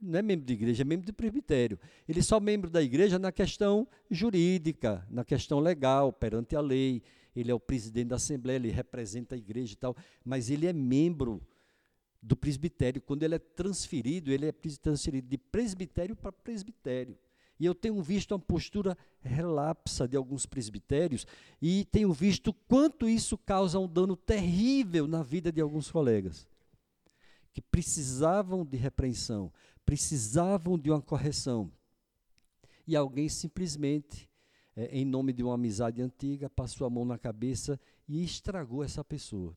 Não 0.00 0.20
é 0.20 0.22
membro 0.22 0.46
de 0.46 0.52
igreja, 0.52 0.82
é 0.82 0.84
membro 0.84 1.04
do 1.04 1.12
presbitério. 1.12 1.76
Ele 2.08 2.20
é 2.20 2.22
só 2.22 2.38
membro 2.38 2.70
da 2.70 2.80
igreja 2.80 3.18
na 3.18 3.32
questão 3.32 3.84
jurídica, 4.08 5.04
na 5.10 5.24
questão 5.24 5.58
legal, 5.58 6.12
perante 6.12 6.54
a 6.54 6.60
lei. 6.60 7.02
Ele 7.34 7.50
é 7.50 7.54
o 7.54 7.58
presidente 7.58 8.10
da 8.10 8.14
Assembleia, 8.14 8.58
ele 8.58 8.70
representa 8.70 9.34
a 9.34 9.38
igreja 9.38 9.72
e 9.72 9.76
tal, 9.76 9.96
mas 10.24 10.50
ele 10.50 10.68
é 10.68 10.72
membro 10.72 11.42
do 12.22 12.36
presbitério. 12.36 13.02
Quando 13.02 13.24
ele 13.24 13.34
é 13.34 13.40
transferido, 13.40 14.30
ele 14.30 14.46
é 14.46 14.52
transferido 14.52 15.26
de 15.28 15.38
presbitério 15.38 16.14
para 16.14 16.30
presbitério. 16.30 17.18
E 17.58 17.66
eu 17.66 17.74
tenho 17.74 18.00
visto 18.00 18.30
uma 18.30 18.38
postura 18.38 18.96
relapsa 19.20 20.06
de 20.06 20.16
alguns 20.16 20.46
presbitérios 20.46 21.26
e 21.60 21.84
tenho 21.86 22.12
visto 22.12 22.52
quanto 22.68 23.08
isso 23.08 23.36
causa 23.36 23.80
um 23.80 23.88
dano 23.88 24.14
terrível 24.14 25.08
na 25.08 25.24
vida 25.24 25.50
de 25.50 25.60
alguns 25.60 25.90
colegas 25.90 26.51
que 27.52 27.60
precisavam 27.60 28.64
de 28.64 28.76
repreensão, 28.76 29.52
precisavam 29.84 30.78
de 30.78 30.90
uma 30.90 31.02
correção. 31.02 31.70
E 32.86 32.96
alguém 32.96 33.28
simplesmente, 33.28 34.28
é, 34.74 34.86
em 34.86 35.04
nome 35.04 35.32
de 35.32 35.42
uma 35.42 35.54
amizade 35.54 36.02
antiga, 36.02 36.48
passou 36.48 36.86
a 36.86 36.90
mão 36.90 37.04
na 37.04 37.18
cabeça 37.18 37.78
e 38.08 38.24
estragou 38.24 38.82
essa 38.82 39.04
pessoa. 39.04 39.56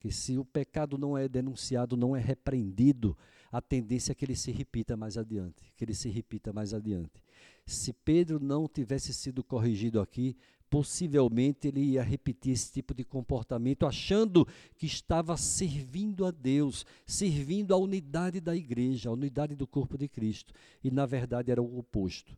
Que 0.00 0.10
se 0.10 0.36
o 0.36 0.44
pecado 0.44 0.98
não 0.98 1.16
é 1.16 1.28
denunciado, 1.28 1.96
não 1.96 2.16
é 2.16 2.20
repreendido, 2.20 3.16
a 3.52 3.60
tendência 3.60 4.12
é 4.12 4.14
que 4.14 4.24
ele 4.24 4.34
se 4.34 4.50
repita 4.50 4.96
mais 4.96 5.16
adiante, 5.16 5.72
que 5.76 5.84
ele 5.84 5.94
se 5.94 6.08
repita 6.08 6.52
mais 6.52 6.74
adiante. 6.74 7.22
Se 7.64 7.92
Pedro 7.92 8.40
não 8.40 8.66
tivesse 8.66 9.14
sido 9.14 9.44
corrigido 9.44 10.00
aqui, 10.00 10.36
possivelmente 10.72 11.68
ele 11.68 11.82
ia 11.82 12.02
repetir 12.02 12.54
esse 12.54 12.72
tipo 12.72 12.94
de 12.94 13.04
comportamento, 13.04 13.84
achando 13.84 14.48
que 14.74 14.86
estava 14.86 15.36
servindo 15.36 16.24
a 16.24 16.30
Deus, 16.30 16.86
servindo 17.04 17.74
a 17.74 17.76
unidade 17.76 18.40
da 18.40 18.56
igreja, 18.56 19.10
a 19.10 19.12
unidade 19.12 19.54
do 19.54 19.66
corpo 19.66 19.98
de 19.98 20.08
Cristo. 20.08 20.54
E 20.82 20.90
na 20.90 21.04
verdade 21.04 21.50
era 21.50 21.60
o 21.60 21.78
oposto. 21.78 22.34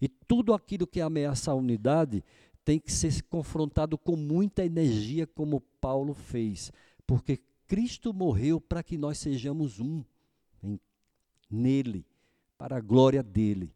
E 0.00 0.06
tudo 0.06 0.54
aquilo 0.54 0.86
que 0.86 1.00
ameaça 1.00 1.50
a 1.50 1.54
unidade 1.56 2.22
tem 2.64 2.78
que 2.78 2.92
ser 2.92 3.24
confrontado 3.24 3.98
com 3.98 4.14
muita 4.14 4.64
energia, 4.64 5.26
como 5.26 5.60
Paulo 5.80 6.14
fez, 6.14 6.70
porque 7.04 7.40
Cristo 7.66 8.14
morreu 8.14 8.60
para 8.60 8.84
que 8.84 8.96
nós 8.96 9.18
sejamos 9.18 9.80
um 9.80 10.04
em, 10.62 10.78
nele, 11.50 12.06
para 12.56 12.76
a 12.76 12.80
glória 12.80 13.20
dele. 13.20 13.74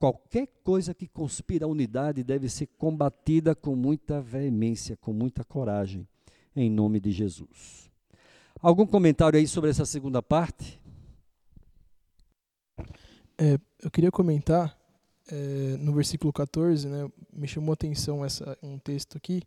Qualquer 0.00 0.48
coisa 0.64 0.94
que 0.94 1.06
conspira 1.06 1.66
a 1.66 1.68
unidade 1.68 2.24
deve 2.24 2.48
ser 2.48 2.66
combatida 2.78 3.54
com 3.54 3.76
muita 3.76 4.18
veemência, 4.18 4.96
com 4.96 5.12
muita 5.12 5.44
coragem, 5.44 6.08
em 6.56 6.70
nome 6.70 6.98
de 6.98 7.12
Jesus. 7.12 7.90
Algum 8.62 8.86
comentário 8.86 9.38
aí 9.38 9.46
sobre 9.46 9.68
essa 9.68 9.84
segunda 9.84 10.22
parte? 10.22 10.80
É, 13.36 13.58
eu 13.82 13.90
queria 13.90 14.10
comentar 14.10 14.74
é, 15.30 15.76
no 15.76 15.92
versículo 15.92 16.32
14, 16.32 16.88
né, 16.88 17.06
me 17.30 17.46
chamou 17.46 17.72
a 17.72 17.74
atenção 17.74 18.24
essa, 18.24 18.56
um 18.62 18.78
texto 18.78 19.18
aqui 19.18 19.42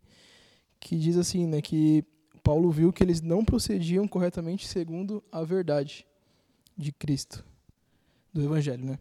que 0.78 0.96
diz 0.96 1.16
assim, 1.16 1.48
né, 1.48 1.60
que 1.60 2.04
Paulo 2.44 2.70
viu 2.70 2.92
que 2.92 3.02
eles 3.02 3.20
não 3.20 3.44
procediam 3.44 4.06
corretamente 4.06 4.68
segundo 4.68 5.20
a 5.32 5.42
verdade 5.42 6.06
de 6.76 6.92
Cristo, 6.92 7.44
do 8.32 8.40
Evangelho, 8.40 8.84
né? 8.84 9.00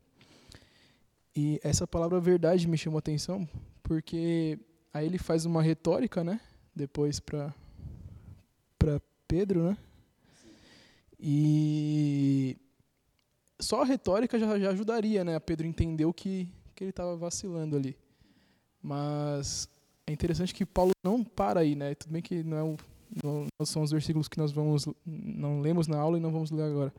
E 1.36 1.60
essa 1.64 1.88
palavra 1.88 2.20
verdade 2.20 2.68
me 2.68 2.78
chamou 2.78 2.98
a 2.98 3.00
atenção 3.00 3.48
porque 3.82 4.58
aí 4.94 5.06
ele 5.06 5.18
faz 5.18 5.46
uma 5.46 5.62
retórica, 5.62 6.24
né? 6.24 6.40
Depois 6.76 7.20
para 7.20 7.54
para 8.78 9.02
Pedro, 9.28 9.64
né? 9.64 9.78
E 11.20 12.58
só 13.60 13.82
a 13.82 13.86
retórica 13.86 14.38
já, 14.38 14.60
já 14.60 14.72
ajudaria, 14.72 15.24
né? 15.24 15.36
A 15.36 15.42
Pedro 15.42 15.68
entender 15.68 16.06
o 16.06 16.14
que 16.14 16.50
que 16.76 16.84
ele 16.84 16.90
estava 16.90 17.16
vacilando 17.16 17.76
ali. 17.76 17.96
Mas 18.82 19.70
é 20.08 20.12
interessante 20.12 20.54
que 20.54 20.66
Paulo 20.66 20.92
não 21.04 21.24
para 21.24 21.62
aí, 21.62 21.76
né? 21.76 21.96
Tudo 21.96 22.12
bem 22.12 22.22
que 22.22 22.44
não, 22.44 22.58
é 22.58 22.64
um, 22.64 22.76
não 23.24 23.66
são 23.66 23.84
os 23.84 23.92
versículos 23.92 24.28
que 24.28 24.38
nós 24.38 24.52
vamos 24.52 24.86
não 25.06 25.62
lemos 25.62 25.88
na 25.88 25.98
aula 25.98 26.18
e 26.18 26.22
não 26.22 26.32
vamos 26.32 26.52
ler 26.52 26.64
agora. 26.64 26.94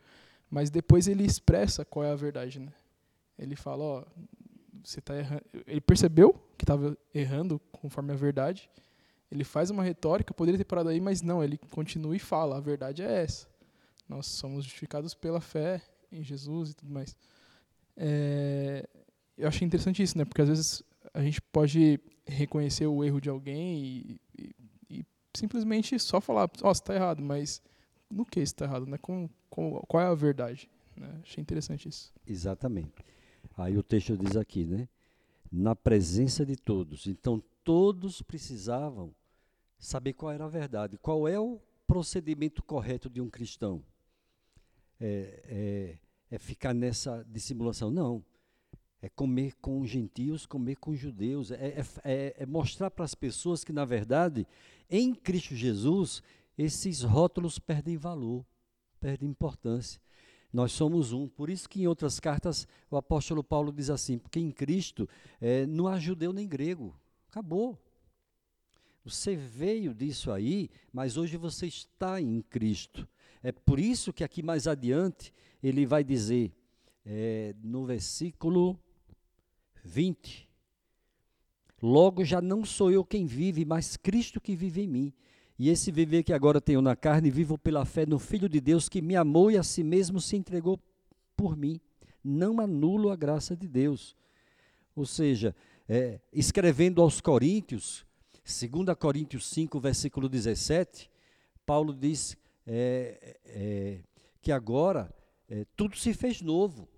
Mas 0.51 0.70
depois 0.70 1.09
ele 1.09 1.24
expressa 1.24 1.85
qual 1.85 2.05
é 2.05 2.11
a 2.12 2.16
verdade, 2.16 2.61
né? 2.61 2.72
Ele 3.39 3.57
fala, 3.57 3.82
ó, 3.82 4.05
você 4.82 4.99
está 4.99 5.16
errando. 5.16 5.43
Ele 5.66 5.80
percebeu 5.80 6.35
que 6.57 6.64
estava 6.64 6.97
errando 7.14 7.59
conforme 7.72 8.12
a 8.12 8.16
verdade. 8.16 8.70
Ele 9.30 9.45
faz 9.45 9.70
uma 9.70 9.82
retórica, 9.82 10.32
poderia 10.32 10.59
ter 10.59 10.64
parado 10.64 10.89
aí, 10.89 11.01
mas 11.01 11.22
não, 11.22 11.43
ele 11.43 11.59
continua 11.59 12.14
e 12.14 12.18
fala, 12.18 12.57
a 12.57 12.61
verdade 12.61 13.03
é 13.03 13.22
essa. 13.22 13.49
Nós 14.09 14.26
somos 14.26 14.64
justificados 14.64 15.14
pela 15.14 15.41
fé 15.41 15.82
em 16.12 16.22
Jesus 16.22 16.70
e 16.70 16.74
tudo 16.74 16.93
mais. 16.93 17.16
É, 17.97 18.89
eu 19.37 19.49
achei 19.49 19.66
interessante 19.66 20.03
isso, 20.03 20.16
né? 20.16 20.24
Porque 20.24 20.43
às 20.43 20.49
vezes 20.49 20.82
a 21.12 21.22
gente 21.22 21.41
pode 21.41 21.99
reconhecer 22.26 22.87
o 22.87 23.03
erro 23.03 23.20
de 23.20 23.28
alguém 23.28 23.78
e, 23.78 24.20
e, 24.39 24.55
e 24.89 25.07
simplesmente 25.35 25.99
só 25.99 26.20
falar, 26.20 26.51
ó, 26.62 26.68
oh, 26.68 26.72
está 26.72 26.95
errado, 26.95 27.22
mas 27.22 27.62
no 28.11 28.24
que 28.24 28.41
está 28.41 28.66
errado, 28.66 28.87
né? 28.87 28.99
Com, 28.99 29.28
com, 29.51 29.80
qual 29.89 30.03
é 30.03 30.07
a 30.07 30.14
verdade? 30.14 30.70
Né? 30.97 31.20
Achei 31.22 31.43
interessante 31.43 31.89
isso. 31.89 32.12
Exatamente. 32.26 32.93
Aí 33.57 33.77
o 33.77 33.83
texto 33.83 34.17
diz 34.17 34.37
aqui, 34.37 34.65
né? 34.65 34.89
Na 35.51 35.77
presença 35.77 36.45
de 36.45 36.57
todos. 36.57 37.07
Então 37.07 37.43
todos 37.63 38.23
precisavam 38.23 39.15
saber 39.79 40.13
qual 40.13 40.33
era 40.33 40.45
a 40.45 40.49
verdade, 40.49 40.99
qual 40.99 41.29
é 41.29 41.39
o 41.39 41.61
procedimento 41.87 42.63
correto 42.63 43.09
de 43.09 43.21
um 43.21 43.29
cristão. 43.29 43.83
É, 45.01 45.99
é, 46.31 46.35
é 46.37 46.39
ficar 46.39 46.75
nessa 46.75 47.25
dissimulação. 47.29 47.91
Não 47.91 48.25
é 49.05 49.09
comer 49.11 49.55
com 49.61 49.85
gentios, 49.85 50.47
comer 50.47 50.77
com 50.77 50.97
judeus, 50.97 51.51
é, 51.51 51.55
é, 51.57 51.85
é, 52.05 52.35
é 52.39 52.47
mostrar 52.47 52.91
para 52.91 53.05
as 53.05 53.15
pessoas 53.15 53.63
que, 53.63 53.71
na 53.71 53.85
verdade, 53.85 54.47
em 54.89 55.15
Cristo 55.15 55.55
Jesus, 55.55 56.23
esses 56.57 57.03
rótulos 57.03 57.59
perdem 57.59 57.99
valor, 57.99 58.47
perdem 58.99 59.29
importância. 59.29 60.01
Nós 60.55 60.71
somos 60.71 61.13
um. 61.13 61.27
Por 61.27 61.51
isso 61.51 61.69
que 61.69 61.83
em 61.83 61.89
outras 61.89 62.21
cartas 62.21 62.69
o 62.89 62.97
apóstolo 62.97 63.43
Paulo 63.43 63.73
diz 63.73 63.91
assim, 63.91 64.17
porque 64.17 64.39
em 64.39 64.53
Cristo 64.53 65.09
é, 65.41 65.67
não 65.67 65.89
há 65.89 65.99
judeu 65.99 66.33
nem 66.33 66.47
grego. 66.47 66.95
Acabou. 67.29 67.77
Você 69.05 69.35
veio 69.35 69.93
disso 69.93 70.31
aí, 70.31 70.71
mas 70.93 71.17
hoje 71.17 71.37
você 71.37 71.67
está 71.67 72.21
em 72.21 72.41
Cristo. 72.41 73.09
É 73.43 73.51
por 73.51 73.81
isso 73.81 74.13
que 74.13 74.23
aqui 74.23 74.45
mais 74.45 74.69
adiante 74.69 75.35
ele 75.61 75.85
vai 75.85 76.05
dizer, 76.05 76.53
é, 77.05 77.53
no 77.61 77.85
versículo 77.85 78.79
20. 79.83 80.49
Logo 81.83 82.25
já 82.25 82.41
não 82.41 82.65
sou 82.65 82.93
eu 82.93 83.05
quem 83.05 83.27
vive, 83.27 83.65
mas 83.65 83.97
Cristo 83.97 84.41
que 84.41 84.55
vive 84.55 84.83
em 84.83 84.89
mim. 84.89 85.13
E 85.59 85.69
esse 85.69 85.93
viver 85.93 86.23
que 86.23 86.33
agora 86.33 86.61
tenho 86.61 86.83
na 86.83 86.97
carne, 86.97 87.31
vivo 87.31 87.57
pela 87.57 87.85
fé 87.85 88.05
no 88.05 88.19
Filho 88.19 88.49
de 88.49 88.61
Deus 88.61 88.89
que 88.89 89.01
me 89.01 89.15
amou 89.15 89.51
e 89.51 89.57
a 89.57 89.63
si 89.63 89.83
mesmo 89.83 90.21
se 90.21 90.37
entregou 90.37 90.81
por 91.37 91.57
mim. 91.57 91.81
Não 92.23 92.61
anulo 92.61 93.11
a 93.11 93.17
graça 93.17 93.57
de 93.57 93.69
Deus. 93.69 94.17
Ou 94.97 95.07
seja, 95.07 95.55
é, 95.89 96.21
escrevendo 96.33 97.01
aos 97.01 97.21
Coríntios, 97.21 98.05
2 98.45 98.97
Coríntios 98.99 99.47
5, 99.49 99.79
versículo 99.79 100.29
17, 100.29 101.11
Paulo 101.65 101.95
diz 101.95 102.37
é, 102.67 103.39
é, 103.47 103.99
que 104.43 104.51
agora 104.51 105.15
é, 105.49 105.65
tudo 105.77 105.97
se 105.97 106.13
fez 106.15 106.41
novo 106.41 106.89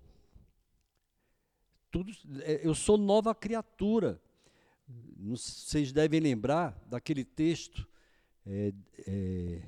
tudo, 1.91 2.11
é, 2.43 2.61
eu 2.63 2.75
sou 2.75 2.97
nova 2.97 3.33
criatura. 3.33 4.21
Vocês 5.17 5.91
devem 5.91 6.19
lembrar 6.19 6.79
daquele 6.87 7.23
texto, 7.23 7.87
é, 8.49 8.73
é, 9.05 9.61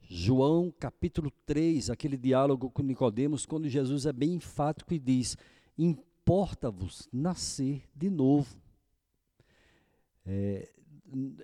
João 0.00 0.72
capítulo 0.78 1.32
3, 1.44 1.90
aquele 1.90 2.16
diálogo 2.16 2.70
com 2.70 2.82
Nicodemos, 2.82 3.44
quando 3.44 3.68
Jesus 3.68 4.06
é 4.06 4.12
bem 4.12 4.34
enfático 4.34 4.94
e 4.94 4.98
diz: 4.98 5.36
Importa-vos 5.76 7.08
nascer 7.12 7.82
de 7.96 8.08
novo. 8.08 8.54
É, 10.24 10.68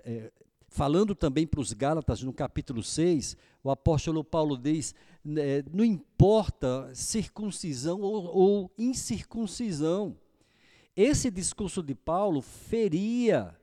é, 0.04 0.32
falando 0.68 1.16
também 1.16 1.46
para 1.46 1.60
os 1.60 1.72
Gálatas, 1.72 2.22
no 2.22 2.32
capítulo 2.32 2.82
6, 2.82 3.36
o 3.64 3.70
apóstolo 3.70 4.22
Paulo 4.22 4.56
diz: 4.56 4.94
né, 5.24 5.64
não 5.72 5.84
importa 5.84 6.90
circuncisão 6.94 8.00
ou, 8.00 8.24
ou 8.24 8.72
incircuncisão. 8.78 10.16
Esse 10.94 11.28
discurso 11.28 11.82
de 11.82 11.94
Paulo 11.94 12.40
feria 12.40 13.56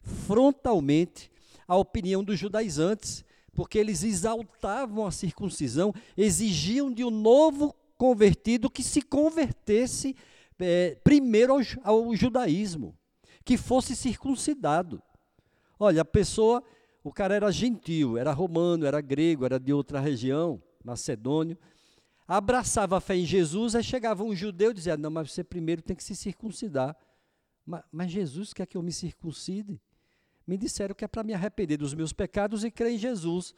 frontalmente 0.00 1.30
a 1.68 1.76
opinião 1.76 2.24
dos 2.24 2.38
judaizantes, 2.38 3.22
porque 3.54 3.78
eles 3.78 4.02
exaltavam 4.02 5.06
a 5.06 5.10
circuncisão, 5.10 5.92
exigiam 6.16 6.90
de 6.90 7.04
um 7.04 7.10
novo 7.10 7.76
convertido 7.98 8.70
que 8.70 8.82
se 8.82 9.02
convertesse 9.02 10.16
é, 10.58 10.96
primeiro 11.04 11.52
ao, 11.52 11.60
ao 11.84 12.16
judaísmo, 12.16 12.96
que 13.44 13.58
fosse 13.58 13.94
circuncidado. 13.94 15.02
Olha, 15.78 16.02
a 16.02 16.04
pessoa, 16.04 16.62
o 17.04 17.12
cara 17.12 17.34
era 17.34 17.52
gentil, 17.52 18.16
era 18.16 18.32
romano, 18.32 18.86
era 18.86 19.00
grego, 19.00 19.44
era 19.44 19.60
de 19.60 19.72
outra 19.72 20.00
região, 20.00 20.62
macedônio, 20.82 21.58
abraçava 22.26 22.96
a 22.96 23.00
fé 23.00 23.16
em 23.16 23.26
Jesus, 23.26 23.74
aí 23.74 23.84
chegava 23.84 24.24
um 24.24 24.34
judeu 24.34 24.70
e 24.70 24.74
dizia: 24.74 24.96
Não, 24.96 25.10
mas 25.10 25.32
você 25.32 25.44
primeiro 25.44 25.82
tem 25.82 25.96
que 25.96 26.04
se 26.04 26.16
circuncidar. 26.16 26.96
Mas, 27.64 27.82
mas 27.92 28.10
Jesus 28.10 28.52
quer 28.52 28.66
que 28.66 28.76
eu 28.76 28.82
me 28.82 28.92
circuncide? 28.92 29.80
Me 30.48 30.56
disseram 30.56 30.94
que 30.94 31.04
é 31.04 31.08
para 31.08 31.22
me 31.22 31.34
arrepender 31.34 31.76
dos 31.76 31.92
meus 31.92 32.10
pecados 32.10 32.64
e 32.64 32.70
crer 32.70 32.94
em 32.94 32.98
Jesus. 32.98 33.54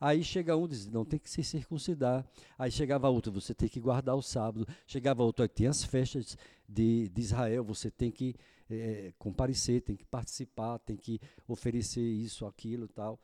Aí 0.00 0.24
chega 0.24 0.56
um 0.56 0.64
e 0.64 0.68
diz, 0.68 0.88
não, 0.88 1.04
tem 1.04 1.16
que 1.16 1.30
se 1.30 1.44
circuncidar. 1.44 2.26
Aí 2.58 2.72
chegava 2.72 3.08
outro, 3.08 3.30
você 3.30 3.54
tem 3.54 3.68
que 3.68 3.78
guardar 3.78 4.16
o 4.16 4.20
sábado. 4.20 4.66
Chegava 4.84 5.22
outro, 5.22 5.48
tem 5.48 5.68
as 5.68 5.84
festas 5.84 6.36
de, 6.68 7.08
de 7.08 7.20
Israel, 7.20 7.62
você 7.62 7.88
tem 7.88 8.10
que 8.10 8.34
é, 8.68 9.14
comparecer, 9.16 9.82
tem 9.82 9.94
que 9.94 10.04
participar, 10.04 10.80
tem 10.80 10.96
que 10.96 11.20
oferecer 11.46 12.02
isso, 12.02 12.44
aquilo 12.46 12.88
tal. 12.88 13.20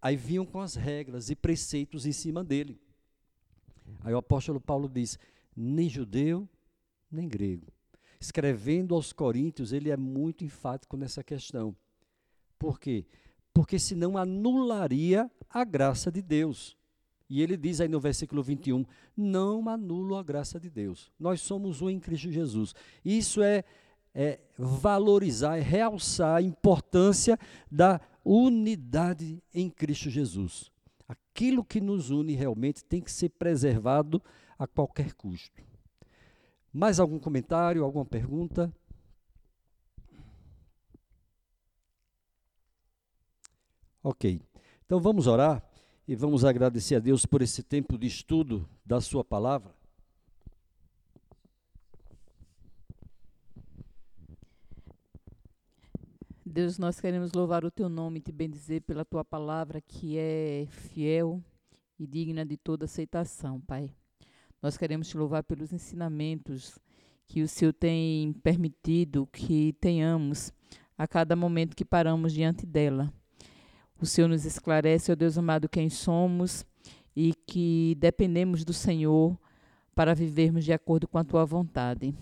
Aí 0.00 0.16
vinham 0.16 0.46
com 0.46 0.60
as 0.60 0.76
regras 0.76 1.28
e 1.28 1.36
preceitos 1.36 2.06
em 2.06 2.12
cima 2.12 2.42
dele. 2.42 2.80
Aí 4.00 4.14
o 4.14 4.18
apóstolo 4.18 4.58
Paulo 4.58 4.88
diz, 4.88 5.18
nem 5.54 5.90
judeu, 5.90 6.48
nem 7.12 7.28
grego. 7.28 7.66
Escrevendo 8.18 8.94
aos 8.94 9.12
coríntios, 9.12 9.74
ele 9.74 9.90
é 9.90 9.96
muito 9.96 10.42
enfático 10.42 10.96
nessa 10.96 11.22
questão. 11.22 11.76
Por 12.60 12.78
quê? 12.78 13.06
Porque 13.54 13.78
senão 13.78 14.18
anularia 14.18 15.30
a 15.48 15.64
graça 15.64 16.12
de 16.12 16.20
Deus. 16.20 16.76
E 17.26 17.40
ele 17.40 17.56
diz 17.56 17.80
aí 17.80 17.88
no 17.88 17.98
versículo 17.98 18.42
21, 18.42 18.84
não 19.16 19.66
anulo 19.66 20.14
a 20.14 20.22
graça 20.22 20.60
de 20.60 20.68
Deus. 20.68 21.10
Nós 21.18 21.40
somos 21.40 21.80
um 21.80 21.88
em 21.88 21.98
Cristo 21.98 22.30
Jesus. 22.30 22.74
Isso 23.02 23.42
é, 23.42 23.64
é 24.14 24.40
valorizar, 24.58 25.56
é 25.56 25.62
realçar 25.62 26.36
a 26.36 26.42
importância 26.42 27.38
da 27.70 27.98
unidade 28.22 29.42
em 29.54 29.70
Cristo 29.70 30.10
Jesus. 30.10 30.70
Aquilo 31.08 31.64
que 31.64 31.80
nos 31.80 32.10
une 32.10 32.34
realmente 32.34 32.84
tem 32.84 33.00
que 33.00 33.10
ser 33.10 33.30
preservado 33.30 34.22
a 34.58 34.66
qualquer 34.66 35.14
custo. 35.14 35.62
Mais 36.70 37.00
algum 37.00 37.18
comentário, 37.18 37.84
alguma 37.84 38.04
pergunta? 38.04 38.70
Ok. 44.02 44.40
Então 44.86 45.00
vamos 45.00 45.26
orar 45.26 45.62
e 46.08 46.16
vamos 46.16 46.44
agradecer 46.44 46.96
a 46.96 46.98
Deus 46.98 47.26
por 47.26 47.42
esse 47.42 47.62
tempo 47.62 47.98
de 47.98 48.06
estudo 48.06 48.68
da 48.84 49.00
Sua 49.00 49.22
palavra. 49.22 49.74
Deus, 56.44 56.78
nós 56.78 57.00
queremos 57.00 57.32
louvar 57.32 57.64
o 57.64 57.70
Teu 57.70 57.88
nome 57.88 58.18
e 58.18 58.22
te 58.22 58.32
bendizer 58.32 58.82
pela 58.82 59.04
Tua 59.04 59.24
palavra 59.24 59.80
que 59.80 60.18
é 60.18 60.66
fiel 60.68 61.40
e 61.98 62.06
digna 62.06 62.44
de 62.44 62.56
toda 62.56 62.86
aceitação, 62.86 63.60
Pai. 63.60 63.94
Nós 64.60 64.76
queremos 64.76 65.08
te 65.08 65.16
louvar 65.16 65.44
pelos 65.44 65.72
ensinamentos 65.72 66.78
que 67.26 67.42
o 67.42 67.48
Senhor 67.48 67.72
tem 67.72 68.32
permitido 68.32 69.28
que 69.28 69.74
tenhamos 69.74 70.52
a 70.98 71.06
cada 71.06 71.36
momento 71.36 71.76
que 71.76 71.84
paramos 71.84 72.32
diante 72.32 72.66
dela. 72.66 73.12
O 74.00 74.06
Senhor 74.06 74.28
nos 74.28 74.46
esclarece, 74.46 75.12
ó 75.12 75.14
Deus 75.14 75.36
amado, 75.36 75.68
quem 75.68 75.90
somos 75.90 76.64
e 77.14 77.34
que 77.46 77.94
dependemos 77.98 78.64
do 78.64 78.72
Senhor 78.72 79.38
para 79.94 80.14
vivermos 80.14 80.64
de 80.64 80.72
acordo 80.72 81.06
com 81.06 81.18
a 81.18 81.24
tua 81.24 81.44
vontade. 81.44 82.14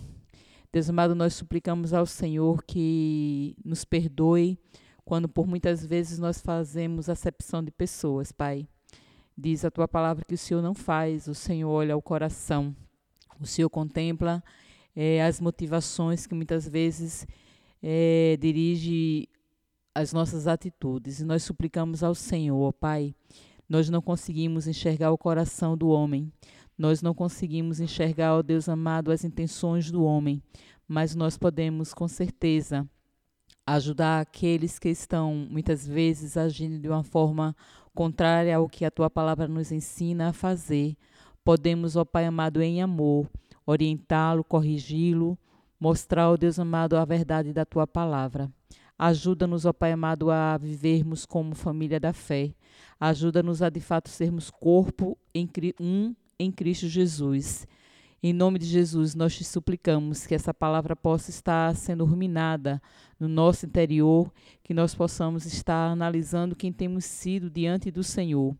Deus 0.73 0.91
amado, 0.91 1.15
nós 1.15 1.35
suplicamos 1.35 1.95
ao 1.95 2.05
Senhor 2.05 2.65
que 2.65 3.55
nos 3.65 3.85
perdoe 3.85 4.59
quando 5.05 5.29
por 5.29 5.47
muitas 5.47 5.87
vezes 5.87 6.19
nós 6.19 6.41
fazemos 6.41 7.09
acepção 7.09 7.63
de 7.63 7.71
pessoas, 7.71 8.33
Pai. 8.33 8.67
Diz 9.37 9.65
a 9.65 9.71
tua 9.71 9.87
palavra 9.87 10.25
que 10.25 10.35
o 10.35 10.39
Senhor 10.39 10.61
não 10.61 10.75
faz, 10.75 11.29
o 11.29 11.35
Senhor 11.35 11.71
olha 11.71 11.97
o 11.97 12.03
coração. 12.03 12.75
O 13.41 13.47
Senhor 13.47 13.71
contempla 13.71 14.43
é, 14.97 15.23
as 15.23 15.41
motivações 15.41 16.27
que 16.27 16.35
muitas 16.35 16.69
vezes 16.69 17.25
é, 17.81 18.37
dirige 18.41 19.29
as 19.95 20.13
nossas 20.13 20.47
atitudes. 20.47 21.21
E 21.21 21.25
nós 21.25 21.43
suplicamos 21.43 22.03
ao 22.03 22.15
Senhor, 22.15 22.73
Pai. 22.73 23.15
Nós 23.69 23.91
não 23.91 24.01
conseguimos 24.01 24.67
enxergar 24.67 25.11
o 25.11 25.19
coração 25.19 25.77
do 25.77 25.89
homem. 25.89 26.33
Nós 26.77 27.03
não 27.03 27.13
conseguimos 27.13 27.81
enxergar, 27.81 28.37
ó 28.37 28.43
Deus 28.43 28.69
amado, 28.69 29.11
as 29.11 29.25
intenções 29.25 29.91
do 29.91 30.05
homem. 30.05 30.43
Mas 30.87 31.15
nós 31.15 31.37
podemos, 31.37 31.93
com 31.93 32.09
certeza, 32.09 32.89
ajudar 33.67 34.21
aqueles 34.21 34.79
que 34.79 34.89
estão 34.89 35.35
muitas 35.51 35.87
vezes 35.87 36.37
agindo 36.37 36.79
de 36.79 36.89
uma 36.89 37.03
forma 37.03 37.55
contrária 37.95 38.57
ao 38.57 38.69
que 38.69 38.85
a 38.85 38.91
tua 38.91 39.11
palavra 39.11 39.47
nos 39.47 39.71
ensina 39.71 40.29
a 40.29 40.33
fazer. 40.33 40.97
Podemos, 41.45 41.97
ó 41.97 42.05
Pai 42.05 42.25
amado, 42.25 42.63
em 42.63 42.81
amor, 42.81 43.29
orientá-lo, 43.67 44.43
corrigi-lo, 44.43 45.37
mostrar, 45.79 46.31
ó 46.31 46.37
Deus 46.37 46.59
amado, 46.59 46.97
a 46.97 47.05
verdade 47.05 47.53
da 47.53 47.67
tua 47.67 47.87
palavra. 47.87 48.51
Ajuda-nos, 48.99 49.65
ó 49.65 49.73
Pai 49.73 49.93
amado, 49.93 50.29
a 50.29 50.59
vivermos 50.59 51.25
como 51.25 51.55
família 51.55 52.01
da 52.01 52.13
fé. 52.13 52.53
Ajuda-nos 52.99 53.63
a 53.63 53.71
de 53.71 53.79
fato 53.79 54.09
sermos 54.09 54.51
corpo 54.51 55.17
em, 55.33 55.49
um 55.81 56.13
em 56.37 56.51
Cristo 56.51 56.89
Jesus. 56.89 57.65
Em 58.21 58.33
nome 58.33 58.59
de 58.59 58.67
Jesus, 58.67 59.15
nós 59.15 59.37
te 59.37 59.45
suplicamos 59.45 60.27
que 60.27 60.35
essa 60.35 60.53
palavra 60.53 60.97
possa 60.97 61.31
estar 61.31 61.77
sendo 61.77 62.05
ruminada 62.05 62.83
no 63.21 63.29
nosso 63.29 63.67
interior, 63.67 64.33
que 64.65 64.75
nós 64.75 64.97
possamos 64.97 65.47
estar 65.47 65.93
analisando 65.93 66.57
quem 66.57 66.73
temos 66.73 67.05
sido 67.05 67.49
diante 67.49 67.93
do 67.93 68.03
Senhor, 68.03 68.57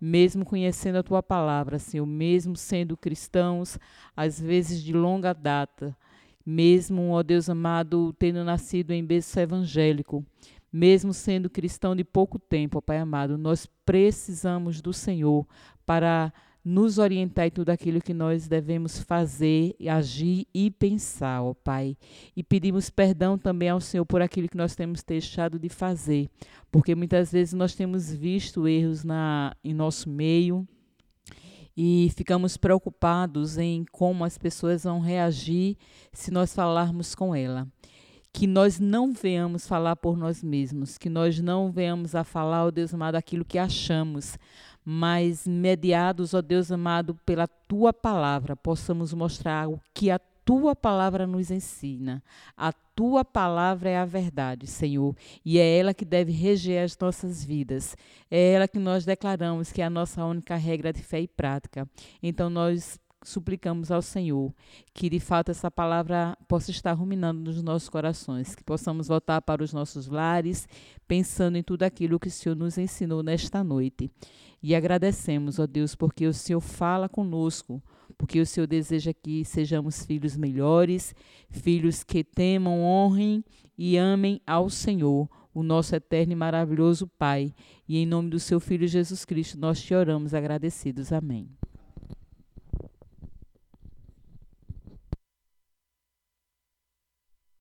mesmo 0.00 0.46
conhecendo 0.46 0.96
a 0.96 1.02
tua 1.02 1.22
palavra, 1.22 1.78
Senhor, 1.78 2.06
mesmo 2.06 2.56
sendo 2.56 2.96
cristãos, 2.96 3.78
às 4.16 4.40
vezes 4.40 4.82
de 4.82 4.94
longa 4.94 5.34
data 5.34 5.94
mesmo, 6.44 7.10
ó 7.10 7.22
Deus 7.22 7.48
amado, 7.48 8.14
tendo 8.18 8.44
nascido 8.44 8.92
em 8.92 9.04
berço 9.04 9.38
evangélico, 9.38 10.24
mesmo 10.72 11.12
sendo 11.12 11.50
cristão 11.50 11.94
de 11.94 12.04
pouco 12.04 12.38
tempo, 12.38 12.78
ó 12.78 12.80
Pai 12.80 12.98
amado, 12.98 13.36
nós 13.36 13.66
precisamos 13.84 14.80
do 14.80 14.92
Senhor 14.92 15.46
para 15.84 16.32
nos 16.64 16.98
orientar 16.98 17.46
em 17.46 17.50
tudo 17.50 17.70
aquilo 17.70 18.00
que 18.00 18.14
nós 18.14 18.46
devemos 18.46 19.00
fazer, 19.00 19.74
agir 19.90 20.46
e 20.54 20.70
pensar, 20.70 21.42
ó 21.42 21.54
Pai. 21.54 21.96
E 22.36 22.42
pedimos 22.42 22.88
perdão 22.88 23.36
também 23.36 23.68
ao 23.68 23.80
Senhor 23.80 24.06
por 24.06 24.22
aquilo 24.22 24.48
que 24.48 24.56
nós 24.56 24.76
temos 24.76 25.02
deixado 25.02 25.58
de 25.58 25.68
fazer, 25.68 26.28
porque 26.70 26.94
muitas 26.94 27.32
vezes 27.32 27.52
nós 27.52 27.74
temos 27.74 28.12
visto 28.12 28.68
erros 28.68 29.02
na, 29.02 29.56
em 29.64 29.74
nosso 29.74 30.08
meio, 30.08 30.66
e 31.76 32.10
ficamos 32.16 32.56
preocupados 32.56 33.58
em 33.58 33.84
como 33.90 34.24
as 34.24 34.36
pessoas 34.36 34.84
vão 34.84 35.00
reagir 35.00 35.76
se 36.12 36.30
nós 36.30 36.54
falarmos 36.54 37.14
com 37.14 37.34
ela. 37.34 37.66
Que 38.32 38.46
nós 38.46 38.78
não 38.80 39.12
venhamos 39.12 39.66
falar 39.66 39.96
por 39.96 40.16
nós 40.16 40.42
mesmos, 40.42 40.96
que 40.96 41.10
nós 41.10 41.38
não 41.40 41.70
venhamos 41.70 42.14
a 42.14 42.24
falar, 42.24 42.64
ó 42.66 42.70
Deus 42.70 42.94
amado, 42.94 43.16
aquilo 43.16 43.44
que 43.44 43.58
achamos, 43.58 44.38
mas 44.84 45.46
mediados, 45.46 46.32
ó 46.32 46.40
Deus 46.40 46.72
amado, 46.72 47.14
pela 47.26 47.46
tua 47.46 47.92
palavra, 47.92 48.56
possamos 48.56 49.12
mostrar 49.12 49.68
o 49.68 49.78
que 49.92 50.10
a 50.10 50.18
tua 50.44 50.74
palavra 50.74 51.26
nos 51.26 51.50
ensina. 51.50 52.22
A 52.56 52.72
tua 52.72 53.24
palavra 53.24 53.90
é 53.90 53.96
a 53.96 54.04
verdade, 54.04 54.66
Senhor, 54.66 55.16
e 55.44 55.58
é 55.58 55.78
ela 55.78 55.94
que 55.94 56.04
deve 56.04 56.32
reger 56.32 56.84
as 56.84 56.96
nossas 56.98 57.44
vidas. 57.44 57.96
É 58.30 58.52
ela 58.52 58.68
que 58.68 58.78
nós 58.78 59.04
declaramos 59.04 59.72
que 59.72 59.80
é 59.80 59.84
a 59.84 59.90
nossa 59.90 60.24
única 60.24 60.56
regra 60.56 60.92
de 60.92 61.02
fé 61.02 61.20
e 61.20 61.28
prática. 61.28 61.88
Então 62.22 62.50
nós 62.50 63.00
suplicamos 63.24 63.90
ao 63.90 64.02
Senhor 64.02 64.52
que 64.92 65.08
de 65.08 65.20
fato 65.20 65.50
essa 65.50 65.70
palavra 65.70 66.36
possa 66.48 66.70
estar 66.70 66.92
ruminando 66.92 67.40
nos 67.40 67.62
nossos 67.62 67.88
corações, 67.88 68.54
que 68.54 68.64
possamos 68.64 69.08
voltar 69.08 69.40
para 69.42 69.62
os 69.62 69.72
nossos 69.72 70.08
lares, 70.08 70.68
pensando 71.06 71.56
em 71.56 71.62
tudo 71.62 71.84
aquilo 71.84 72.18
que 72.18 72.28
o 72.28 72.32
Senhor 72.32 72.56
nos 72.56 72.78
ensinou 72.78 73.22
nesta 73.22 73.62
noite. 73.62 74.10
E 74.62 74.74
agradecemos, 74.74 75.58
ó 75.58 75.66
Deus, 75.66 75.94
porque 75.94 76.26
o 76.26 76.34
Senhor 76.34 76.60
fala 76.60 77.08
conosco 77.08 77.82
porque 78.22 78.38
o 78.38 78.46
Senhor 78.46 78.68
deseja 78.68 79.12
que 79.12 79.44
sejamos 79.44 80.06
filhos 80.06 80.36
melhores, 80.36 81.12
filhos 81.50 82.04
que 82.04 82.22
temam, 82.22 82.80
honrem 82.80 83.44
e 83.76 83.96
amem 83.96 84.40
ao 84.46 84.70
Senhor, 84.70 85.28
o 85.52 85.60
nosso 85.60 85.96
eterno 85.96 86.32
e 86.32 86.36
maravilhoso 86.36 87.08
Pai. 87.18 87.52
E 87.88 87.98
em 87.98 88.06
nome 88.06 88.30
do 88.30 88.38
seu 88.38 88.60
Filho 88.60 88.86
Jesus 88.86 89.24
Cristo, 89.24 89.58
nós 89.58 89.82
te 89.82 89.92
oramos 89.92 90.34
agradecidos. 90.34 91.12
Amém. 91.12 91.48